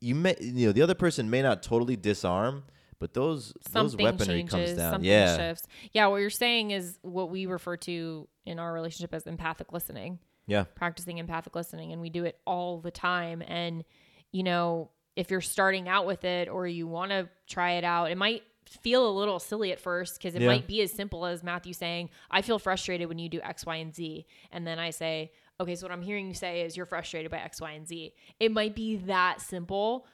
you 0.00 0.14
may 0.14 0.36
you 0.40 0.66
know 0.66 0.72
the 0.72 0.82
other 0.82 0.94
person 0.94 1.28
may 1.30 1.42
not 1.42 1.62
totally 1.62 1.96
disarm, 1.96 2.64
but 2.98 3.14
those 3.14 3.52
those 3.70 3.72
Something 3.92 4.04
weaponry 4.04 4.26
changes, 4.44 4.50
comes 4.52 4.72
down. 4.74 4.92
something 4.94 5.10
yeah, 5.10 5.36
shifts. 5.36 5.66
Yeah, 5.92 6.06
what 6.08 6.16
you're 6.18 6.30
saying 6.30 6.70
is 6.70 6.98
what 7.02 7.30
we 7.30 7.46
refer 7.46 7.76
to 7.78 8.28
in 8.44 8.58
our 8.58 8.72
relationship 8.72 9.14
as 9.14 9.26
empathic 9.26 9.72
listening. 9.72 10.18
yeah, 10.46 10.64
practicing 10.74 11.18
empathic 11.18 11.54
listening 11.56 11.92
and 11.92 12.00
we 12.02 12.10
do 12.10 12.24
it 12.24 12.38
all 12.46 12.80
the 12.80 12.90
time 12.90 13.42
and 13.46 13.84
you 14.32 14.42
know 14.42 14.90
if 15.16 15.30
you're 15.30 15.40
starting 15.40 15.88
out 15.88 16.06
with 16.06 16.24
it 16.24 16.48
or 16.48 16.66
you 16.66 16.86
want 16.86 17.10
to 17.10 17.28
try 17.46 17.72
it 17.72 17.84
out 17.84 18.10
it 18.10 18.16
might 18.16 18.42
feel 18.80 19.06
a 19.06 19.12
little 19.12 19.38
silly 19.38 19.70
at 19.72 19.78
first 19.78 20.16
because 20.18 20.34
it 20.34 20.40
Yeah. 20.40 20.46
might 20.48 20.66
be 20.66 20.80
as 20.80 20.90
simple 20.90 21.26
as 21.26 21.42
Matthew 21.42 21.74
saying 21.74 22.08
I 22.30 22.40
feel 22.42 22.58
frustrated 22.58 23.08
when 23.08 23.18
you 23.18 23.28
do 23.28 23.40
X 23.42 23.66
Y 23.66 23.76
and 23.76 23.94
Z 23.94 24.24
and 24.50 24.66
then 24.66 24.78
I 24.78 24.90
say 24.90 25.32
okay 25.60 25.74
so 25.74 25.84
what 25.86 25.92
I'm 25.92 26.00
hearing 26.02 26.28
you 26.28 26.34
say 26.34 26.62
is 26.62 26.76
you're 26.76 26.86
frustrated 26.86 27.30
by 27.30 27.38
X 27.38 27.60
Y 27.60 27.70
and 27.72 27.86
Z 27.86 28.14
it 28.40 28.50
might 28.52 28.74
be 28.74 28.96
that 28.96 29.40
simple 29.42 30.06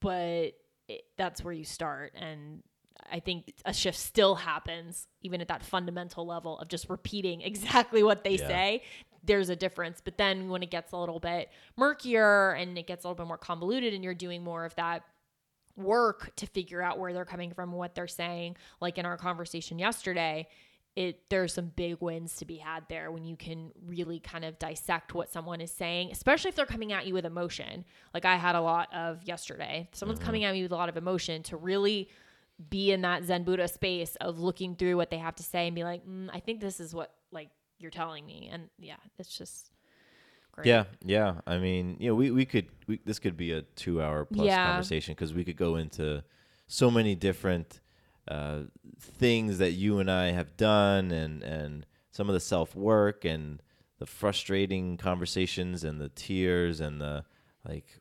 but 0.00 0.52
it, 0.88 1.02
that's 1.16 1.42
where 1.42 1.52
you 1.54 1.64
start 1.64 2.12
and 2.14 2.62
I 3.10 3.20
think 3.20 3.52
a 3.64 3.74
shift 3.74 3.98
still 3.98 4.34
happens 4.34 5.08
even 5.20 5.40
at 5.40 5.48
that 5.48 5.62
fundamental 5.62 6.26
level 6.26 6.58
of 6.58 6.68
just 6.68 6.88
repeating 6.88 7.40
exactly 7.42 8.02
what 8.02 8.24
they 8.24 8.36
Yeah. 8.36 8.46
say. 8.48 8.82
There's 9.24 9.48
a 9.48 9.56
difference. 9.56 10.00
But 10.04 10.18
then 10.18 10.48
when 10.48 10.62
it 10.62 10.70
gets 10.70 10.92
a 10.92 10.96
little 10.96 11.20
bit 11.20 11.50
murkier 11.76 12.52
and 12.52 12.76
it 12.76 12.86
gets 12.86 13.04
a 13.04 13.08
little 13.08 13.22
bit 13.22 13.28
more 13.28 13.38
convoluted 13.38 13.94
and 13.94 14.04
you're 14.04 14.14
doing 14.14 14.42
more 14.42 14.64
of 14.64 14.74
that 14.76 15.02
work 15.76 16.34
to 16.36 16.46
figure 16.46 16.80
out 16.80 16.98
where 16.98 17.12
they're 17.12 17.24
coming 17.24 17.52
from, 17.52 17.72
what 17.72 17.94
they're 17.94 18.06
saying, 18.06 18.56
like 18.80 18.98
in 18.98 19.06
our 19.06 19.16
conversation 19.16 19.78
yesterday, 19.78 20.46
it 20.96 21.28
there's 21.28 21.52
some 21.52 21.72
big 21.74 21.96
wins 22.00 22.36
to 22.36 22.44
be 22.44 22.56
had 22.56 22.84
there 22.88 23.10
when 23.10 23.24
you 23.24 23.36
can 23.36 23.72
really 23.84 24.20
kind 24.20 24.44
of 24.44 24.58
dissect 24.58 25.12
what 25.14 25.30
someone 25.32 25.60
is 25.60 25.70
saying, 25.70 26.10
especially 26.12 26.48
if 26.48 26.54
they're 26.54 26.66
coming 26.66 26.92
at 26.92 27.06
you 27.06 27.14
with 27.14 27.26
emotion. 27.26 27.84
Like 28.12 28.24
I 28.24 28.36
had 28.36 28.54
a 28.54 28.60
lot 28.60 28.94
of 28.94 29.22
yesterday. 29.24 29.88
Someone's 29.92 30.20
coming 30.20 30.44
at 30.44 30.52
me 30.52 30.62
with 30.62 30.72
a 30.72 30.76
lot 30.76 30.88
of 30.88 30.96
emotion 30.96 31.42
to 31.44 31.56
really 31.56 32.08
be 32.70 32.92
in 32.92 33.00
that 33.00 33.24
Zen 33.24 33.42
Buddha 33.42 33.66
space 33.66 34.16
of 34.20 34.38
looking 34.38 34.76
through 34.76 34.96
what 34.96 35.10
they 35.10 35.18
have 35.18 35.34
to 35.36 35.42
say 35.42 35.66
and 35.66 35.74
be 35.74 35.82
like, 35.82 36.06
mm, 36.06 36.30
I 36.32 36.38
think 36.38 36.60
this 36.60 36.78
is 36.78 36.94
what 36.94 37.12
like 37.32 37.48
you're 37.84 37.90
telling 37.90 38.24
me, 38.24 38.48
and 38.50 38.70
yeah, 38.78 38.96
it's 39.18 39.36
just 39.36 39.70
great. 40.52 40.66
yeah, 40.66 40.84
yeah. 41.04 41.34
I 41.46 41.58
mean, 41.58 41.98
you 42.00 42.08
know, 42.08 42.14
we 42.14 42.30
we 42.30 42.46
could 42.46 42.68
we, 42.86 42.98
this 43.04 43.18
could 43.18 43.36
be 43.36 43.52
a 43.52 43.60
two 43.62 44.00
hour 44.02 44.24
plus 44.24 44.46
Yeah. 44.46 44.64
conversation 44.64 45.12
because 45.14 45.34
we 45.34 45.44
could 45.44 45.56
go 45.56 45.76
into 45.76 46.24
so 46.66 46.90
many 46.90 47.14
different 47.14 47.80
uh, 48.26 48.60
things 48.98 49.58
that 49.58 49.72
you 49.72 49.98
and 49.98 50.10
I 50.10 50.32
have 50.32 50.56
done, 50.56 51.10
and 51.12 51.42
and 51.42 51.86
some 52.10 52.28
of 52.30 52.32
the 52.32 52.40
self 52.40 52.74
work 52.74 53.26
and 53.26 53.62
the 53.98 54.06
frustrating 54.06 54.96
conversations 54.96 55.84
and 55.84 56.00
the 56.00 56.08
tears 56.08 56.80
and 56.80 57.00
the 57.00 57.24
like. 57.68 58.00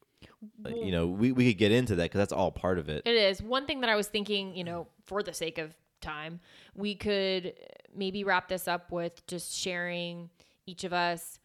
You 0.66 0.92
know, 0.92 1.08
we, 1.08 1.32
we 1.32 1.50
could 1.50 1.58
get 1.58 1.72
into 1.72 1.96
that 1.96 2.04
because 2.04 2.20
that's 2.20 2.32
all 2.32 2.52
part 2.52 2.78
of 2.80 2.88
it. 2.90 3.04
It 3.06 3.16
is. 3.16 3.42
One 3.42 3.66
thing 3.66 3.82
that 3.82 3.90
I 3.90 3.96
was 3.96 4.08
thinking, 4.08 4.56
you 4.56 4.64
know, 4.64 4.88
for 5.06 5.22
the 5.22 5.34
sake 5.34 5.58
of 5.58 5.74
time, 6.04 6.40
we 6.76 6.94
could 6.96 7.54
maybe 7.96 8.24
wrap 8.24 8.48
this 8.48 8.68
up 8.68 8.92
with 8.92 9.26
just 9.28 9.56
sharing 9.56 10.30
each 10.66 10.84
of 10.84 10.94
us 10.94 11.40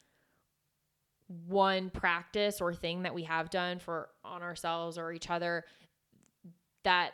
one 1.46 1.90
practice 1.90 2.60
or 2.60 2.72
thing 2.74 3.02
that 3.02 3.14
we 3.14 3.22
have 3.24 3.50
done 3.50 3.78
for 3.78 4.08
on 4.24 4.42
ourselves 4.42 4.96
or 4.96 5.12
each 5.12 5.30
other 5.30 5.64
that 6.84 7.12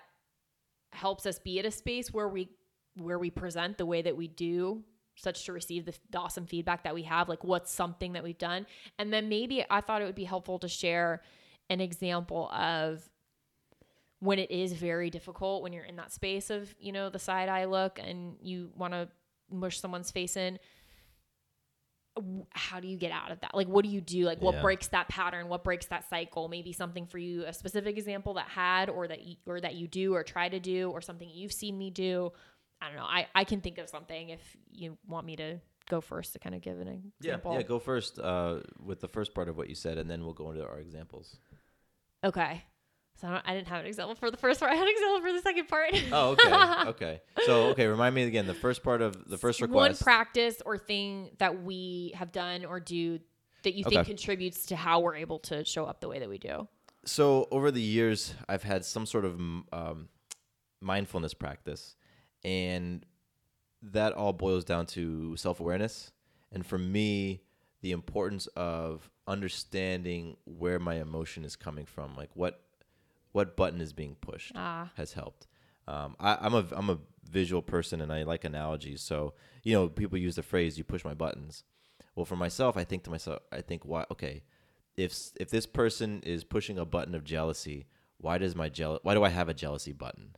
helps 0.92 1.26
us 1.26 1.38
be 1.38 1.58
at 1.58 1.64
a 1.64 1.70
space 1.70 2.12
where 2.12 2.28
we 2.28 2.48
where 2.96 3.18
we 3.18 3.28
present 3.28 3.76
the 3.76 3.86
way 3.86 4.02
that 4.02 4.16
we 4.16 4.28
do 4.28 4.84
such 5.16 5.44
to 5.44 5.52
receive 5.52 5.84
the, 5.84 5.94
the 6.10 6.18
awesome 6.18 6.46
feedback 6.46 6.84
that 6.84 6.94
we 6.94 7.02
have 7.02 7.28
like 7.28 7.42
what's 7.42 7.72
something 7.72 8.12
that 8.12 8.22
we've 8.22 8.38
done. 8.38 8.66
And 8.98 9.12
then 9.12 9.28
maybe 9.28 9.64
i 9.68 9.80
thought 9.80 10.00
it 10.00 10.04
would 10.04 10.14
be 10.14 10.24
helpful 10.24 10.58
to 10.60 10.68
share 10.68 11.22
an 11.70 11.80
example 11.80 12.50
of 12.52 13.08
when 14.20 14.38
it 14.38 14.50
is 14.50 14.72
very 14.72 15.10
difficult 15.10 15.62
when 15.62 15.72
you're 15.72 15.84
in 15.84 15.96
that 15.96 16.12
space 16.12 16.48
of 16.50 16.74
you 16.78 16.92
know 16.92 17.10
the 17.10 17.18
side 17.18 17.48
eye 17.48 17.64
look 17.66 17.98
and 18.02 18.36
you 18.40 18.70
want 18.74 18.92
to 18.92 19.08
mush 19.50 19.78
someone's 19.80 20.10
face 20.10 20.36
in 20.36 20.58
how 22.52 22.78
do 22.78 22.86
you 22.86 22.96
get 22.96 23.10
out 23.10 23.32
of 23.32 23.40
that? 23.40 23.54
Like 23.54 23.66
what 23.66 23.84
do 23.84 23.90
you 23.90 24.00
do? 24.00 24.24
Like 24.24 24.40
what 24.40 24.54
Yeah. 24.54 24.62
breaks 24.62 24.86
that 24.88 25.08
pattern? 25.08 25.48
What 25.48 25.64
breaks 25.64 25.86
that 25.86 26.08
cycle? 26.08 26.46
Maybe 26.48 26.72
something 26.72 27.06
for 27.06 27.18
you 27.18 27.44
a 27.44 27.52
specific 27.52 27.98
example 27.98 28.34
that 28.34 28.46
had 28.46 28.88
or 28.88 29.08
that 29.08 29.24
you, 29.24 29.36
or 29.46 29.60
that 29.60 29.74
you 29.74 29.88
do 29.88 30.14
or 30.14 30.22
try 30.22 30.48
to 30.48 30.60
do 30.60 30.90
or 30.92 31.00
something 31.00 31.28
you've 31.28 31.52
seen 31.52 31.76
me 31.76 31.90
do. 31.90 32.30
I 32.80 32.86
don't 32.86 32.96
know. 32.96 33.02
I 33.04 33.26
i 33.34 33.42
can 33.44 33.60
think 33.60 33.78
of 33.78 33.88
something 33.88 34.28
if 34.28 34.56
you 34.70 34.96
want 35.08 35.26
me 35.26 35.34
to 35.36 35.58
go 35.88 36.00
first 36.00 36.34
to 36.34 36.38
kind 36.38 36.54
of 36.54 36.60
give 36.62 36.78
an 36.78 36.86
Yeah, 37.20 37.32
example. 37.32 37.54
yeah. 37.54 37.62
Go 37.62 37.78
first 37.80 38.18
uh, 38.20 38.60
with 38.78 39.00
the 39.00 39.08
first 39.08 39.34
part 39.34 39.48
of 39.48 39.56
what 39.56 39.68
you 39.68 39.74
said, 39.74 39.98
and 39.98 40.08
then 40.08 40.22
we'll 40.24 40.34
go 40.34 40.50
into 40.52 40.64
our 40.64 40.78
examples. 40.78 41.36
okay 42.22 42.62
so 43.20 43.28
I, 43.28 43.30
don't, 43.30 43.42
I 43.46 43.54
didn't 43.54 43.68
have 43.68 43.80
an 43.80 43.86
example 43.86 44.14
for 44.14 44.30
the 44.30 44.36
first 44.36 44.60
part 44.60 44.72
i 44.72 44.74
had 44.74 44.86
an 44.86 44.92
example 44.92 45.20
for 45.20 45.32
the 45.32 45.40
second 45.40 45.68
part 45.68 45.90
Oh, 46.12 46.30
okay, 46.30 46.88
okay. 46.90 47.20
So, 47.46 47.66
okay, 47.70 47.86
remind 47.86 48.14
me 48.14 48.24
again 48.24 48.46
the 48.46 48.54
first 48.54 48.82
part 48.82 49.02
of 49.02 49.28
the 49.28 49.38
first 49.38 49.60
request. 49.60 50.00
one 50.00 50.04
practice 50.04 50.60
or 50.64 50.78
thing 50.78 51.30
that 51.38 51.62
we 51.62 52.12
have 52.16 52.32
done 52.32 52.64
or 52.64 52.80
do 52.80 53.18
that 53.62 53.74
you 53.74 53.84
think 53.84 54.00
Okay. 54.00 54.04
contributes 54.08 54.66
to 54.66 54.76
how 54.76 55.00
we're 55.00 55.16
able 55.16 55.38
to 55.40 55.64
show 55.64 55.84
up 55.86 56.00
the 56.00 56.08
way 56.08 56.18
that 56.18 56.28
we 56.28 56.38
do. 56.38 56.68
so, 57.04 57.48
over 57.50 57.70
the 57.70 57.80
years, 57.80 58.34
I've 58.48 58.62
had 58.62 58.84
some 58.84 59.06
sort 59.06 59.24
of 59.24 59.40
um, 59.72 60.08
mindfulness 60.80 61.34
practice, 61.34 61.96
and 62.44 63.04
that 63.82 64.12
all 64.12 64.32
boils 64.32 64.64
down 64.64 64.86
to 64.86 65.36
self 65.36 65.60
awareness. 65.60 66.12
And 66.52 66.64
for 66.64 66.78
me, 66.78 67.42
the 67.80 67.92
importance 67.92 68.46
of 68.56 69.10
understanding 69.26 70.36
where 70.44 70.78
my 70.78 70.96
emotion 70.96 71.44
is 71.44 71.56
coming 71.56 71.86
from, 71.86 72.16
like 72.16 72.30
what 72.34 72.63
what 73.34 73.56
button 73.56 73.80
is 73.80 73.92
being 73.92 74.14
pushed, 74.20 74.52
Ah. 74.54 74.90
has 74.96 75.12
helped. 75.12 75.46
Um, 75.88 76.14
I, 76.18 76.38
I'm 76.40 76.54
a 76.54 76.64
I'm 76.72 76.88
a 76.88 76.98
visual 77.30 77.60
person, 77.62 78.00
and 78.00 78.10
I 78.12 78.22
like 78.22 78.44
analogies. 78.44 79.02
So 79.02 79.34
you 79.62 79.74
know, 79.74 79.88
people 79.88 80.16
use 80.18 80.36
the 80.36 80.42
phrase 80.42 80.78
"you 80.78 80.84
push 80.84 81.04
my 81.04 81.14
buttons." 81.14 81.64
Well, 82.14 82.24
for 82.24 82.36
myself, 82.36 82.76
I 82.76 82.84
think 82.84 83.02
to 83.04 83.10
myself, 83.10 83.40
I 83.52 83.60
think, 83.60 83.84
why? 83.84 84.04
Okay, 84.10 84.44
if 84.96 85.12
if 85.38 85.50
this 85.50 85.66
person 85.66 86.22
is 86.22 86.44
pushing 86.44 86.78
a 86.78 86.84
button 86.84 87.14
of 87.14 87.24
jealousy, 87.24 87.86
why 88.18 88.38
does 88.38 88.54
my 88.54 88.68
jeal 88.68 89.00
Why 89.02 89.14
do 89.14 89.24
I 89.24 89.30
have 89.30 89.48
a 89.48 89.54
jealousy 89.54 89.92
button? 89.92 90.36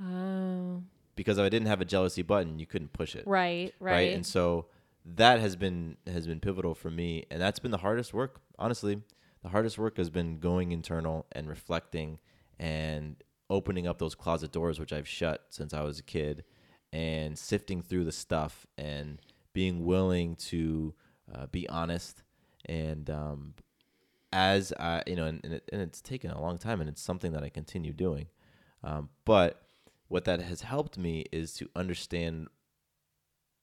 Oh, 0.00 0.82
Because 1.16 1.38
if 1.38 1.44
I 1.44 1.48
didn't 1.48 1.66
have 1.68 1.80
a 1.80 1.84
jealousy 1.84 2.22
button, 2.22 2.58
you 2.60 2.66
couldn't 2.66 2.92
push 2.92 3.16
it 3.16 3.24
Right. 3.26 3.74
right, 3.80 3.92
right. 3.92 4.12
and 4.14 4.24
so 4.24 4.66
that 5.04 5.40
has 5.40 5.56
been 5.56 5.96
has 6.06 6.26
been 6.26 6.38
pivotal 6.40 6.74
for 6.74 6.90
me 6.90 7.24
and 7.30 7.40
that's 7.40 7.58
been 7.58 7.70
the 7.70 7.78
hardest 7.78 8.12
work 8.12 8.40
honestly 8.58 9.00
the 9.42 9.48
hardest 9.48 9.78
work 9.78 9.96
has 9.96 10.10
been 10.10 10.38
going 10.38 10.70
internal 10.72 11.24
and 11.32 11.48
reflecting 11.48 12.18
and 12.58 13.16
opening 13.50 13.86
up 13.86 13.98
those 13.98 14.14
closet 14.14 14.52
doors 14.52 14.78
which 14.78 14.92
i've 14.92 15.08
shut 15.08 15.46
since 15.48 15.72
i 15.72 15.82
was 15.82 15.98
a 15.98 16.02
kid 16.02 16.44
and 16.92 17.38
sifting 17.38 17.82
through 17.82 18.04
the 18.04 18.12
stuff 18.12 18.66
and 18.76 19.20
being 19.52 19.84
willing 19.84 20.34
to 20.36 20.94
uh, 21.34 21.46
be 21.46 21.68
honest 21.68 22.22
and 22.66 23.08
um, 23.10 23.54
as 24.32 24.72
I, 24.78 25.02
you 25.06 25.16
know, 25.16 25.26
and, 25.26 25.40
and, 25.44 25.54
it, 25.54 25.68
and 25.72 25.80
it's 25.80 26.00
taken 26.00 26.30
a 26.30 26.40
long 26.40 26.58
time, 26.58 26.80
and 26.80 26.88
it's 26.88 27.02
something 27.02 27.32
that 27.32 27.42
I 27.42 27.48
continue 27.48 27.92
doing. 27.92 28.26
Um, 28.84 29.08
but 29.24 29.62
what 30.08 30.24
that 30.24 30.40
has 30.40 30.62
helped 30.62 30.98
me 30.98 31.24
is 31.32 31.54
to 31.54 31.68
understand 31.74 32.48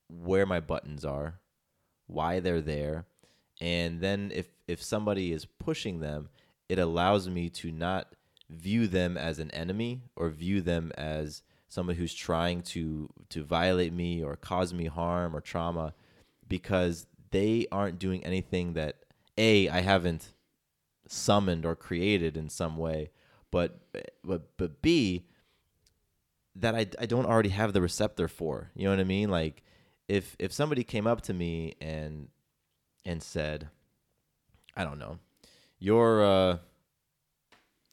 where 0.09 0.45
my 0.45 0.59
buttons 0.59 1.05
are, 1.05 1.39
why 2.07 2.39
they're 2.39 2.61
there, 2.61 3.05
and 3.61 4.01
then 4.01 4.31
if 4.33 4.47
if 4.67 4.81
somebody 4.81 5.31
is 5.31 5.45
pushing 5.45 5.99
them, 5.99 6.29
it 6.67 6.79
allows 6.79 7.29
me 7.29 7.49
to 7.49 7.71
not 7.71 8.15
view 8.49 8.87
them 8.87 9.17
as 9.17 9.39
an 9.39 9.51
enemy 9.51 10.01
or 10.15 10.29
view 10.29 10.61
them 10.61 10.91
as 10.97 11.41
someone 11.67 11.95
who's 11.95 12.13
trying 12.13 12.61
to 12.61 13.09
to 13.29 13.43
violate 13.43 13.91
me 13.91 14.23
or 14.23 14.35
cause 14.35 14.73
me 14.73 14.85
harm 14.85 15.35
or 15.35 15.41
trauma 15.41 15.93
because 16.47 17.07
they 17.31 17.67
aren't 17.71 17.99
doing 17.99 18.23
anything 18.23 18.73
that 18.73 19.03
a 19.37 19.67
I 19.69 19.81
haven't 19.81 20.33
summoned 21.07 21.65
or 21.65 21.75
created 21.75 22.37
in 22.37 22.49
some 22.49 22.77
way, 22.77 23.09
but 23.51 23.79
but 24.23 24.57
but 24.57 24.81
b 24.81 25.25
that 26.55 26.75
I 26.75 26.87
I 26.99 27.05
don't 27.05 27.25
already 27.25 27.49
have 27.49 27.73
the 27.73 27.81
receptor 27.81 28.27
for. 28.27 28.71
You 28.75 28.85
know 28.85 28.91
what 28.91 28.99
I 28.99 29.05
mean? 29.05 29.29
Like 29.29 29.63
if 30.07 30.35
if 30.39 30.53
somebody 30.53 30.83
came 30.83 31.07
up 31.07 31.21
to 31.21 31.33
me 31.33 31.75
and 31.81 32.29
and 33.05 33.21
said, 33.21 33.69
I 34.75 34.83
don't 34.83 34.99
know, 34.99 35.19
you're 35.79 36.23
uh 36.23 36.57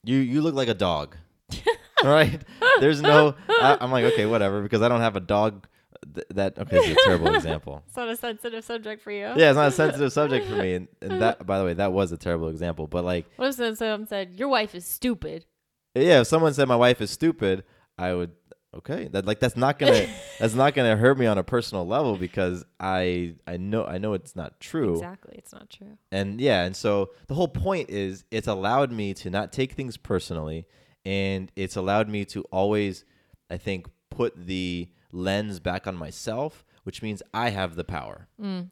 you 0.04 0.18
you 0.18 0.40
look 0.42 0.54
like 0.54 0.68
a 0.68 0.74
dog. 0.74 1.16
right? 2.04 2.40
There's 2.80 3.02
no 3.02 3.34
I, 3.48 3.78
I'm 3.80 3.90
like, 3.92 4.04
okay, 4.12 4.26
whatever, 4.26 4.62
because 4.62 4.82
I 4.82 4.88
don't 4.88 5.00
have 5.00 5.16
a 5.16 5.20
dog 5.20 5.66
th- 6.14 6.26
that 6.30 6.58
okay, 6.58 6.78
it's 6.78 7.00
a 7.00 7.04
terrible 7.04 7.34
example. 7.34 7.82
It's 7.86 7.96
not 7.96 8.08
a 8.08 8.16
sensitive 8.16 8.64
subject 8.64 9.02
for 9.02 9.10
you. 9.10 9.32
Yeah, 9.36 9.50
it's 9.50 9.56
not 9.56 9.68
a 9.68 9.72
sensitive 9.72 10.12
subject 10.12 10.46
for 10.46 10.56
me. 10.56 10.74
And, 10.74 10.88
and 11.02 11.22
that 11.22 11.46
by 11.46 11.58
the 11.58 11.64
way, 11.64 11.74
that 11.74 11.92
was 11.92 12.12
a 12.12 12.16
terrible 12.16 12.48
example. 12.48 12.86
But 12.86 13.04
like 13.04 13.26
What 13.36 13.48
if 13.58 13.78
someone 13.78 14.06
said, 14.06 14.34
Your 14.34 14.48
wife 14.48 14.74
is 14.74 14.84
stupid? 14.86 15.46
yeah, 15.94 16.20
if 16.20 16.26
someone 16.26 16.54
said 16.54 16.68
my 16.68 16.76
wife 16.76 17.00
is 17.00 17.10
stupid, 17.10 17.64
I 17.98 18.14
would 18.14 18.32
okay. 18.74 19.08
That 19.12 19.26
like 19.26 19.40
that's 19.40 19.56
not 19.56 19.78
gonna 19.78 20.06
that's 20.38 20.54
not 20.54 20.74
gonna 20.74 20.96
hurt 20.96 21.18
me 21.18 21.26
on 21.26 21.38
a 21.38 21.44
personal 21.44 21.86
level 21.86 22.16
because 22.16 22.64
I 22.80 23.34
I 23.46 23.56
know 23.56 23.84
I 23.84 23.98
know 23.98 24.14
it's 24.14 24.34
not 24.36 24.60
true. 24.60 24.94
Exactly. 24.94 25.34
It's 25.36 25.52
not 25.52 25.70
true. 25.70 25.98
And 26.10 26.40
yeah, 26.40 26.64
and 26.64 26.74
so 26.76 27.10
the 27.26 27.34
whole 27.34 27.48
point 27.48 27.90
is 27.90 28.24
it's 28.30 28.48
allowed 28.48 28.90
me 28.92 29.14
to 29.14 29.30
not 29.30 29.52
take 29.52 29.72
things 29.72 29.96
personally 29.96 30.66
and 31.04 31.50
it's 31.56 31.76
allowed 31.76 32.08
me 32.08 32.24
to 32.26 32.42
always 32.52 33.04
I 33.50 33.56
think 33.56 33.86
put 34.10 34.46
the 34.46 34.88
lens 35.10 35.60
back 35.60 35.86
on 35.86 35.96
myself, 35.96 36.64
which 36.84 37.02
means 37.02 37.22
I 37.34 37.50
have 37.50 37.76
the 37.76 37.84
power. 37.84 38.28
Mm. 38.40 38.70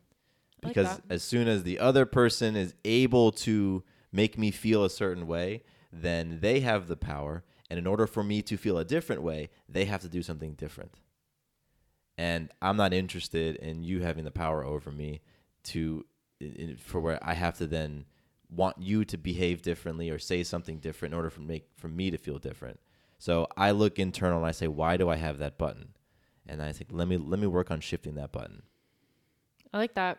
Like 0.62 0.74
Because 0.74 0.96
that. 0.96 1.02
as 1.14 1.22
soon 1.22 1.48
as 1.48 1.62
the 1.62 1.78
other 1.78 2.06
person 2.06 2.56
is 2.56 2.74
able 2.84 3.32
to 3.32 3.82
make 4.12 4.36
me 4.38 4.50
feel 4.50 4.84
a 4.84 4.90
certain 4.90 5.26
way, 5.26 5.62
then 5.92 6.38
they 6.40 6.60
have 6.60 6.88
the 6.88 6.96
power. 6.96 7.44
And 7.70 7.78
in 7.78 7.86
order 7.86 8.06
for 8.06 8.24
me 8.24 8.42
to 8.42 8.56
feel 8.56 8.78
a 8.78 8.84
different 8.84 9.22
way, 9.22 9.48
they 9.68 9.84
have 9.84 10.02
to 10.02 10.08
do 10.08 10.22
something 10.22 10.54
different. 10.54 10.92
And 12.18 12.50
I'm 12.60 12.76
not 12.76 12.92
interested 12.92 13.56
in 13.56 13.84
you 13.84 14.00
having 14.00 14.24
the 14.24 14.30
power 14.30 14.64
over 14.64 14.90
me 14.90 15.22
to 15.64 16.04
in, 16.40 16.76
for 16.76 17.00
where 17.00 17.18
I 17.22 17.34
have 17.34 17.56
to 17.58 17.66
then 17.66 18.04
want 18.50 18.76
you 18.78 19.04
to 19.04 19.16
behave 19.16 19.62
differently 19.62 20.10
or 20.10 20.18
say 20.18 20.42
something 20.42 20.78
different 20.78 21.14
in 21.14 21.16
order 21.16 21.30
for 21.30 21.40
make 21.40 21.68
for 21.76 21.88
me 21.88 22.10
to 22.10 22.18
feel 22.18 22.38
different. 22.38 22.80
So 23.18 23.46
I 23.56 23.70
look 23.70 23.98
internal 23.98 24.38
and 24.38 24.46
I 24.46 24.50
say, 24.50 24.66
why 24.66 24.96
do 24.96 25.08
I 25.08 25.16
have 25.16 25.38
that 25.38 25.56
button? 25.56 25.90
And 26.46 26.60
I 26.60 26.72
think 26.72 26.90
let 26.92 27.06
me 27.06 27.16
let 27.16 27.38
me 27.38 27.46
work 27.46 27.70
on 27.70 27.80
shifting 27.80 28.16
that 28.16 28.32
button. 28.32 28.62
I 29.72 29.78
like 29.78 29.94
that. 29.94 30.18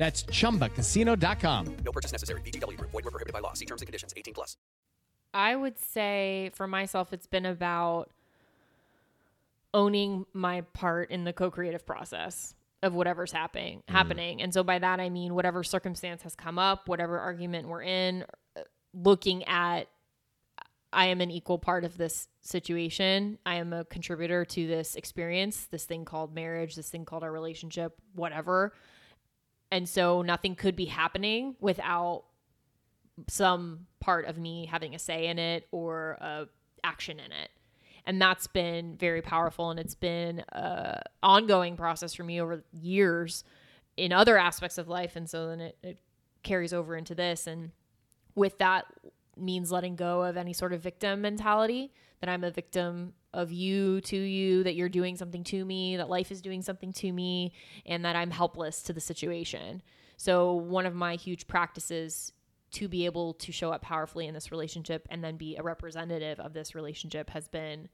That's 0.00 0.22
chumbacasino.com. 0.22 1.76
No 1.84 1.92
purchase 1.92 2.10
necessary. 2.10 2.40
VGW 2.40 2.78
Group. 2.78 2.90
Void 2.90 3.04
were 3.04 3.10
prohibited 3.10 3.34
by 3.34 3.40
law. 3.40 3.52
See 3.52 3.66
terms 3.66 3.82
and 3.82 3.86
conditions. 3.86 4.14
18 4.16 4.32
plus. 4.32 4.56
I 5.34 5.54
would 5.54 5.78
say 5.78 6.50
for 6.54 6.66
myself, 6.66 7.12
it's 7.12 7.26
been 7.26 7.44
about 7.44 8.10
owning 9.74 10.24
my 10.32 10.62
part 10.62 11.10
in 11.10 11.24
the 11.24 11.34
co-creative 11.34 11.84
process 11.84 12.54
of 12.82 12.94
whatever's 12.94 13.30
happening 13.30 13.82
happening 13.86 14.42
and 14.42 14.52
so 14.52 14.64
by 14.64 14.80
that 14.80 14.98
i 14.98 15.08
mean 15.08 15.32
whatever 15.34 15.62
circumstance 15.62 16.22
has 16.22 16.34
come 16.34 16.58
up 16.58 16.88
whatever 16.88 17.20
argument 17.20 17.68
we're 17.68 17.82
in 17.82 18.24
uh, 18.56 18.62
looking 18.94 19.44
at 19.44 19.86
i 20.92 21.06
am 21.06 21.20
an 21.20 21.30
equal 21.30 21.58
part 21.58 21.84
of 21.84 21.96
this 21.98 22.26
situation 22.40 23.38
i 23.46 23.56
am 23.56 23.72
a 23.72 23.84
contributor 23.84 24.44
to 24.44 24.66
this 24.66 24.96
experience 24.96 25.66
this 25.66 25.84
thing 25.84 26.04
called 26.04 26.34
marriage 26.34 26.74
this 26.74 26.88
thing 26.88 27.04
called 27.04 27.22
our 27.22 27.30
relationship 27.30 28.00
whatever 28.14 28.72
and 29.70 29.88
so 29.88 30.22
nothing 30.22 30.54
could 30.54 30.76
be 30.76 30.86
happening 30.86 31.56
without 31.60 32.24
some 33.28 33.86
part 34.00 34.26
of 34.26 34.38
me 34.38 34.66
having 34.66 34.94
a 34.94 34.98
say 34.98 35.26
in 35.26 35.38
it 35.38 35.66
or 35.70 36.18
a 36.20 36.46
action 36.82 37.20
in 37.20 37.32
it. 37.32 37.50
And 38.06 38.20
that's 38.20 38.46
been 38.46 38.96
very 38.96 39.22
powerful. 39.22 39.70
And 39.70 39.78
it's 39.78 39.94
been 39.94 40.42
a 40.48 41.02
ongoing 41.22 41.76
process 41.76 42.14
for 42.14 42.24
me 42.24 42.40
over 42.40 42.64
years 42.72 43.44
in 43.96 44.12
other 44.12 44.38
aspects 44.38 44.78
of 44.78 44.88
life. 44.88 45.16
And 45.16 45.28
so 45.28 45.48
then 45.48 45.60
it, 45.60 45.78
it 45.82 45.98
carries 46.42 46.72
over 46.72 46.96
into 46.96 47.14
this. 47.14 47.46
And 47.46 47.72
with 48.34 48.58
that 48.58 48.86
means 49.42 49.70
letting 49.70 49.96
go 49.96 50.22
of 50.22 50.36
any 50.36 50.52
sort 50.52 50.72
of 50.72 50.80
victim 50.80 51.20
mentality 51.20 51.92
that 52.20 52.28
i'm 52.28 52.44
a 52.44 52.50
victim 52.50 53.12
of 53.32 53.52
you 53.52 54.00
to 54.00 54.16
you 54.16 54.62
that 54.64 54.74
you're 54.74 54.88
doing 54.88 55.16
something 55.16 55.44
to 55.44 55.64
me 55.64 55.96
that 55.96 56.08
life 56.08 56.32
is 56.32 56.42
doing 56.42 56.62
something 56.62 56.92
to 56.92 57.12
me 57.12 57.52
and 57.86 58.04
that 58.04 58.16
i'm 58.16 58.30
helpless 58.30 58.82
to 58.82 58.92
the 58.92 59.00
situation 59.00 59.82
so 60.16 60.52
one 60.54 60.86
of 60.86 60.94
my 60.94 61.14
huge 61.14 61.46
practices 61.46 62.32
to 62.72 62.88
be 62.88 63.04
able 63.04 63.34
to 63.34 63.52
show 63.52 63.72
up 63.72 63.82
powerfully 63.82 64.26
in 64.26 64.34
this 64.34 64.52
relationship 64.52 65.08
and 65.10 65.24
then 65.24 65.36
be 65.36 65.56
a 65.56 65.62
representative 65.62 66.38
of 66.38 66.52
this 66.52 66.74
relationship 66.74 67.30
has 67.30 67.48
been 67.48 67.88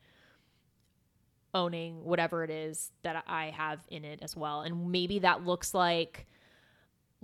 owning 1.55 2.05
whatever 2.05 2.45
it 2.45 2.51
is 2.51 2.93
that 3.03 3.25
I 3.27 3.47
have 3.47 3.81
in 3.89 4.05
it 4.05 4.21
as 4.23 4.37
well. 4.37 4.61
And 4.61 4.91
maybe 4.91 5.21
that 5.21 5.45
looks 5.45 5.73
like 5.73 6.27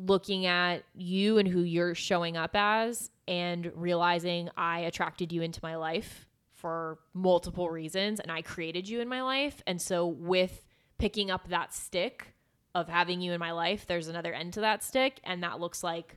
looking 0.07 0.47
at 0.47 0.85
you 0.95 1.39
and 1.39 1.49
who 1.49 1.61
you're 1.61 1.95
showing 1.95 2.37
up 2.37 2.53
as 2.55 3.11
and 3.29 3.71
realizing 3.75 4.49
I 4.57 4.81
attracted 4.81 5.33
you 5.33 5.43
into 5.43 5.61
my 5.63 5.77
life 5.77 6.27
for 6.53 6.99
multiple 7.15 7.71
reasons 7.71 8.21
and 8.21 8.31
I 8.31 8.43
created 8.43 8.89
you 8.89 9.01
in 9.01 9.09
my 9.09 9.23
life. 9.23 9.63
And 9.67 9.81
so 9.81 10.07
with 10.07 10.65
picking 10.99 11.31
up 11.31 11.49
that 11.49 11.75
stick 11.75 12.35
of 12.75 12.89
having 12.89 13.21
you 13.21 13.33
in 13.33 13.41
my 13.41 13.53
life, 13.53 13.87
there's 13.87 14.09
another 14.09 14.33
end 14.33 14.55
to 14.55 14.61
that 14.61 14.83
stick 14.83 15.21
and 15.25 15.43
that 15.43 15.61
looks 15.61 15.83
like 15.83 16.17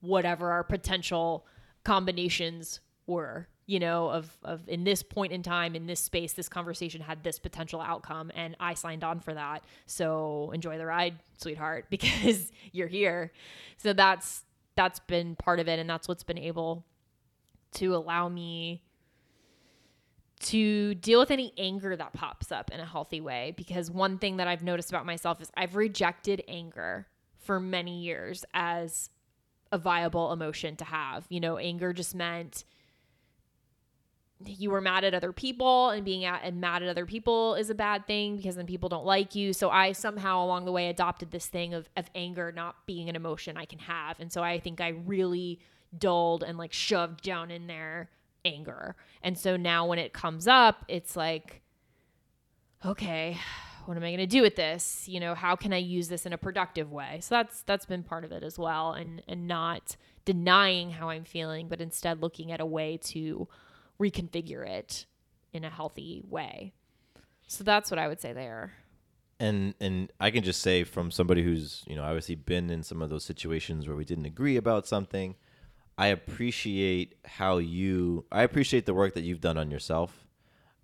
whatever 0.00 0.50
our 0.50 0.64
potential 0.64 1.46
combinations 1.84 2.80
were 3.06 3.48
you 3.70 3.78
know 3.78 4.08
of 4.08 4.36
of 4.42 4.68
in 4.68 4.82
this 4.82 5.00
point 5.00 5.32
in 5.32 5.44
time 5.44 5.76
in 5.76 5.86
this 5.86 6.00
space 6.00 6.32
this 6.32 6.48
conversation 6.48 7.00
had 7.00 7.22
this 7.22 7.38
potential 7.38 7.80
outcome 7.80 8.32
and 8.34 8.56
i 8.58 8.74
signed 8.74 9.04
on 9.04 9.20
for 9.20 9.32
that. 9.34 9.62
So 9.86 10.50
enjoy 10.52 10.76
the 10.76 10.86
ride 10.86 11.14
sweetheart 11.38 11.86
because 11.90 12.50
you're 12.72 12.88
here. 12.88 13.32
So 13.76 13.92
that's 13.92 14.44
that's 14.74 14.98
been 15.00 15.36
part 15.36 15.60
of 15.60 15.68
it 15.68 15.78
and 15.78 15.88
that's 15.88 16.08
what's 16.08 16.24
been 16.24 16.38
able 16.38 16.84
to 17.72 17.94
allow 17.94 18.28
me 18.28 18.82
to 20.40 20.94
deal 20.96 21.20
with 21.20 21.30
any 21.30 21.52
anger 21.58 21.94
that 21.94 22.12
pops 22.12 22.50
up 22.50 22.70
in 22.72 22.80
a 22.80 22.86
healthy 22.86 23.20
way. 23.20 23.52
Because 23.56 23.90
one 23.90 24.18
thing 24.18 24.38
that 24.38 24.48
I've 24.48 24.62
noticed 24.62 24.90
about 24.90 25.06
myself 25.06 25.40
is 25.40 25.50
I've 25.54 25.76
rejected 25.76 26.42
anger 26.48 27.06
for 27.38 27.60
many 27.60 28.00
years 28.00 28.44
as 28.54 29.10
a 29.70 29.78
viable 29.78 30.32
emotion 30.32 30.76
to 30.76 30.84
have. 30.84 31.26
You 31.28 31.40
know, 31.40 31.58
anger 31.58 31.92
just 31.92 32.14
meant 32.14 32.64
you 34.46 34.70
were 34.70 34.80
mad 34.80 35.04
at 35.04 35.14
other 35.14 35.32
people 35.32 35.90
and 35.90 36.04
being 36.04 36.24
at 36.24 36.40
and 36.42 36.60
mad 36.60 36.82
at 36.82 36.88
other 36.88 37.06
people 37.06 37.54
is 37.54 37.68
a 37.68 37.74
bad 37.74 38.06
thing 38.06 38.36
because 38.36 38.56
then 38.56 38.66
people 38.66 38.88
don't 38.88 39.04
like 39.04 39.34
you. 39.34 39.52
So 39.52 39.70
I 39.70 39.92
somehow 39.92 40.44
along 40.44 40.64
the 40.64 40.72
way 40.72 40.88
adopted 40.88 41.30
this 41.30 41.46
thing 41.46 41.74
of 41.74 41.88
of 41.96 42.10
anger 42.14 42.50
not 42.52 42.86
being 42.86 43.08
an 43.08 43.16
emotion 43.16 43.56
I 43.56 43.66
can 43.66 43.80
have. 43.80 44.18
And 44.18 44.32
so 44.32 44.42
I 44.42 44.58
think 44.58 44.80
I 44.80 44.88
really 44.88 45.60
dulled 45.96 46.42
and 46.42 46.56
like 46.56 46.72
shoved 46.72 47.22
down 47.22 47.50
in 47.50 47.66
there 47.66 48.10
anger. 48.44 48.96
And 49.22 49.36
so 49.36 49.56
now 49.56 49.86
when 49.86 49.98
it 49.98 50.12
comes 50.12 50.48
up, 50.48 50.84
it's 50.88 51.16
like 51.16 51.62
okay, 52.82 53.36
what 53.84 53.96
am 53.98 54.02
I 54.02 54.08
going 54.08 54.18
to 54.18 54.26
do 54.26 54.40
with 54.40 54.56
this? 54.56 55.06
You 55.06 55.20
know, 55.20 55.34
how 55.34 55.54
can 55.54 55.74
I 55.74 55.78
use 55.78 56.08
this 56.08 56.24
in 56.24 56.32
a 56.32 56.38
productive 56.38 56.90
way? 56.90 57.18
So 57.20 57.34
that's 57.34 57.62
that's 57.62 57.84
been 57.84 58.02
part 58.02 58.24
of 58.24 58.32
it 58.32 58.42
as 58.42 58.58
well 58.58 58.92
and 58.92 59.22
and 59.28 59.46
not 59.46 59.96
denying 60.24 60.92
how 60.92 61.10
I'm 61.10 61.24
feeling, 61.24 61.68
but 61.68 61.80
instead 61.80 62.22
looking 62.22 62.52
at 62.52 62.60
a 62.60 62.66
way 62.66 62.98
to 63.04 63.48
reconfigure 64.00 64.66
it 64.66 65.06
in 65.52 65.64
a 65.64 65.70
healthy 65.70 66.22
way. 66.28 66.72
So 67.46 67.64
that's 67.64 67.90
what 67.90 67.98
I 67.98 68.08
would 68.08 68.20
say 68.20 68.32
there. 68.32 68.72
And 69.38 69.74
and 69.80 70.12
I 70.20 70.30
can 70.30 70.44
just 70.44 70.60
say 70.60 70.84
from 70.84 71.10
somebody 71.10 71.42
who's, 71.42 71.82
you 71.86 71.96
know, 71.96 72.04
obviously 72.04 72.34
been 72.34 72.70
in 72.70 72.82
some 72.82 73.02
of 73.02 73.10
those 73.10 73.24
situations 73.24 73.86
where 73.86 73.96
we 73.96 74.04
didn't 74.04 74.26
agree 74.26 74.56
about 74.56 74.86
something, 74.86 75.34
I 75.96 76.08
appreciate 76.08 77.16
how 77.24 77.58
you 77.58 78.26
I 78.30 78.42
appreciate 78.42 78.86
the 78.86 78.94
work 78.94 79.14
that 79.14 79.22
you've 79.22 79.40
done 79.40 79.58
on 79.58 79.70
yourself. 79.70 80.26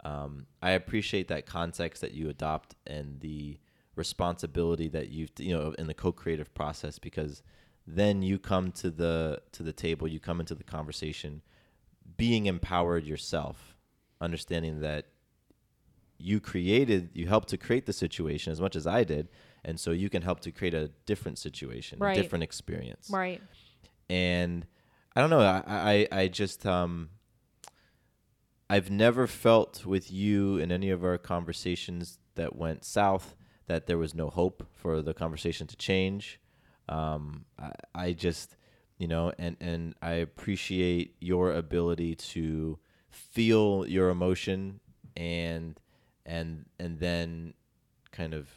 Um, 0.05 0.47
I 0.63 0.71
appreciate 0.71 1.29
that 1.29 1.47
context 1.47 2.01
that 2.01 2.13
you 2.13 2.29
adopt 2.29 2.75
and 2.87 3.21
the 3.21 3.59
responsibility 3.95 4.89
that 4.89 5.09
you've 5.09 5.31
you 5.39 5.57
know 5.57 5.75
in 5.79 5.87
the 5.87 5.95
co-creative 5.95 6.53
process 6.55 6.99
because 6.99 7.43
then 7.87 8.23
you 8.23 8.39
come 8.39 8.73
to 8.73 8.91
the 8.91 9.41
to 9.53 9.63
the 9.63 9.73
table, 9.73 10.09
you 10.09 10.19
come 10.19 10.41
into 10.41 10.55
the 10.55 10.65
conversation 10.65 11.43
being 12.17 12.47
empowered 12.47 13.05
yourself, 13.05 13.77
understanding 14.21 14.81
that 14.81 15.07
you 16.19 16.41
created, 16.41 17.11
you 17.13 17.27
helped 17.27 17.49
to 17.49 17.59
create 17.59 17.87
the 17.87 17.93
situation 17.93 18.51
as 18.53 18.61
much 18.61 18.75
as 18.75 18.87
I 18.87 19.05
did, 19.05 19.29
and 19.65 19.79
so 19.79 19.91
you 19.91 20.09
can 20.09 20.23
help 20.23 20.41
to 20.41 20.51
create 20.51 20.73
a 20.75 20.89
different 21.05 21.39
situation, 21.39 21.99
Right. 21.99 22.17
a 22.17 22.23
different 22.23 22.45
experience. 22.45 23.11
Right. 23.11 23.43
And 24.09 24.67
I 25.15 25.21
don't 25.21 25.31
know, 25.31 25.41
I 25.41 25.63
I, 25.67 26.09
I 26.23 26.29
just 26.29 26.65
um 26.65 27.11
I've 28.69 28.91
never 28.91 29.27
felt 29.27 29.87
with 29.87 30.11
you 30.11 30.57
in 30.57 30.73
any 30.73 30.91
of 30.91 31.05
our 31.05 31.19
conversations 31.19 32.19
that 32.35 32.57
went 32.57 32.85
south 32.85 33.37
that 33.67 33.87
there 33.87 33.99
was 33.99 34.15
no 34.15 34.29
hope 34.29 34.67
for 34.75 35.03
the 35.03 35.15
conversation 35.15 35.67
to 35.69 35.77
change. 35.77 36.41
Um, 36.89 37.45
I, 37.59 37.73
I 37.95 38.13
just, 38.13 38.56
you 38.99 39.07
know, 39.09 39.33
and, 39.39 39.57
and 39.61 39.95
I 40.01 40.13
appreciate 40.13 41.17
your 41.21 41.53
ability 41.53 42.15
to 42.15 42.79
feel 43.11 43.87
your 43.87 44.09
emotion 44.11 44.81
and, 45.17 45.79
and, 46.25 46.67
and 46.79 46.99
then 46.99 47.55
kind 48.13 48.35
of 48.35 48.49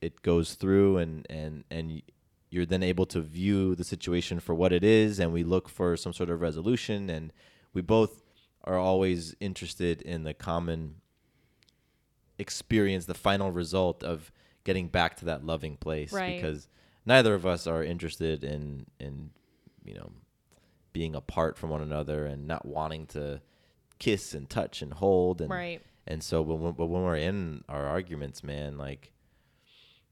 it 0.00 0.22
goes 0.22 0.54
through 0.54 0.98
and, 0.98 1.26
and, 1.30 1.64
and 1.70 2.02
you're 2.50 2.66
then 2.66 2.82
able 2.82 3.06
to 3.06 3.20
view 3.20 3.74
the 3.74 3.84
situation 3.84 4.38
for 4.40 4.54
what 4.54 4.72
it 4.72 4.84
is. 4.84 5.18
And 5.18 5.32
we 5.32 5.42
look 5.44 5.68
for 5.68 5.96
some 5.96 6.12
sort 6.12 6.30
of 6.30 6.40
resolution 6.40 7.08
and 7.08 7.32
we 7.72 7.80
both 7.80 8.22
are 8.64 8.78
always 8.78 9.34
interested 9.40 10.02
in 10.02 10.24
the 10.24 10.34
common 10.34 10.96
experience, 12.38 13.06
the 13.06 13.14
final 13.14 13.50
result 13.52 14.02
of 14.02 14.32
getting 14.64 14.88
back 14.88 15.16
to 15.16 15.24
that 15.26 15.44
loving 15.44 15.76
place 15.76 16.12
Right. 16.12 16.36
because 16.36 16.68
neither 17.04 17.34
of 17.34 17.44
us 17.46 17.66
are 17.66 17.84
interested 17.84 18.42
in 18.42 18.86
in 18.98 19.30
you 19.84 19.94
know 19.94 20.10
being 20.92 21.14
apart 21.14 21.56
from 21.56 21.70
one 21.70 21.82
another 21.82 22.24
and 22.26 22.46
not 22.46 22.64
wanting 22.66 23.06
to 23.06 23.40
kiss 23.98 24.34
and 24.34 24.48
touch 24.48 24.82
and 24.82 24.94
hold 24.94 25.40
and 25.40 25.50
Right. 25.50 25.80
and 26.06 26.22
so 26.22 26.42
when 26.42 26.72
but 26.72 26.86
when 26.86 27.02
we're 27.02 27.16
in 27.16 27.64
our 27.68 27.86
arguments 27.86 28.42
man 28.42 28.76
like 28.78 29.12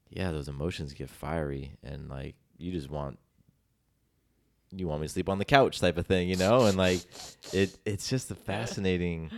yeah 0.09 0.31
those 0.31 0.47
emotions 0.47 0.93
get 0.93 1.09
fiery 1.09 1.73
and 1.83 2.09
like 2.09 2.35
you 2.57 2.71
just 2.71 2.89
want 2.89 3.19
you 4.75 4.87
want 4.87 5.01
me 5.01 5.07
to 5.07 5.13
sleep 5.13 5.29
on 5.29 5.37
the 5.37 5.45
couch 5.45 5.79
type 5.79 5.97
of 5.97 6.07
thing 6.07 6.27
you 6.29 6.35
know? 6.35 6.65
And 6.65 6.77
like 6.77 7.01
it 7.53 7.77
it's 7.85 8.09
just 8.09 8.31
a 8.31 8.35
fascinating 8.35 9.29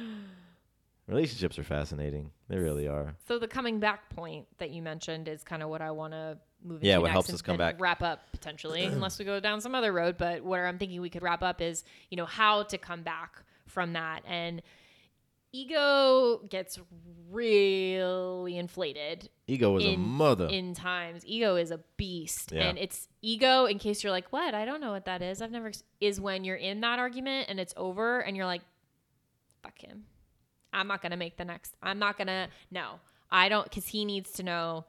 relationships 1.07 1.59
are 1.59 1.63
fascinating. 1.63 2.31
They 2.47 2.57
really 2.57 2.87
are. 2.87 3.15
So 3.27 3.37
the 3.37 3.47
coming 3.47 3.79
back 3.79 4.09
point 4.09 4.47
that 4.59 4.71
you 4.71 4.81
mentioned 4.81 5.27
is 5.27 5.43
kind 5.43 5.61
of 5.61 5.69
what 5.69 5.81
I 5.81 5.91
want 5.91 6.13
to 6.13 6.37
move 6.65 6.83
Yeah, 6.83 6.97
what 6.97 7.11
helps 7.11 7.31
us 7.33 7.41
come 7.41 7.57
back. 7.57 7.79
wrap 7.79 8.01
up 8.01 8.31
potentially, 8.31 8.83
unless 8.85 9.19
we 9.19 9.25
go 9.25 9.39
down 9.39 9.61
some 9.61 9.75
other 9.75 9.91
road. 9.93 10.17
But 10.17 10.43
where 10.43 10.67
I'm 10.67 10.77
thinking 10.77 10.99
we 11.01 11.09
could 11.09 11.23
wrap 11.23 11.43
up 11.43 11.61
is, 11.61 11.83
you 12.09 12.17
know, 12.17 12.25
how 12.25 12.63
to 12.63 12.77
come 12.77 13.03
back 13.03 13.43
from 13.67 13.93
that. 13.93 14.23
And 14.27 14.61
ego 15.51 16.39
gets 16.49 16.79
really 17.31 18.57
inflated. 18.57 19.29
Ego 19.47 19.77
is 19.77 19.85
a 19.85 19.95
mother. 19.97 20.47
In 20.47 20.73
times, 20.73 21.23
ego 21.25 21.55
is 21.55 21.71
a 21.71 21.79
beast, 21.97 22.51
Yeah. 22.51 22.63
and 22.69 22.77
it's 22.77 23.07
ego. 23.21 23.65
In 23.65 23.79
case 23.79 24.03
you're 24.03 24.11
like, 24.11 24.31
what? 24.31 24.53
I 24.53 24.65
don't 24.65 24.81
know 24.81 24.91
what 24.91 25.05
that 25.05 25.21
is. 25.21 25.41
I've 25.41 25.51
never. 25.51 25.71
Is 26.01 26.19
when 26.19 26.43
you're 26.43 26.55
in 26.55 26.81
that 26.81 26.99
argument 26.99 27.47
and 27.49 27.59
it's 27.59 27.73
over, 27.77 28.19
and 28.19 28.35
you're 28.35 28.45
like, 28.45 28.61
fuck 29.63 29.79
him. 29.79 30.05
I'm 30.73 30.87
not 30.87 31.01
gonna 31.01 31.17
make 31.17 31.37
the 31.37 31.45
next. 31.45 31.75
I'm 31.81 31.99
not 31.99 32.17
gonna. 32.17 32.49
No, 32.71 32.99
I 33.31 33.47
don't, 33.49 33.63
because 33.63 33.87
he 33.87 34.03
needs 34.05 34.31
to 34.33 34.43
know 34.43 34.85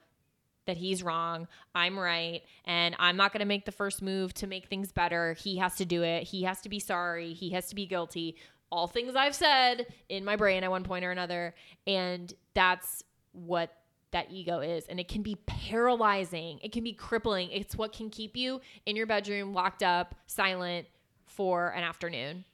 that 0.66 0.76
he's 0.76 1.02
wrong. 1.02 1.48
I'm 1.74 1.98
right, 1.98 2.42
and 2.64 2.94
I'm 2.98 3.16
not 3.16 3.32
gonna 3.32 3.44
make 3.46 3.64
the 3.64 3.72
first 3.72 4.02
move 4.02 4.34
to 4.34 4.46
make 4.46 4.66
things 4.66 4.92
better. 4.92 5.32
He 5.34 5.56
has 5.58 5.76
to 5.76 5.84
do 5.84 6.02
it. 6.02 6.24
He 6.24 6.42
has 6.42 6.60
to 6.62 6.68
be 6.68 6.78
sorry. 6.78 7.32
He 7.32 7.50
has 7.50 7.68
to 7.68 7.74
be 7.74 7.86
guilty. 7.86 8.36
All 8.70 8.86
things 8.88 9.14
I've 9.14 9.34
said 9.34 9.86
in 10.08 10.24
my 10.24 10.34
brain 10.36 10.64
at 10.64 10.70
one 10.70 10.82
point 10.84 11.04
or 11.04 11.10
another, 11.12 11.54
and 11.86 12.32
that's 12.54 13.02
what 13.32 13.72
that 14.12 14.28
ego 14.30 14.60
is 14.60 14.86
and 14.86 14.98
it 14.98 15.08
can 15.08 15.20
be 15.20 15.36
paralyzing 15.46 16.58
it 16.62 16.72
can 16.72 16.82
be 16.82 16.92
crippling 16.92 17.50
it's 17.50 17.76
what 17.76 17.92
can 17.92 18.08
keep 18.08 18.34
you 18.36 18.60
in 18.86 18.96
your 18.96 19.04
bedroom 19.06 19.52
locked 19.52 19.82
up 19.82 20.14
silent 20.26 20.86
for 21.26 21.68
an 21.70 21.82
afternoon 21.82 22.44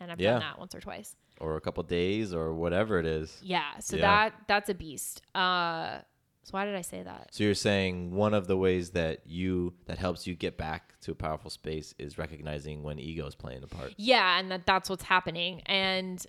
and 0.00 0.10
i've 0.10 0.20
Yeah. 0.20 0.32
done 0.32 0.40
that 0.40 0.58
once 0.58 0.74
or 0.74 0.80
twice 0.80 1.14
or 1.40 1.56
a 1.56 1.60
couple 1.60 1.82
days 1.84 2.34
or 2.34 2.52
whatever 2.54 2.98
it 2.98 3.06
is 3.06 3.38
yeah 3.42 3.78
so 3.78 3.96
Yeah. 3.96 4.02
that 4.02 4.32
that's 4.48 4.68
a 4.70 4.74
beast 4.74 5.22
uh 5.36 5.98
so 6.44 6.50
why 6.52 6.64
did 6.64 6.74
i 6.76 6.80
say 6.82 7.02
that? 7.02 7.28
So 7.32 7.42
you're 7.44 7.54
saying 7.54 8.14
one 8.14 8.34
of 8.34 8.46
the 8.46 8.56
ways 8.56 8.90
that 8.90 9.20
you 9.26 9.74
that 9.86 9.98
helps 9.98 10.26
you 10.26 10.34
get 10.34 10.56
back 10.56 10.94
to 11.00 11.10
a 11.10 11.14
powerful 11.14 11.50
space 11.50 11.94
is 11.98 12.16
recognizing 12.18 12.82
when 12.82 12.98
ego 12.98 13.26
is 13.26 13.34
playing 13.34 13.62
a 13.62 13.66
part. 13.66 13.92
yeah 13.96 14.38
and 14.38 14.50
that 14.50 14.64
that's 14.66 14.88
what's 14.88 15.04
happening. 15.04 15.60
And 15.66 16.24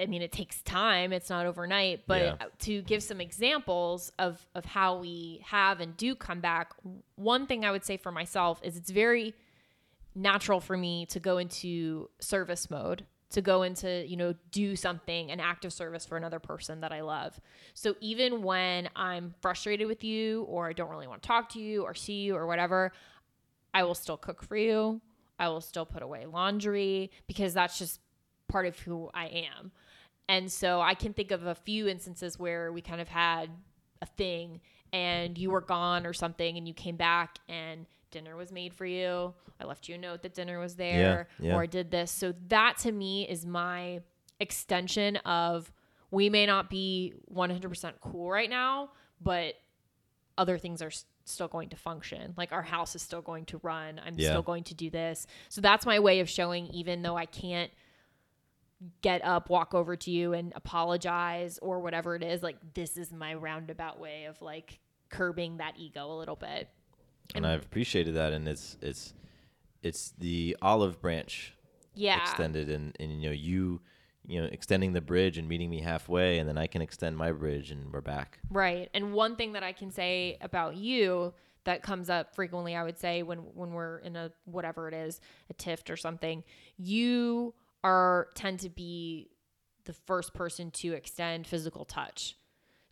i 0.00 0.06
mean 0.06 0.22
it 0.22 0.32
takes 0.32 0.62
time. 0.62 1.12
It's 1.12 1.28
not 1.30 1.44
overnight. 1.46 2.06
But 2.06 2.22
Yeah. 2.22 2.34
to 2.60 2.82
give 2.82 3.02
some 3.02 3.20
examples 3.20 4.10
of 4.18 4.44
of 4.54 4.64
how 4.64 4.98
we 4.98 5.42
have 5.46 5.80
and 5.80 5.96
do 5.96 6.14
come 6.14 6.40
back 6.40 6.72
one 7.16 7.46
thing 7.46 7.64
i 7.64 7.70
would 7.70 7.84
say 7.84 7.96
for 7.98 8.10
myself 8.10 8.60
is 8.64 8.76
it's 8.76 8.90
very 8.90 9.34
natural 10.14 10.60
for 10.60 10.76
me 10.76 11.06
to 11.06 11.20
go 11.20 11.38
into 11.38 12.08
service 12.20 12.68
mode 12.70 13.04
to 13.30 13.40
go 13.40 13.62
into 13.62 14.04
you 14.06 14.16
know 14.16 14.34
do 14.50 14.76
something 14.76 15.30
an 15.30 15.40
act 15.40 15.64
of 15.64 15.72
service 15.72 16.04
for 16.04 16.16
another 16.16 16.38
person 16.38 16.80
that 16.80 16.92
i 16.92 17.00
love. 17.00 17.40
So 17.74 17.94
even 18.00 18.42
when 18.42 18.88
i'm 18.96 19.34
frustrated 19.40 19.86
with 19.86 20.04
you 20.04 20.42
or 20.42 20.68
i 20.68 20.72
don't 20.72 20.90
really 20.90 21.06
want 21.06 21.22
to 21.22 21.26
talk 21.26 21.48
to 21.50 21.60
you 21.60 21.82
or 21.82 21.94
see 21.94 22.22
you 22.22 22.34
or 22.36 22.46
whatever 22.46 22.92
i 23.72 23.82
will 23.84 23.94
still 23.94 24.16
cook 24.16 24.42
for 24.42 24.56
you. 24.56 25.00
I 25.38 25.48
will 25.48 25.62
still 25.62 25.86
put 25.86 26.02
away 26.02 26.26
laundry 26.26 27.10
because 27.26 27.54
that's 27.54 27.78
just 27.78 28.00
part 28.48 28.66
of 28.66 28.78
who 28.78 29.10
i 29.14 29.26
am. 29.26 29.72
And 30.28 30.50
so 30.50 30.80
i 30.80 30.94
can 30.94 31.12
think 31.14 31.30
of 31.30 31.46
a 31.46 31.54
few 31.54 31.88
instances 31.88 32.38
where 32.38 32.72
we 32.72 32.82
kind 32.82 33.00
of 33.00 33.08
had 33.08 33.50
a 34.02 34.06
thing 34.06 34.60
and 34.92 35.38
you 35.38 35.50
were 35.50 35.60
gone 35.60 36.04
or 36.04 36.12
something 36.12 36.56
and 36.56 36.66
you 36.66 36.74
came 36.74 36.96
back 36.96 37.38
and 37.48 37.86
dinner 38.10 38.36
was 38.36 38.50
made 38.52 38.74
for 38.74 38.86
you. 38.86 39.34
I 39.60 39.64
left 39.64 39.88
you 39.88 39.94
a 39.94 39.98
note 39.98 40.22
that 40.22 40.34
dinner 40.34 40.58
was 40.58 40.76
there 40.76 41.28
Yeah, 41.38 41.48
yeah. 41.48 41.54
or 41.56 41.62
I 41.62 41.66
did 41.66 41.90
this. 41.90 42.10
So 42.10 42.34
that 42.48 42.78
to 42.78 42.92
me 42.92 43.28
is 43.28 43.44
my 43.46 44.00
extension 44.38 45.16
of 45.18 45.70
we 46.10 46.28
may 46.30 46.46
not 46.46 46.70
be 46.70 47.14
100% 47.32 47.92
cool 48.00 48.30
right 48.30 48.50
now, 48.50 48.90
but 49.20 49.54
other 50.38 50.58
things 50.58 50.80
are 50.82 50.86
s- 50.88 51.04
still 51.24 51.48
going 51.48 51.68
to 51.68 51.76
function. 51.76 52.34
Like 52.36 52.50
our 52.52 52.62
house 52.62 52.96
is 52.96 53.02
still 53.02 53.20
going 53.22 53.44
to 53.46 53.60
run. 53.62 54.00
I'm 54.04 54.14
Yeah. 54.18 54.30
still 54.30 54.42
going 54.42 54.64
to 54.64 54.74
do 54.74 54.90
this. 54.90 55.26
So 55.50 55.60
that's 55.60 55.84
my 55.86 55.98
way 56.00 56.20
of 56.20 56.28
showing 56.28 56.66
even 56.68 57.02
though 57.02 57.16
I 57.16 57.26
can't 57.26 57.70
get 59.02 59.22
up, 59.24 59.50
walk 59.50 59.74
over 59.74 59.94
to 59.94 60.10
you 60.10 60.32
and 60.32 60.52
apologize 60.56 61.58
or 61.60 61.80
whatever 61.80 62.16
it 62.16 62.22
is, 62.22 62.42
like 62.42 62.56
this 62.74 62.96
is 62.96 63.12
my 63.12 63.34
roundabout 63.34 64.00
way 64.00 64.24
of 64.24 64.40
like 64.40 64.80
curbing 65.10 65.58
that 65.58 65.74
ego 65.76 66.10
a 66.10 66.16
little 66.16 66.36
bit. 66.36 66.68
And 67.34 67.46
I've 67.46 67.62
appreciated 67.62 68.14
that 68.16 68.32
and 68.32 68.46
it's 68.48 68.76
it's 68.80 69.14
it's 69.82 70.12
the 70.18 70.56
olive 70.60 71.00
branch 71.00 71.54
Yeah. 71.94 72.20
extended 72.20 72.68
and, 72.68 72.96
and 73.00 73.22
you 73.22 73.28
know 73.30 73.34
you 73.34 73.80
you 74.26 74.40
know 74.40 74.48
extending 74.52 74.92
the 74.92 75.00
bridge 75.00 75.38
and 75.38 75.48
meeting 75.48 75.70
me 75.70 75.80
halfway 75.80 76.38
and 76.38 76.48
then 76.48 76.58
I 76.58 76.66
can 76.66 76.82
extend 76.82 77.16
my 77.16 77.32
bridge 77.32 77.70
and 77.70 77.92
we're 77.92 78.00
back. 78.00 78.38
Right. 78.50 78.88
And 78.94 79.12
one 79.12 79.36
thing 79.36 79.52
that 79.52 79.62
I 79.62 79.72
can 79.72 79.90
say 79.90 80.36
about 80.40 80.76
you 80.76 81.32
that 81.64 81.82
comes 81.82 82.08
up 82.08 82.34
frequently, 82.34 82.74
I 82.74 82.82
would 82.82 82.98
say 82.98 83.22
when 83.22 83.38
when 83.54 83.72
we're 83.72 83.98
in 83.98 84.16
a 84.16 84.30
whatever 84.44 84.88
it 84.88 84.94
is, 84.94 85.20
a 85.50 85.54
tift 85.54 85.90
or 85.90 85.96
something, 85.96 86.42
you 86.76 87.54
are 87.82 88.28
tend 88.34 88.60
to 88.60 88.68
be 88.68 89.28
the 89.84 89.92
first 89.92 90.34
person 90.34 90.70
to 90.70 90.92
extend 90.92 91.46
physical 91.46 91.84
touch. 91.84 92.36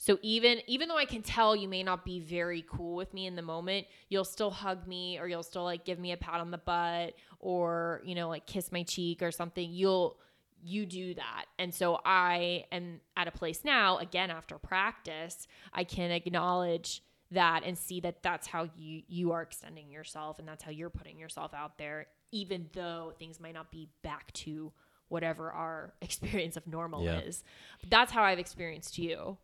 So 0.00 0.18
even 0.22 0.60
even 0.68 0.88
though 0.88 0.96
I 0.96 1.04
can 1.04 1.22
tell 1.22 1.54
you 1.56 1.68
may 1.68 1.82
not 1.82 2.04
be 2.04 2.20
very 2.20 2.64
cool 2.70 2.94
with 2.94 3.12
me 3.12 3.26
in 3.26 3.34
the 3.34 3.42
moment, 3.42 3.86
you'll 4.08 4.24
still 4.24 4.50
hug 4.50 4.86
me 4.86 5.18
or 5.18 5.26
you'll 5.26 5.42
still 5.42 5.64
like 5.64 5.84
give 5.84 5.98
me 5.98 6.12
a 6.12 6.16
pat 6.16 6.40
on 6.40 6.50
the 6.52 6.58
butt 6.58 7.14
or, 7.40 8.00
you 8.04 8.14
know, 8.14 8.28
like 8.28 8.46
kiss 8.46 8.70
my 8.72 8.84
cheek 8.84 9.22
or 9.22 9.32
something. 9.32 9.70
You'll 9.70 10.16
you 10.62 10.86
do 10.86 11.14
that. 11.14 11.46
And 11.58 11.74
so 11.74 12.00
I 12.04 12.64
am 12.72 13.00
at 13.16 13.28
a 13.28 13.30
place 13.32 13.64
now, 13.64 13.98
again 13.98 14.30
after 14.30 14.56
practice, 14.58 15.46
I 15.72 15.84
can 15.84 16.10
acknowledge 16.10 17.02
that 17.30 17.62
and 17.64 17.76
see 17.76 18.00
that 18.00 18.22
that's 18.22 18.46
how 18.46 18.68
you 18.76 19.02
you 19.06 19.32
are 19.32 19.42
extending 19.42 19.90
yourself 19.90 20.38
and 20.38 20.48
that's 20.48 20.62
how 20.62 20.70
you're 20.70 20.88
putting 20.90 21.18
yourself 21.18 21.52
out 21.52 21.76
there 21.76 22.06
even 22.32 22.68
though 22.72 23.12
things 23.18 23.38
might 23.38 23.52
not 23.52 23.70
be 23.70 23.88
back 24.02 24.32
to 24.32 24.72
whatever 25.08 25.50
our 25.52 25.92
experience 26.02 26.56
of 26.56 26.66
normal 26.66 27.04
Yeah. 27.04 27.20
is. 27.20 27.42
That's 27.88 28.12
how 28.12 28.22
I've 28.22 28.38
experienced 28.38 28.96
you. 28.98 29.38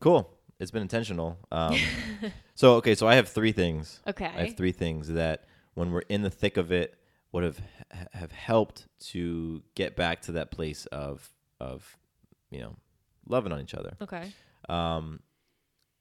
Cool. 0.00 0.30
It's 0.58 0.70
been 0.70 0.82
intentional. 0.82 1.38
Um, 1.52 1.78
so 2.54 2.74
okay, 2.74 2.94
so 2.94 3.06
I 3.06 3.14
have 3.14 3.28
three 3.28 3.52
things. 3.52 4.00
Okay. 4.06 4.26
I 4.26 4.46
have 4.46 4.56
three 4.56 4.72
things 4.72 5.08
that 5.08 5.44
when 5.74 5.92
we're 5.92 6.02
in 6.08 6.22
the 6.22 6.30
thick 6.30 6.56
of 6.56 6.72
it 6.72 6.94
would 7.32 7.44
have 7.44 7.60
have 8.12 8.32
helped 8.32 8.86
to 8.98 9.62
get 9.74 9.96
back 9.96 10.22
to 10.22 10.32
that 10.32 10.50
place 10.50 10.86
of 10.86 11.30
of 11.60 11.96
you 12.50 12.60
know 12.60 12.76
loving 13.26 13.52
on 13.52 13.60
each 13.60 13.74
other. 13.74 13.96
Okay. 14.00 14.32
Um, 14.68 15.20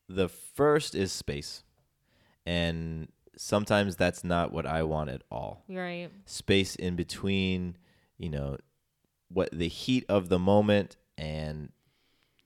the 0.09 0.29
first 0.29 0.95
is 0.95 1.11
space, 1.11 1.63
and 2.45 3.09
sometimes 3.37 3.95
that's 3.95 4.23
not 4.23 4.51
what 4.51 4.65
I 4.65 4.83
want 4.83 5.09
at 5.09 5.21
all. 5.29 5.63
Right. 5.69 6.09
Space 6.25 6.75
in 6.75 6.95
between, 6.95 7.77
you 8.17 8.29
know, 8.29 8.57
what 9.29 9.49
the 9.51 9.67
heat 9.67 10.05
of 10.09 10.29
the 10.29 10.39
moment 10.39 10.95
and 11.17 11.71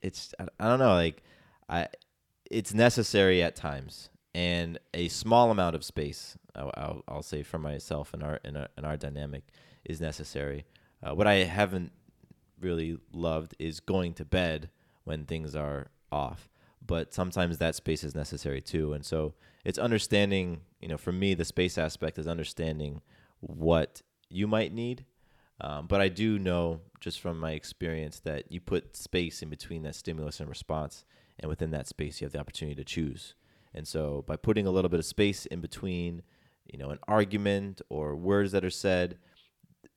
it's 0.01 0.33
I, 0.39 0.47
I 0.59 0.67
don't 0.69 0.79
know 0.79 0.93
like 0.93 1.23
I 1.71 1.87
it's 2.49 2.73
necessary 2.73 3.41
at 3.41 3.55
times 3.55 4.09
and 4.35 4.77
a 4.93 5.07
small 5.07 5.51
amount 5.51 5.75
of 5.75 5.85
space 5.85 6.37
I'll, 6.55 6.71
I'll, 6.75 7.03
I'll 7.07 7.23
say 7.23 7.43
for 7.43 7.57
myself 7.57 8.13
and 8.13 8.21
our 8.21 8.39
in 8.43 8.57
our, 8.57 8.67
in 8.77 8.85
our 8.85 8.97
dynamic 8.97 9.43
is 9.85 10.01
necessary. 10.01 10.65
Uh, 11.01 11.15
what 11.15 11.25
I 11.25 11.35
haven't 11.45 11.91
really 12.59 12.97
loved 13.11 13.55
is 13.57 13.79
going 13.79 14.13
to 14.15 14.25
bed 14.25 14.69
when 15.05 15.25
things 15.25 15.55
are 15.55 15.87
off, 16.11 16.49
but 16.85 17.13
sometimes 17.13 17.57
that 17.57 17.73
space 17.73 18.03
is 18.03 18.13
necessary 18.13 18.61
too. 18.61 18.93
And 18.93 19.03
so 19.03 19.33
it's 19.65 19.79
understanding, 19.79 20.61
you 20.79 20.87
know, 20.87 20.97
for 20.97 21.11
me 21.11 21.33
the 21.33 21.45
space 21.45 21.77
aspect 21.77 22.19
is 22.19 22.27
understanding 22.27 23.01
what 23.39 24.01
you 24.29 24.45
might 24.45 24.73
need 24.73 25.05
um, 25.61 25.85
but 25.85 26.01
I 26.01 26.09
do 26.09 26.39
know 26.39 26.81
just 26.99 27.19
from 27.19 27.39
my 27.39 27.51
experience 27.51 28.19
that 28.21 28.51
you 28.51 28.59
put 28.59 28.95
space 28.95 29.43
in 29.43 29.49
between 29.49 29.83
that 29.83 29.95
stimulus 29.95 30.39
and 30.39 30.49
response, 30.49 31.05
and 31.41 31.49
within 31.49 31.71
that 31.71 31.87
space, 31.87 32.21
you 32.21 32.25
have 32.25 32.33
the 32.33 32.39
opportunity 32.39 32.75
to 32.75 32.83
choose. 32.83 33.33
And 33.73 33.87
so, 33.87 34.23
by 34.27 34.35
putting 34.35 34.67
a 34.67 34.71
little 34.71 34.89
bit 34.89 34.99
of 34.99 35.05
space 35.05 35.45
in 35.45 35.61
between, 35.61 36.23
you 36.65 36.77
know, 36.77 36.89
an 36.89 36.99
argument 37.07 37.81
or 37.89 38.15
words 38.15 38.51
that 38.51 38.63
are 38.63 38.69
said, 38.69 39.17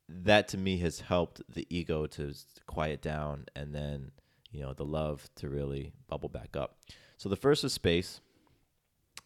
that 0.08 0.48
to 0.48 0.58
me 0.58 0.78
has 0.78 1.00
helped 1.00 1.40
the 1.48 1.66
ego 1.70 2.06
to 2.06 2.34
quiet 2.66 3.02
down, 3.02 3.46
and 3.56 3.74
then 3.74 4.12
you 4.52 4.62
know 4.62 4.72
the 4.72 4.84
love 4.84 5.28
to 5.36 5.48
really 5.48 5.92
bubble 6.08 6.28
back 6.28 6.56
up. 6.56 6.76
So 7.16 7.28
the 7.28 7.36
first 7.36 7.64
is 7.64 7.72
space. 7.72 8.20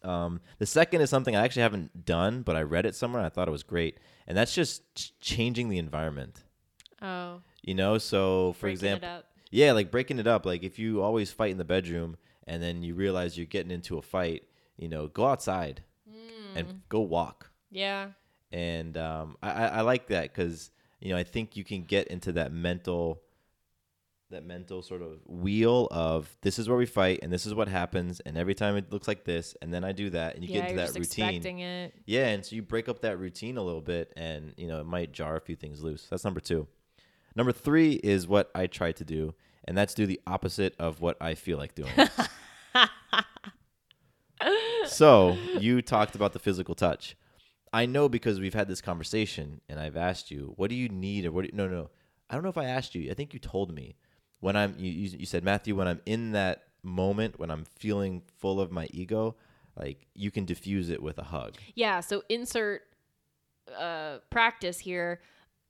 Um, 0.03 0.39
the 0.59 0.65
second 0.65 1.01
is 1.01 1.09
something 1.09 1.35
I 1.35 1.43
actually 1.43 1.63
haven't 1.63 2.05
done, 2.05 2.41
but 2.41 2.55
I 2.55 2.61
read 2.61 2.85
it 2.85 2.95
somewhere. 2.95 3.19
And 3.19 3.25
I 3.25 3.29
thought 3.29 3.47
it 3.47 3.51
was 3.51 3.63
great, 3.63 3.99
and 4.27 4.37
that's 4.37 4.55
just 4.55 4.83
ch- 4.95 5.13
changing 5.19 5.69
the 5.69 5.77
environment. 5.77 6.43
Oh. 7.01 7.41
You 7.61 7.75
know, 7.75 7.97
so 7.97 8.53
for 8.53 8.61
Breaking 8.61 8.69
it 8.69 8.93
example, 8.93 9.09
up. 9.09 9.25
Yeah, 9.49 9.71
like 9.73 9.91
breaking 9.91 10.19
it 10.19 10.27
up. 10.27 10.45
Like 10.45 10.63
if 10.63 10.77
you 10.79 11.01
always 11.01 11.31
fight 11.31 11.51
in 11.51 11.57
the 11.57 11.65
bedroom 11.65 12.17
and 12.47 12.61
then 12.63 12.83
you 12.83 12.95
realize 12.95 13.37
you're 13.37 13.45
getting 13.45 13.71
into 13.71 13.97
a 13.97 14.01
fight, 14.01 14.43
you 14.77 14.87
know, 14.89 15.07
go 15.07 15.25
outside 15.27 15.83
and 16.55 16.81
go 16.89 17.01
walk. 17.01 17.51
Yeah. 17.71 18.07
And 18.51 18.97
um, 18.97 19.37
I, 19.43 19.49
I 19.67 19.81
like 19.81 20.07
that 20.07 20.23
because 20.33 20.71
you 20.99 21.09
know 21.11 21.17
I 21.17 21.23
think 21.23 21.55
you 21.55 21.63
can 21.63 21.83
get 21.83 22.07
into 22.07 22.31
that 22.33 22.51
mental 22.51 23.21
that 24.31 24.43
mental 24.45 24.83
sort 24.83 25.01
of 25.01 25.19
wheel 25.25 25.87
of 25.89 26.37
this 26.41 26.59
is 26.59 26.69
where 26.69 26.77
we 26.77 26.85
fight 26.85 27.19
and 27.23 27.31
this 27.33 27.47
is 27.47 27.55
what 27.55 27.67
happens 27.67 28.19
and 28.19 28.37
every 28.37 28.53
time 28.53 28.77
it 28.77 28.91
looks 28.91 29.07
like 29.07 29.23
this 29.25 29.55
and 29.61 29.73
then 29.73 29.83
I 29.83 29.91
do 29.91 30.11
that 30.11 30.35
and 30.35 30.43
you 30.43 30.49
Yeah, 30.53 30.61
get 30.61 30.69
into 30.71 30.75
that 30.83 30.99
routine. 30.99 31.59
it. 31.59 31.93
Yeah, 32.05 32.27
and 32.27 32.45
so 32.45 32.55
you 32.55 32.61
break 32.61 32.87
up 32.89 33.01
that 33.01 33.17
routine 33.17 33.57
a 33.57 33.63
little 33.63 33.81
bit 33.81 34.13
and 34.15 34.53
you 34.57 34.67
know 34.67 34.81
it 34.81 34.85
might 34.85 35.11
jar 35.11 35.35
a 35.35 35.41
few 35.41 35.55
things 35.55 35.81
loose. 35.81 36.05
That's 36.09 36.23
number 36.23 36.39
2. 36.39 36.67
Number 37.39 37.53
3 37.53 37.93
is 38.03 38.27
what 38.27 38.51
I 38.53 38.67
try 38.67 38.91
to 38.91 39.05
do 39.05 39.33
and 39.63 39.77
that's 39.77 39.93
do 39.93 40.05
the 40.05 40.19
opposite 40.27 40.75
of 40.77 40.99
what 40.99 41.15
I 41.21 41.35
feel 41.35 41.57
like 41.57 41.73
doing. 41.73 41.93
so, 44.85 45.37
you 45.57 45.81
talked 45.81 46.15
about 46.15 46.33
the 46.33 46.39
physical 46.39 46.75
touch. 46.75 47.15
I 47.71 47.85
know 47.85 48.09
because 48.09 48.41
we've 48.41 48.53
had 48.53 48.67
this 48.67 48.81
conversation 48.81 49.61
and 49.69 49.79
I've 49.79 49.95
asked 49.95 50.31
you, 50.31 50.51
what 50.57 50.69
do 50.69 50.75
you 50.75 50.89
need 50.89 51.25
or 51.25 51.31
what 51.31 51.43
do 51.43 51.49
you, 51.49 51.55
no, 51.55 51.69
no. 51.69 51.89
I 52.29 52.33
don't 52.33 52.43
know 52.43 52.49
if 52.49 52.57
I 52.57 52.65
asked 52.65 52.93
you. 52.93 53.09
I 53.09 53.13
think 53.13 53.33
you 53.33 53.39
told 53.39 53.73
me 53.73 53.95
when 54.41 54.57
I'm 54.57 54.75
you, 54.77 54.91
you 54.91 55.19
you 55.19 55.25
said 55.25 55.45
Matthew 55.45 55.77
when 55.77 55.87
I'm 55.87 56.01
in 56.05 56.33
that 56.33 56.63
moment 56.83 57.39
when 57.39 57.51
I'm 57.51 57.63
feeling 57.63 58.21
full 58.37 58.59
of 58.59 58.69
my 58.69 58.89
ego, 58.91 59.37
like 59.77 60.07
you 60.13 60.29
can 60.29 60.43
diffuse 60.43 60.89
it 60.89 61.01
with 61.01 61.17
a 61.17 61.23
hug. 61.23 61.55
Yeah, 61.73 62.01
so 62.01 62.21
insert 62.27 62.81
uh, 63.77 64.17
practice 64.29 64.79
here. 64.79 65.21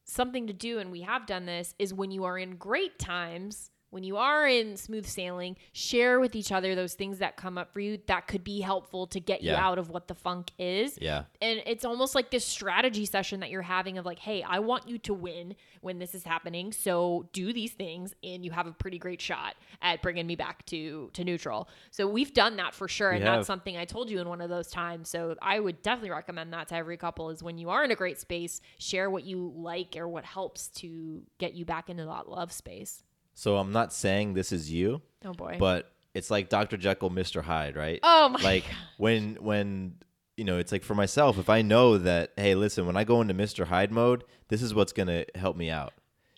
Something 0.10 0.47
to 0.47 0.53
do, 0.53 0.80
and 0.80 0.91
we 0.91 1.01
have 1.01 1.28
done 1.28 1.45
this, 1.45 1.76
is 1.78 1.93
when 1.93 2.10
you 2.10 2.24
are 2.24 2.36
in 2.36 2.55
great 2.55 2.97
times, 2.97 3.70
when 3.92 4.04
you 4.04 4.18
are 4.18 4.48
in 4.48 4.78
smooth 4.78 5.06
sailing, 5.06 5.58
share 5.74 6.20
with 6.20 6.36
each 6.36 6.52
other 6.52 6.76
those 6.76 6.94
things 6.94 7.20
that 7.20 7.38
come 7.38 7.58
up 7.58 7.74
for 7.74 7.80
you 7.80 8.00
that 8.08 8.28
could 8.28 8.44
be 8.44 8.62
helpful 8.62 9.08
to 9.08 9.20
get 9.20 9.42
you 9.42 9.54
out 9.54 9.80
of 9.80 9.90
what 9.90 10.08
the 10.08 10.16
funk 10.16 10.52
is. 10.60 10.98
Yeah. 11.02 11.24
And 11.42 11.62
it's 11.66 11.84
almost 11.86 12.16
like 12.16 12.30
this 12.30 12.46
strategy 12.46 13.06
session 13.06 13.40
that 13.40 13.50
you're 13.50 13.62
having 13.62 13.98
of 13.98 14.06
like, 14.06 14.20
hey, 14.20 14.44
I 14.44 14.60
want 14.60 14.88
you 14.88 14.98
to 15.00 15.14
win 15.14 15.56
when 15.82 15.98
this 16.00 16.14
is 16.14 16.24
happening. 16.24 16.72
So 16.72 17.28
do 17.34 17.52
these 17.54 17.72
things, 17.72 18.14
and 18.24 18.46
you 18.46 18.52
have 18.52 18.68
a 18.68 18.72
pretty 18.72 19.00
great 19.00 19.22
shot 19.22 19.56
at 19.82 20.02
bringing 20.02 20.28
me 20.28 20.36
back 20.36 20.66
to 20.68 21.10
to 21.14 21.24
neutral. 21.24 21.70
So 21.92 22.08
we've 22.08 22.34
done 22.34 22.58
that 22.58 22.74
for 22.76 22.88
sure, 22.88 23.12
We 23.12 23.18
and 23.18 23.26
have. 23.26 23.36
that's 23.38 23.48
something 23.48 23.76
I 23.78 23.86
told 23.86 24.10
you 24.10 24.20
in 24.20 24.30
one 24.30 24.42
of 24.42 24.50
those 24.50 24.68
times. 24.68 25.10
So 25.10 25.36
I 25.42 25.60
would 25.60 25.82
definitely 25.82 26.12
recommend 26.12 26.54
that 26.54 26.68
to 26.70 26.76
every 26.76 26.98
couple. 26.98 27.30
Is 27.30 27.42
when 27.42 27.58
you 27.58 27.70
are 27.70 27.84
in 27.84 27.92
a 27.92 27.96
great 27.96 28.20
space, 28.20 28.62
share 28.78 29.10
what 29.10 29.24
you 29.24 29.54
like 29.56 29.96
or 29.98 30.08
what 30.08 30.26
helps 30.26 30.68
to 30.68 31.24
get 31.38 31.54
you 31.54 31.66
back 31.66 31.90
into 31.90 32.06
that 32.06 32.30
love 32.30 32.52
space. 32.52 33.04
So 33.40 33.56
I'm 33.56 33.72
not 33.72 33.94
saying 33.94 34.34
this 34.34 34.52
is 34.52 34.70
you. 34.70 35.02
Oh, 35.24 35.32
boy. 35.32 35.56
But 35.58 35.90
it's 36.14 36.30
like 36.30 36.50
Dr. 36.50 36.76
Jekyll, 36.76 37.10
Mr. 37.10 37.42
Hyde, 37.42 37.78
right? 37.78 38.02
Oh, 38.04 38.28
my 38.28 38.42
Like 38.44 38.66
when 38.98 39.36
when 39.36 39.96
you 40.36 40.44
know, 40.44 40.58
it's 40.58 40.74
like 40.74 40.84
for 40.84 40.94
myself, 40.94 41.38
if 41.38 41.50
I 41.50 41.62
know 41.62 41.98
that, 42.00 42.34
hey, 42.36 42.54
listen, 42.56 42.86
when 42.86 42.98
I 42.98 43.06
go 43.06 43.22
into 43.22 43.34
Mr. 43.34 43.66
Hyde 43.66 43.94
mode, 43.94 44.26
this 44.50 44.62
is 44.62 44.74
what's 44.74 44.92
gonna 44.92 45.24
help 45.36 45.56
me 45.56 45.70
out. 45.70 45.94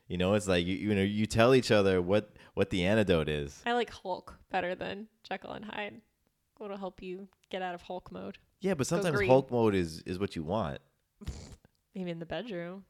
You 0.08 0.20
know, 0.20 0.36
it's 0.36 0.48
like 0.48 0.68
you, 0.68 0.76
you 0.76 0.94
know, 0.94 1.02
you 1.02 1.26
tell 1.26 1.56
each 1.56 1.72
other 1.72 2.04
what 2.04 2.36
what 2.54 2.70
the 2.70 2.86
antidote 2.86 3.30
is. 3.30 3.64
I 3.66 3.74
like 3.74 3.90
Hulk 3.90 4.38
better 4.52 4.76
than 4.76 5.08
Jekyll 5.28 5.54
and 5.54 5.66
Hyde. 5.66 6.02
It'll 6.64 6.78
help 6.78 7.02
you 7.02 7.28
get 7.50 7.64
out 7.64 7.74
of 7.74 7.82
Hulk 7.82 8.12
mode. 8.12 8.38
Yeah, 8.60 8.76
but 8.76 8.86
sometimes 8.86 9.16
green. 9.16 9.28
Hulk 9.28 9.50
mode 9.50 9.74
is 9.74 10.04
is 10.06 10.20
what 10.20 10.36
you 10.36 10.44
want. 10.44 10.78
Maybe 11.96 12.12
in 12.12 12.20
the 12.20 12.28
bedroom. 12.28 12.86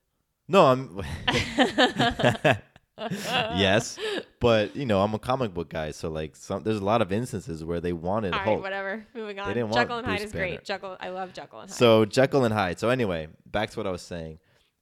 No, 0.50 0.66
I'm. 0.66 1.02
yes, 3.10 3.98
but 4.40 4.76
you 4.76 4.86
know 4.86 5.02
I'm 5.02 5.14
a 5.14 5.20
comic 5.20 5.54
book 5.54 5.70
guy, 5.70 5.92
so 5.92 6.10
like 6.10 6.36
some 6.36 6.64
there's 6.64 6.80
a 6.80 6.84
lot 6.86 7.02
of 7.02 7.12
instances 7.12 7.64
where 7.64 7.80
they 7.80 7.94
wanted 7.94 8.34
All 8.34 8.40
right, 8.40 8.46
Hulk. 8.46 8.62
whatever. 8.62 9.06
Moving 9.14 9.40
on. 9.40 9.48
They 9.48 9.56
didn't 9.56 9.74
Jekyll 9.74 9.96
want 9.96 10.06
and 10.06 10.08
Hyde 10.08 10.20
Bruce 10.20 10.28
is 10.28 10.32
great. 10.32 10.50
Banner. 10.52 10.62
Jekyll, 10.64 10.98
I 11.00 11.10
love 11.10 11.34
Jekyll 11.34 11.60
and 11.62 11.70
Hyde. 11.70 11.78
So 11.78 12.06
Jekyll 12.06 12.46
and 12.46 12.54
Hyde. 12.54 12.80
So 12.80 12.90
anyway, 12.90 13.28
back 13.46 13.70
to 13.72 13.80
what 13.80 13.88
I 13.88 13.92
was 13.92 14.02
saying. 14.02 14.40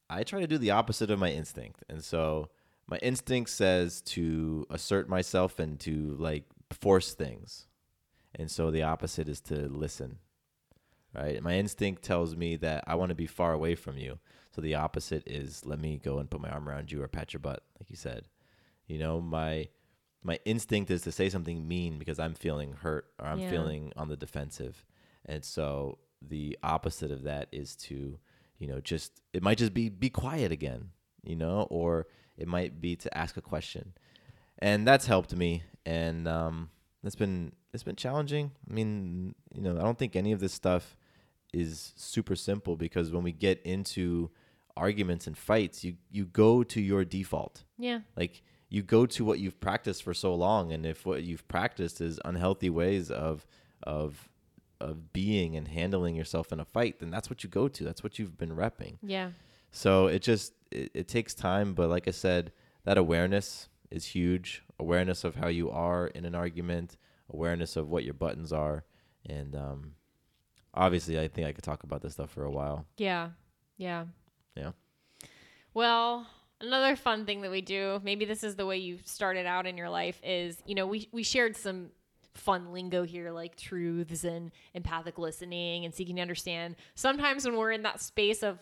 I 0.09 0.23
try 0.23 0.39
to 0.39 0.47
do 0.47 0.57
the 0.57 0.71
opposite 0.71 1.11
of 1.11 1.19
my 1.19 1.31
instinct, 1.31 1.83
and 1.87 2.03
so 2.03 2.49
my 2.87 2.97
instinct 2.97 3.51
says 3.51 4.01
to 4.01 4.65
assert 4.69 5.07
myself 5.07 5.59
and 5.59 5.79
to 5.81 6.15
like 6.19 6.45
force 6.71 7.13
things, 7.13 7.67
and 8.35 8.49
so 8.49 8.71
the 8.71 8.83
opposite 8.83 9.29
is 9.29 9.39
to 9.41 9.67
listen. 9.69 10.17
Right? 11.15 11.41
My 11.41 11.55
instinct 11.55 12.03
tells 12.03 12.35
me 12.35 12.55
that 12.57 12.83
I 12.85 12.95
want 12.95 13.09
to 13.09 13.15
be 13.15 13.25
far 13.25 13.53
away 13.53 13.75
from 13.75 13.97
you. 13.97 14.19
So 14.51 14.61
the 14.61 14.75
opposite 14.75 15.23
is 15.25 15.65
let 15.65 15.79
me 15.79 15.99
go 16.03 16.19
and 16.19 16.29
put 16.29 16.41
my 16.41 16.49
arm 16.49 16.67
around 16.69 16.91
you 16.91 17.01
or 17.01 17.07
pat 17.07 17.33
your 17.33 17.39
butt, 17.39 17.63
like 17.79 17.89
you 17.89 17.95
said. 17.95 18.25
You 18.87 18.99
know, 18.99 19.19
my 19.21 19.69
my 20.21 20.37
instinct 20.45 20.91
is 20.91 21.01
to 21.03 21.11
say 21.11 21.29
something 21.29 21.67
mean 21.67 21.97
because 21.97 22.19
I'm 22.19 22.33
feeling 22.33 22.73
hurt 22.73 23.05
or 23.19 23.25
I'm 23.27 23.39
Yeah. 23.39 23.49
feeling 23.49 23.93
on 23.95 24.09
the 24.09 24.17
defensive. 24.17 24.83
And 25.25 25.43
so 25.45 25.97
the 26.21 26.57
opposite 26.61 27.09
of 27.11 27.23
that 27.23 27.47
is 27.51 27.75
to, 27.77 28.19
you 28.57 28.67
know, 28.67 28.81
just 28.81 29.21
it 29.33 29.41
might 29.41 29.57
just 29.57 29.73
be 29.73 29.89
be 29.89 30.09
quiet 30.09 30.51
again, 30.51 30.89
you 31.23 31.35
know, 31.35 31.67
or 31.69 32.07
it 32.37 32.47
might 32.47 32.81
be 32.81 32.95
to 32.97 33.17
ask 33.17 33.37
a 33.37 33.41
question. 33.41 33.93
And 34.59 34.87
that's 34.87 35.05
helped 35.07 35.35
me 35.35 35.63
and 35.85 36.27
um 36.27 36.69
that's 37.01 37.15
been 37.15 37.53
it's 37.73 37.83
been 37.83 37.95
challenging. 37.95 38.51
I 38.69 38.73
mean, 38.73 39.35
you 39.53 39.61
know, 39.61 39.77
I 39.77 39.81
don't 39.81 39.97
think 39.97 40.15
any 40.15 40.31
of 40.33 40.39
this 40.39 40.53
stuff 40.53 40.97
is 41.53 41.93
super 41.95 42.35
simple 42.35 42.75
because 42.75 43.11
when 43.11 43.23
we 43.23 43.31
get 43.31 43.61
into 43.63 44.29
arguments 44.77 45.27
and 45.27 45.37
fights, 45.37 45.83
you 45.83 45.95
you 46.11 46.25
go 46.25 46.63
to 46.63 46.81
your 46.81 47.03
default. 47.03 47.63
Yeah. 47.77 47.99
Like 48.15 48.41
you 48.69 48.83
go 48.83 49.05
to 49.05 49.25
what 49.25 49.39
you've 49.39 49.59
practiced 49.59 50.03
for 50.03 50.13
so 50.13 50.33
long, 50.33 50.71
and 50.71 50.85
if 50.85 51.05
what 51.05 51.23
you've 51.23 51.47
practiced 51.47 52.01
is 52.01 52.19
unhealthy 52.23 52.69
ways 52.69 53.11
of 53.11 53.45
of 53.83 54.29
of 54.81 55.11
being 55.11 55.57
and 55.57 55.67
handling 55.67 56.15
yourself 56.15 56.51
in 56.51 56.59
a 56.59 56.65
fight, 56.65 56.99
then 56.99 57.09
that's 57.09 57.29
what 57.29 57.43
you 57.43 57.49
go 57.49 57.67
to. 57.67 57.83
That's 57.83 58.03
what 58.03 58.17
you've 58.17 58.37
been 58.37 58.55
repping. 58.55 58.97
Yeah. 59.01 59.31
So 59.71 60.07
it 60.07 60.21
just 60.21 60.53
it, 60.71 60.91
it 60.93 61.07
takes 61.07 61.33
time, 61.33 61.73
but 61.73 61.89
like 61.89 62.07
I 62.07 62.11
said, 62.11 62.51
that 62.85 62.97
awareness 62.97 63.67
is 63.91 64.05
huge. 64.05 64.63
Awareness 64.79 65.23
of 65.23 65.35
how 65.35 65.47
you 65.47 65.69
are 65.69 66.07
in 66.07 66.25
an 66.25 66.35
argument, 66.35 66.95
awareness 67.31 67.75
of 67.75 67.89
what 67.89 68.03
your 68.03 68.13
buttons 68.13 68.53
are, 68.53 68.85
and 69.25 69.55
um, 69.55 69.95
obviously, 70.73 71.19
I 71.19 71.27
think 71.27 71.47
I 71.47 71.51
could 71.51 71.63
talk 71.63 71.83
about 71.83 72.01
this 72.01 72.13
stuff 72.13 72.31
for 72.31 72.43
a 72.43 72.51
while. 72.51 72.85
Yeah. 72.97 73.29
Yeah. 73.77 74.05
Yeah. 74.55 74.71
Well, 75.73 76.27
another 76.61 76.95
fun 76.95 77.25
thing 77.25 77.41
that 77.41 77.51
we 77.51 77.61
do, 77.61 78.01
maybe 78.03 78.25
this 78.25 78.43
is 78.43 78.55
the 78.55 78.65
way 78.65 78.77
you 78.77 78.99
started 79.05 79.45
out 79.45 79.65
in 79.65 79.77
your 79.77 79.89
life, 79.89 80.19
is 80.23 80.57
you 80.65 80.75
know 80.75 80.87
we 80.87 81.07
we 81.11 81.23
shared 81.23 81.55
some 81.55 81.89
fun 82.33 82.71
lingo 82.71 83.03
here 83.03 83.31
like 83.31 83.55
truths 83.55 84.23
and 84.23 84.51
empathic 84.73 85.17
listening 85.17 85.85
and 85.85 85.93
seeking 85.93 86.15
to 86.17 86.21
understand. 86.21 86.75
Sometimes 86.95 87.45
when 87.45 87.57
we're 87.57 87.71
in 87.71 87.83
that 87.83 88.01
space 88.01 88.43
of 88.43 88.59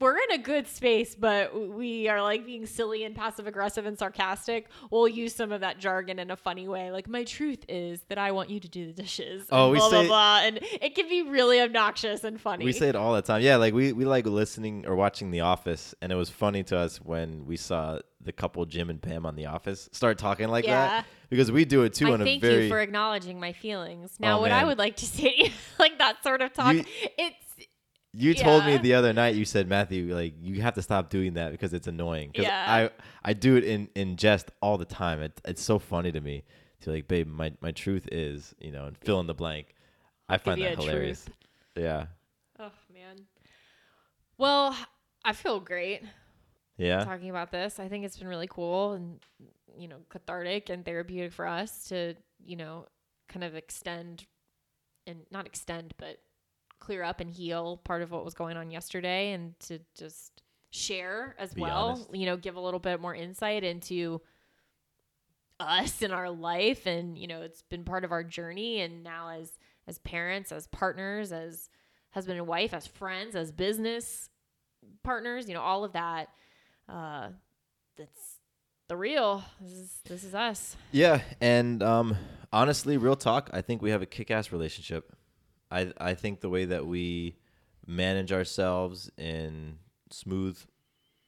we're 0.00 0.16
in 0.16 0.30
a 0.32 0.38
good 0.38 0.68
space, 0.68 1.16
but 1.16 1.52
we 1.70 2.06
are 2.08 2.22
like 2.22 2.46
being 2.46 2.66
silly 2.66 3.02
and 3.04 3.16
passive 3.16 3.48
aggressive 3.48 3.84
and 3.84 3.98
sarcastic. 3.98 4.68
We'll 4.92 5.08
use 5.08 5.34
some 5.34 5.50
of 5.50 5.62
that 5.62 5.78
jargon 5.80 6.20
in 6.20 6.30
a 6.30 6.36
funny 6.36 6.68
way. 6.68 6.92
Like, 6.92 7.08
my 7.08 7.24
truth 7.24 7.64
is 7.68 8.00
that 8.08 8.16
I 8.16 8.30
want 8.30 8.48
you 8.48 8.60
to 8.60 8.68
do 8.68 8.86
the 8.86 8.92
dishes. 9.02 9.46
Oh, 9.50 9.70
we 9.70 9.78
blah, 9.78 9.90
say- 9.90 10.06
blah, 10.06 10.06
blah. 10.06 10.40
And 10.44 10.60
it 10.62 10.94
can 10.94 11.08
be 11.08 11.22
really 11.22 11.60
obnoxious 11.60 12.22
and 12.22 12.40
funny. 12.40 12.64
We 12.64 12.72
say 12.72 12.88
it 12.88 12.94
all 12.96 13.14
the 13.14 13.22
time. 13.22 13.42
Yeah, 13.42 13.56
like 13.56 13.74
we, 13.74 13.92
we 13.92 14.04
like 14.04 14.24
listening 14.26 14.86
or 14.86 14.94
watching 14.94 15.32
The 15.32 15.40
Office, 15.40 15.94
and 16.00 16.12
it 16.12 16.16
was 16.16 16.30
funny 16.30 16.62
to 16.64 16.78
us 16.78 16.98
when 16.98 17.44
we 17.44 17.56
saw 17.56 17.98
the 18.20 18.32
couple 18.32 18.64
Jim 18.66 18.90
and 18.90 19.00
Pam 19.02 19.26
on 19.26 19.34
The 19.36 19.46
Office 19.46 19.88
start 19.92 20.18
talking 20.18 20.48
like 20.48 20.64
Yeah. 20.64 20.88
that 20.88 21.06
because 21.30 21.50
we 21.52 21.64
do 21.64 21.82
it 21.82 21.94
too 21.94 22.08
I 22.08 22.14
in 22.14 22.20
a 22.20 22.24
thank 22.24 22.42
very 22.42 22.64
you 22.64 22.68
for 22.68 22.80
acknowledging 22.80 23.40
my 23.40 23.52
feelings. 23.52 24.16
Now, 24.20 24.38
Oh, 24.38 24.40
what 24.42 24.50
I 24.52 24.64
would 24.64 24.78
like 24.78 24.96
to 24.96 25.06
say 25.18 25.34
to 25.44 25.50
like 25.78 25.98
that 25.98 26.22
sort 26.22 26.40
of 26.42 26.52
talk, 26.52 26.74
You- 26.74 26.84
it's 27.16 27.47
You 28.18 28.34
told 28.34 28.64
me 28.64 28.76
the 28.78 28.94
other 28.94 29.12
night. 29.12 29.34
You 29.34 29.44
said 29.44 29.68
Matthew, 29.68 30.14
like 30.14 30.34
you 30.40 30.60
have 30.62 30.74
to 30.74 30.82
stop 30.82 31.08
doing 31.10 31.34
that 31.34 31.52
because 31.52 31.72
it's 31.72 31.86
annoying. 31.86 32.30
Because 32.30 32.46
Yeah. 32.46 32.90
I 33.24 33.30
I 33.30 33.32
do 33.32 33.56
it 33.56 33.64
in 33.64 33.88
in 33.94 34.16
jest 34.16 34.50
all 34.60 34.78
the 34.78 34.84
time. 34.84 35.22
It, 35.22 35.40
it's 35.44 35.62
so 35.62 35.78
funny 35.78 36.12
to 36.12 36.20
me 36.20 36.44
to 36.80 36.90
like, 36.90 37.08
babe, 37.08 37.28
my 37.28 37.52
my 37.60 37.72
truth 37.72 38.08
is, 38.10 38.54
you 38.60 38.72
know, 38.72 38.86
and 38.86 38.96
fill 38.98 39.20
in 39.20 39.26
the 39.26 39.34
blank. 39.34 39.74
I 40.28 40.38
find 40.38 40.60
that 40.62 40.78
hilarious. 40.78 41.24
truth. 41.24 41.36
Yeah, 41.76 42.06
oh 42.58 42.72
man. 42.92 43.16
Well, 44.36 44.76
I 45.24 45.32
feel 45.32 45.60
great 45.60 46.02
yeah, 46.78 47.04
talking 47.04 47.28
about 47.28 47.50
this. 47.50 47.80
I 47.80 47.88
think 47.88 48.04
it's 48.04 48.16
been 48.16 48.28
really 48.28 48.46
cool 48.46 48.92
and 48.92 49.18
you 49.76 49.88
know 49.88 49.98
cathartic 50.08 50.70
and 50.70 50.84
therapeutic 50.84 51.32
for 51.32 51.46
us 51.46 51.88
to 51.88 52.14
you 52.44 52.56
know 52.56 52.86
kind 53.28 53.44
of 53.44 53.54
extend 53.54 54.26
and 55.06 55.20
not 55.30 55.46
extend 55.46 55.94
but 55.98 56.18
clear 56.80 57.02
up 57.02 57.20
and 57.20 57.30
heal 57.30 57.78
part 57.84 58.02
of 58.02 58.10
what 58.10 58.24
was 58.24 58.34
going 58.34 58.56
on 58.56 58.70
yesterday 58.70 59.32
and 59.32 59.58
to 59.60 59.78
just 59.96 60.42
share 60.70 61.34
as 61.38 61.54
Be 61.54 61.62
well 61.62 61.88
honest. 61.90 62.14
you 62.14 62.26
know 62.26 62.36
give 62.36 62.56
a 62.56 62.60
little 62.60 62.80
bit 62.80 63.00
more 63.00 63.14
insight 63.14 63.64
into 63.64 64.20
us 65.60 66.02
in 66.02 66.12
our 66.12 66.30
life 66.30 66.86
and 66.86 67.18
you 67.18 67.26
know 67.26 67.42
it's 67.42 67.62
been 67.62 67.84
part 67.84 68.04
of 68.04 68.12
our 68.12 68.22
journey 68.22 68.80
and 68.80 69.02
now 69.02 69.28
as 69.30 69.58
as 69.86 69.98
parents 69.98 70.52
as 70.52 70.66
partners 70.68 71.32
as 71.32 71.68
husband 72.10 72.38
and 72.38 72.46
wife 72.46 72.72
as 72.72 72.86
friends 72.86 73.34
as 73.34 73.50
business 73.50 74.28
partners 75.02 75.48
you 75.48 75.54
know 75.54 75.60
all 75.62 75.84
of 75.84 75.92
that 75.94 76.28
uh 76.88 77.28
that's 77.96 78.36
the 78.88 78.96
real 78.96 79.42
this 79.60 79.72
is 79.72 80.00
this 80.04 80.24
is 80.24 80.34
us 80.34 80.76
yeah. 80.92 81.20
And 81.42 81.82
um, 81.82 82.16
honestly, 82.50 82.96
real 82.96 83.16
talk, 83.16 83.50
I 83.52 83.60
think 83.60 83.82
we 83.82 83.90
have 83.90 84.00
a 84.00 84.06
kick-ass 84.06 84.50
relationship. 84.52 85.12
I 85.70 85.92
I 85.98 86.14
think 86.14 86.40
the 86.40 86.48
way 86.48 86.64
that 86.64 86.86
we 86.86 87.36
manage 87.86 88.32
ourselves 88.32 89.10
in 89.16 89.78
smooth 90.10 90.58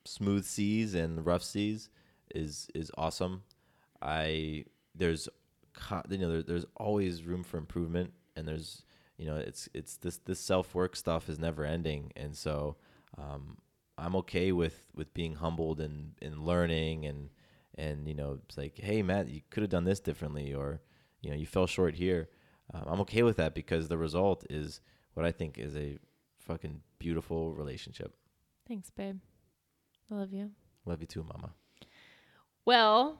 smooth 0.04 0.44
seas 0.44 0.94
and 0.94 1.24
rough 1.24 1.42
seas 1.42 1.88
is 2.34 2.68
is 2.74 2.90
awesome. 2.96 3.42
I 4.02 4.64
there's 4.94 5.28
you 6.10 6.18
know 6.18 6.30
there, 6.32 6.42
there's 6.42 6.66
always 6.76 7.24
room 7.24 7.42
for 7.44 7.58
improvement 7.58 8.12
and 8.36 8.46
there's 8.46 8.82
you 9.18 9.26
know 9.26 9.36
it's 9.36 9.68
it's 9.74 9.96
this 9.96 10.18
this 10.18 10.40
self 10.40 10.74
work 10.74 10.96
stuff 10.96 11.28
is 11.28 11.38
never 11.38 11.64
ending 11.64 12.12
and 12.16 12.36
so 12.36 12.76
um, 13.18 13.58
I'm 13.98 14.16
okay 14.16 14.52
with 14.52 14.86
with 14.94 15.12
being 15.14 15.34
humbled 15.36 15.80
and 15.80 16.12
and 16.22 16.44
learning 16.44 17.06
and 17.06 17.30
and 17.76 18.08
you 18.08 18.14
know 18.14 18.38
it's 18.44 18.56
like 18.56 18.78
hey 18.78 19.02
Matt 19.02 19.28
you 19.28 19.42
could 19.50 19.62
have 19.62 19.70
done 19.70 19.84
this 19.84 20.00
differently 20.00 20.54
or 20.54 20.80
you 21.20 21.30
know 21.30 21.36
you 21.36 21.46
fell 21.46 21.66
short 21.66 21.94
here 21.94 22.28
um, 22.74 22.84
I'm 22.86 23.00
okay 23.00 23.22
with 23.22 23.36
that 23.38 23.54
because 23.54 23.88
the 23.88 23.98
result 23.98 24.44
is 24.50 24.80
what 25.14 25.26
I 25.26 25.32
think 25.32 25.58
is 25.58 25.76
a 25.76 25.98
fucking 26.38 26.80
beautiful 26.98 27.52
relationship. 27.54 28.14
thanks 28.66 28.90
babe 28.90 29.18
i 30.10 30.14
love 30.14 30.32
you 30.32 30.50
Love 30.86 31.02
you 31.02 31.06
too, 31.06 31.22
Mama. 31.22 31.52
Well, 32.64 33.18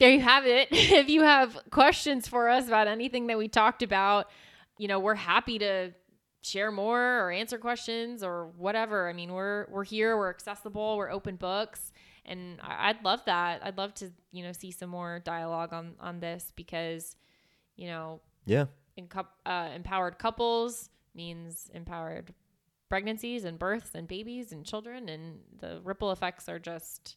there 0.00 0.10
you 0.10 0.20
have 0.20 0.46
it. 0.46 0.68
if 0.72 1.08
you 1.10 1.22
have 1.22 1.56
questions 1.70 2.26
for 2.26 2.48
us 2.48 2.66
about 2.66 2.88
anything 2.88 3.26
that 3.28 3.36
we 3.38 3.46
talked 3.46 3.82
about, 3.82 4.30
you 4.78 4.88
know, 4.88 4.98
we're 4.98 5.14
happy 5.14 5.58
to 5.58 5.92
share 6.40 6.72
more 6.72 7.20
or 7.20 7.30
answer 7.30 7.58
questions 7.58 8.22
or 8.22 8.46
whatever. 8.56 9.08
I 9.08 9.12
mean, 9.12 9.32
we're 9.32 9.66
we're 9.70 9.84
here, 9.84 10.16
we're 10.16 10.30
accessible, 10.30 10.96
we're 10.96 11.10
open 11.10 11.36
books, 11.36 11.92
and 12.24 12.58
I- 12.62 12.88
I'd 12.88 13.04
love 13.04 13.20
that. 13.26 13.64
I'd 13.64 13.76
love 13.78 13.92
to, 13.96 14.10
you 14.32 14.42
know, 14.42 14.52
see 14.52 14.70
some 14.72 14.88
more 14.90 15.20
dialogue 15.20 15.72
on 15.74 15.94
on 16.00 16.20
this 16.20 16.52
because, 16.56 17.16
you 17.76 17.86
know, 17.86 18.22
Yeah. 18.44 18.66
in 18.96 19.06
cup, 19.08 19.36
uh, 19.46 19.70
empowered 19.74 20.18
couples 20.18 20.90
means 21.14 21.70
empowered 21.74 22.34
pregnancies 22.88 23.44
and 23.44 23.58
births 23.58 23.90
and 23.94 24.06
babies 24.08 24.52
and 24.52 24.64
children 24.66 25.08
and 25.08 25.38
the 25.58 25.80
ripple 25.84 26.12
effects 26.12 26.48
are 26.48 26.58
just 26.58 27.16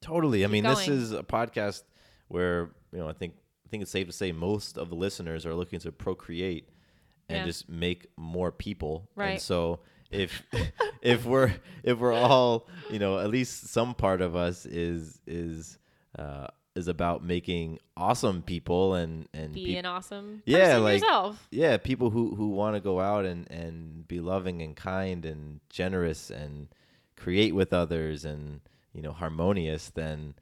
Totally. 0.00 0.44
I 0.44 0.48
mean, 0.48 0.64
this 0.64 0.86
is 0.88 1.12
a 1.12 1.22
podcast 1.22 1.82
where 2.28 2.70
you 2.92 2.98
know 2.98 3.08
I 3.08 3.12
think 3.14 3.34
I 3.66 3.68
think 3.70 3.82
it's 3.82 3.90
safe 3.90 4.06
to 4.06 4.12
say 4.12 4.32
most 4.32 4.76
of 4.76 4.90
the 4.90 4.94
listeners 4.96 5.46
are 5.46 5.54
looking 5.54 5.80
to 5.80 5.92
procreate 5.92 6.68
and 7.30 7.38
Yeah. 7.38 7.44
just 7.44 7.68
make 7.70 8.08
more 8.18 8.52
people. 8.52 9.08
And 9.16 9.18
Right. 9.32 9.40
so 9.40 9.80
if 10.10 10.42
if 11.02 11.24
we're 11.24 11.54
if 11.82 11.98
we're 11.98 12.12
all 12.12 12.68
you 12.90 12.98
know 12.98 13.18
at 13.18 13.30
least 13.30 13.68
some 13.68 13.94
part 13.94 14.20
of 14.20 14.36
us 14.36 14.66
is 14.66 15.20
is 15.26 15.78
uh, 16.18 16.48
is 16.74 16.88
about 16.88 17.22
making 17.22 17.78
awesome 17.96 18.42
people 18.42 18.94
and 18.94 19.28
and 19.32 19.52
be 19.54 19.66
peop- 19.66 19.78
an 19.78 19.86
awesome 19.86 20.42
yeah 20.44 20.76
like 20.78 21.00
yourself. 21.00 21.46
yeah 21.50 21.76
people 21.76 22.10
who 22.10 22.34
who 22.34 22.48
want 22.50 22.74
to 22.74 22.80
go 22.80 23.00
out 23.00 23.24
and 23.24 23.48
and 23.50 24.06
be 24.08 24.20
loving 24.20 24.60
and 24.62 24.74
kind 24.76 25.24
and 25.24 25.60
generous 25.70 26.30
and 26.30 26.68
create 27.16 27.54
with 27.54 27.72
others 27.72 28.24
and 28.24 28.60
you 28.92 29.00
know 29.00 29.12
harmonious 29.12 29.90
then 29.90 30.34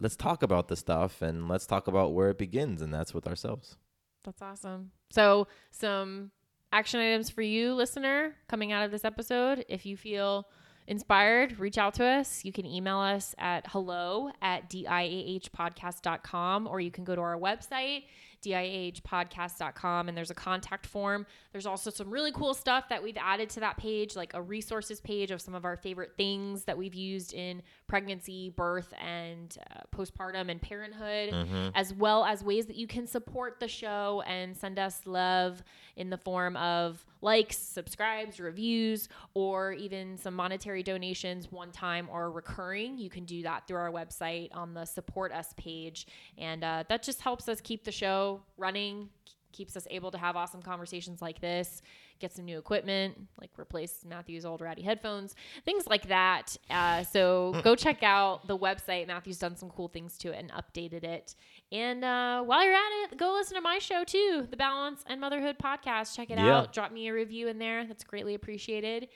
let's 0.00 0.16
talk 0.16 0.42
about 0.42 0.68
the 0.68 0.76
stuff 0.76 1.22
and 1.22 1.48
let's 1.48 1.66
talk 1.66 1.88
about 1.88 2.12
where 2.12 2.30
it 2.30 2.38
begins 2.38 2.80
and 2.80 2.94
that's 2.94 3.12
with 3.12 3.26
ourselves 3.26 3.76
That's 4.24 4.40
awesome. 4.42 4.90
So, 5.10 5.48
some 5.70 6.30
action 6.72 6.98
items 6.98 7.30
for 7.30 7.42
you, 7.42 7.74
listener, 7.74 8.34
coming 8.48 8.72
out 8.72 8.84
of 8.84 8.90
this 8.90 9.04
episode. 9.04 9.64
If 9.68 9.84
you 9.86 9.96
feel 9.96 10.48
inspired, 10.86 11.58
reach 11.58 11.78
out 11.78 11.94
to 11.94 12.04
us. 12.04 12.44
You 12.44 12.52
can 12.52 12.66
email 12.66 12.98
us 12.98 13.34
at 13.38 13.66
hello 13.68 14.30
at 14.42 14.68
diahpodcast.com 14.70 16.66
or 16.66 16.80
you 16.80 16.90
can 16.90 17.04
go 17.04 17.14
to 17.14 17.20
our 17.20 17.38
website, 17.38 18.04
diahpodcast.com, 18.44 20.08
and 20.08 20.16
there's 20.16 20.30
a 20.30 20.34
contact 20.34 20.86
form. 20.86 21.26
There's 21.52 21.66
also 21.66 21.90
some 21.90 22.10
really 22.10 22.32
cool 22.32 22.54
stuff 22.54 22.88
that 22.90 23.02
we've 23.02 23.16
added 23.16 23.48
to 23.50 23.60
that 23.60 23.76
page, 23.76 24.16
like 24.16 24.34
a 24.34 24.42
resources 24.42 25.00
page 25.00 25.30
of 25.30 25.40
some 25.40 25.54
of 25.54 25.64
our 25.64 25.76
favorite 25.76 26.12
things 26.16 26.64
that 26.64 26.76
we've 26.76 26.94
used 26.94 27.32
in 27.32 27.62
pregnancy, 27.94 28.50
birth, 28.50 28.92
and 29.00 29.56
uh, 29.70 29.82
postpartum 29.96 30.50
and 30.50 30.60
parenthood 30.60 31.32
Mhm. 31.32 31.70
as 31.76 31.94
well 31.94 32.24
as 32.24 32.42
ways 32.42 32.66
that 32.66 32.74
you 32.74 32.88
can 32.88 33.06
support 33.06 33.60
the 33.60 33.68
show 33.68 34.20
and 34.26 34.56
send 34.56 34.80
us 34.80 35.06
love 35.06 35.62
in 35.94 36.10
the 36.10 36.18
form 36.18 36.56
of 36.56 37.06
likes, 37.20 37.56
subscribes, 37.56 38.40
reviews, 38.40 39.08
or 39.34 39.74
even 39.74 40.18
some 40.18 40.34
monetary 40.34 40.82
donations, 40.82 41.52
one 41.52 41.70
time 41.70 42.08
or 42.10 42.32
recurring. 42.32 42.98
You 42.98 43.08
can 43.10 43.24
do 43.26 43.44
that 43.44 43.68
through 43.68 43.76
our 43.78 43.92
website 43.92 44.48
on 44.52 44.74
the 44.74 44.86
support 44.86 45.30
us 45.30 45.52
page. 45.56 46.08
And 46.36 46.64
uh, 46.64 46.82
that 46.88 47.04
just 47.04 47.20
helps 47.20 47.48
us 47.48 47.60
keep 47.60 47.84
the 47.84 47.92
show 47.92 48.42
running, 48.56 49.08
keeps 49.52 49.76
us 49.76 49.86
able 49.88 50.10
to 50.10 50.18
have 50.18 50.34
awesome 50.34 50.62
conversations 50.62 51.22
like 51.22 51.40
this, 51.40 51.80
get 52.20 52.32
some 52.32 52.44
new 52.44 52.58
equipment, 52.58 53.16
like 53.40 53.50
replace 53.58 54.04
Matthew's 54.08 54.44
old 54.44 54.60
ratty 54.60 54.82
headphones, 54.82 55.34
things 55.64 55.86
like 55.86 56.08
that. 56.08 56.56
Uh, 56.70 57.02
so 57.02 57.60
go 57.64 57.74
check 57.76 58.02
out 58.02 58.46
the 58.46 58.56
website. 58.56 59.06
Matthew's 59.06 59.38
done 59.38 59.56
some 59.56 59.70
cool 59.70 59.88
things 59.88 60.16
to 60.18 60.32
it 60.32 60.36
and 60.38 60.50
updated 60.52 61.04
it. 61.04 61.34
And 61.72 62.04
uh, 62.04 62.42
while 62.42 62.64
you're 62.64 62.74
at 62.74 63.10
it, 63.12 63.18
go 63.18 63.32
listen 63.32 63.56
to 63.56 63.60
my 63.60 63.78
show 63.78 64.04
too, 64.04 64.46
the 64.50 64.56
Balance 64.56 65.02
and 65.06 65.20
Motherhood 65.20 65.56
podcast. 65.58 66.14
Check 66.16 66.30
it 66.30 66.38
Yeah. 66.38 66.58
out. 66.58 66.72
Drop 66.72 66.92
me 66.92 67.08
a 67.08 67.12
review 67.14 67.48
in 67.48 67.58
there. 67.58 67.86
That's 67.86 68.04
greatly 68.04 68.34
appreciated. 68.34 69.08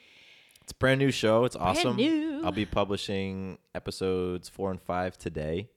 It's 0.61 0.71
a 0.73 0.75
brand 0.75 0.99
new 0.99 1.09
show. 1.11 1.45
It's 1.45 1.55
awesome. 1.55 1.95
new. 1.95 2.41
I'll 2.45 2.51
be 2.51 2.65
publishing 2.65 3.57
episodes 3.73 4.49
four 4.49 4.69
and 4.71 4.81
five 4.81 5.17
today. 5.17 5.69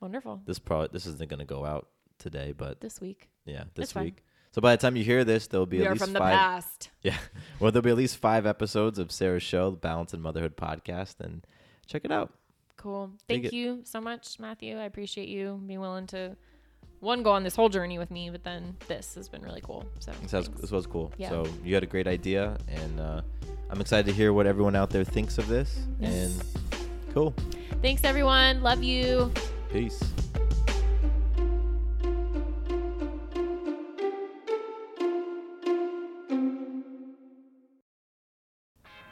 Wonderful. 0.00 0.42
This 0.46 0.58
probably 0.60 0.88
this 0.92 1.06
isn't 1.06 1.28
going 1.28 1.40
to 1.40 1.44
go 1.46 1.64
out 1.64 1.88
today, 2.20 2.52
but 2.56 2.80
This 2.80 3.00
week. 3.00 3.28
yeah, 3.46 3.62
It's 3.62 3.74
this 3.74 3.92
fine. 3.92 4.14
So 4.58 4.60
by 4.60 4.74
the 4.74 4.82
time 4.82 4.96
you 4.96 5.04
hear 5.04 5.22
this, 5.22 5.46
there'll 5.46 5.66
be 5.66 5.78
We 5.78 5.84
at 5.86 5.92
least 5.92 6.02
from 6.02 6.14
the 6.14 6.18
five. 6.18 6.34
past. 6.34 6.90
Yeah, 7.02 7.16
well, 7.60 7.70
there'll 7.70 7.84
be 7.84 7.90
at 7.90 7.96
least 7.96 8.16
five 8.16 8.44
episodes 8.44 8.98
of 8.98 9.12
Sarah's 9.12 9.44
show, 9.44 9.70
the 9.70 9.76
Balance 9.76 10.14
and 10.14 10.20
Motherhood 10.20 10.56
podcast, 10.56 11.20
and 11.20 11.46
check 11.86 12.04
it 12.04 12.10
out. 12.10 12.32
Cool. 12.76 13.12
Thank 13.28 13.44
it. 13.44 13.52
you 13.52 13.82
so 13.84 14.00
much, 14.00 14.40
Matthew. 14.40 14.76
I 14.76 14.82
appreciate 14.82 15.28
you 15.28 15.62
being 15.64 15.78
willing 15.78 16.08
to 16.08 16.34
one 16.98 17.22
go 17.22 17.30
on 17.30 17.44
this 17.44 17.54
whole 17.54 17.68
journey 17.68 18.00
with 18.00 18.10
me, 18.10 18.30
but 18.30 18.42
then 18.42 18.76
this 18.88 19.14
has 19.14 19.28
been 19.28 19.42
really 19.42 19.60
cool. 19.60 19.86
So 20.00 20.10
This, 20.22 20.32
has, 20.32 20.48
this 20.48 20.72
was 20.72 20.88
cool. 20.88 21.12
Yeah. 21.18 21.28
So 21.28 21.46
you 21.62 21.74
had 21.74 21.84
a 21.84 21.86
great 21.86 22.08
idea, 22.08 22.58
and 22.66 22.98
uh, 22.98 23.22
I'm 23.70 23.80
excited 23.80 24.06
to 24.06 24.12
hear 24.12 24.32
what 24.32 24.48
everyone 24.48 24.74
out 24.74 24.90
there 24.90 25.04
thinks 25.04 25.38
of 25.38 25.46
this. 25.46 25.78
Yes. 26.00 26.12
And 26.12 26.84
cool. 27.14 27.32
Thanks 27.80 28.02
everyone. 28.02 28.60
Love 28.64 28.82
you. 28.82 29.32
Peace. 29.70 30.02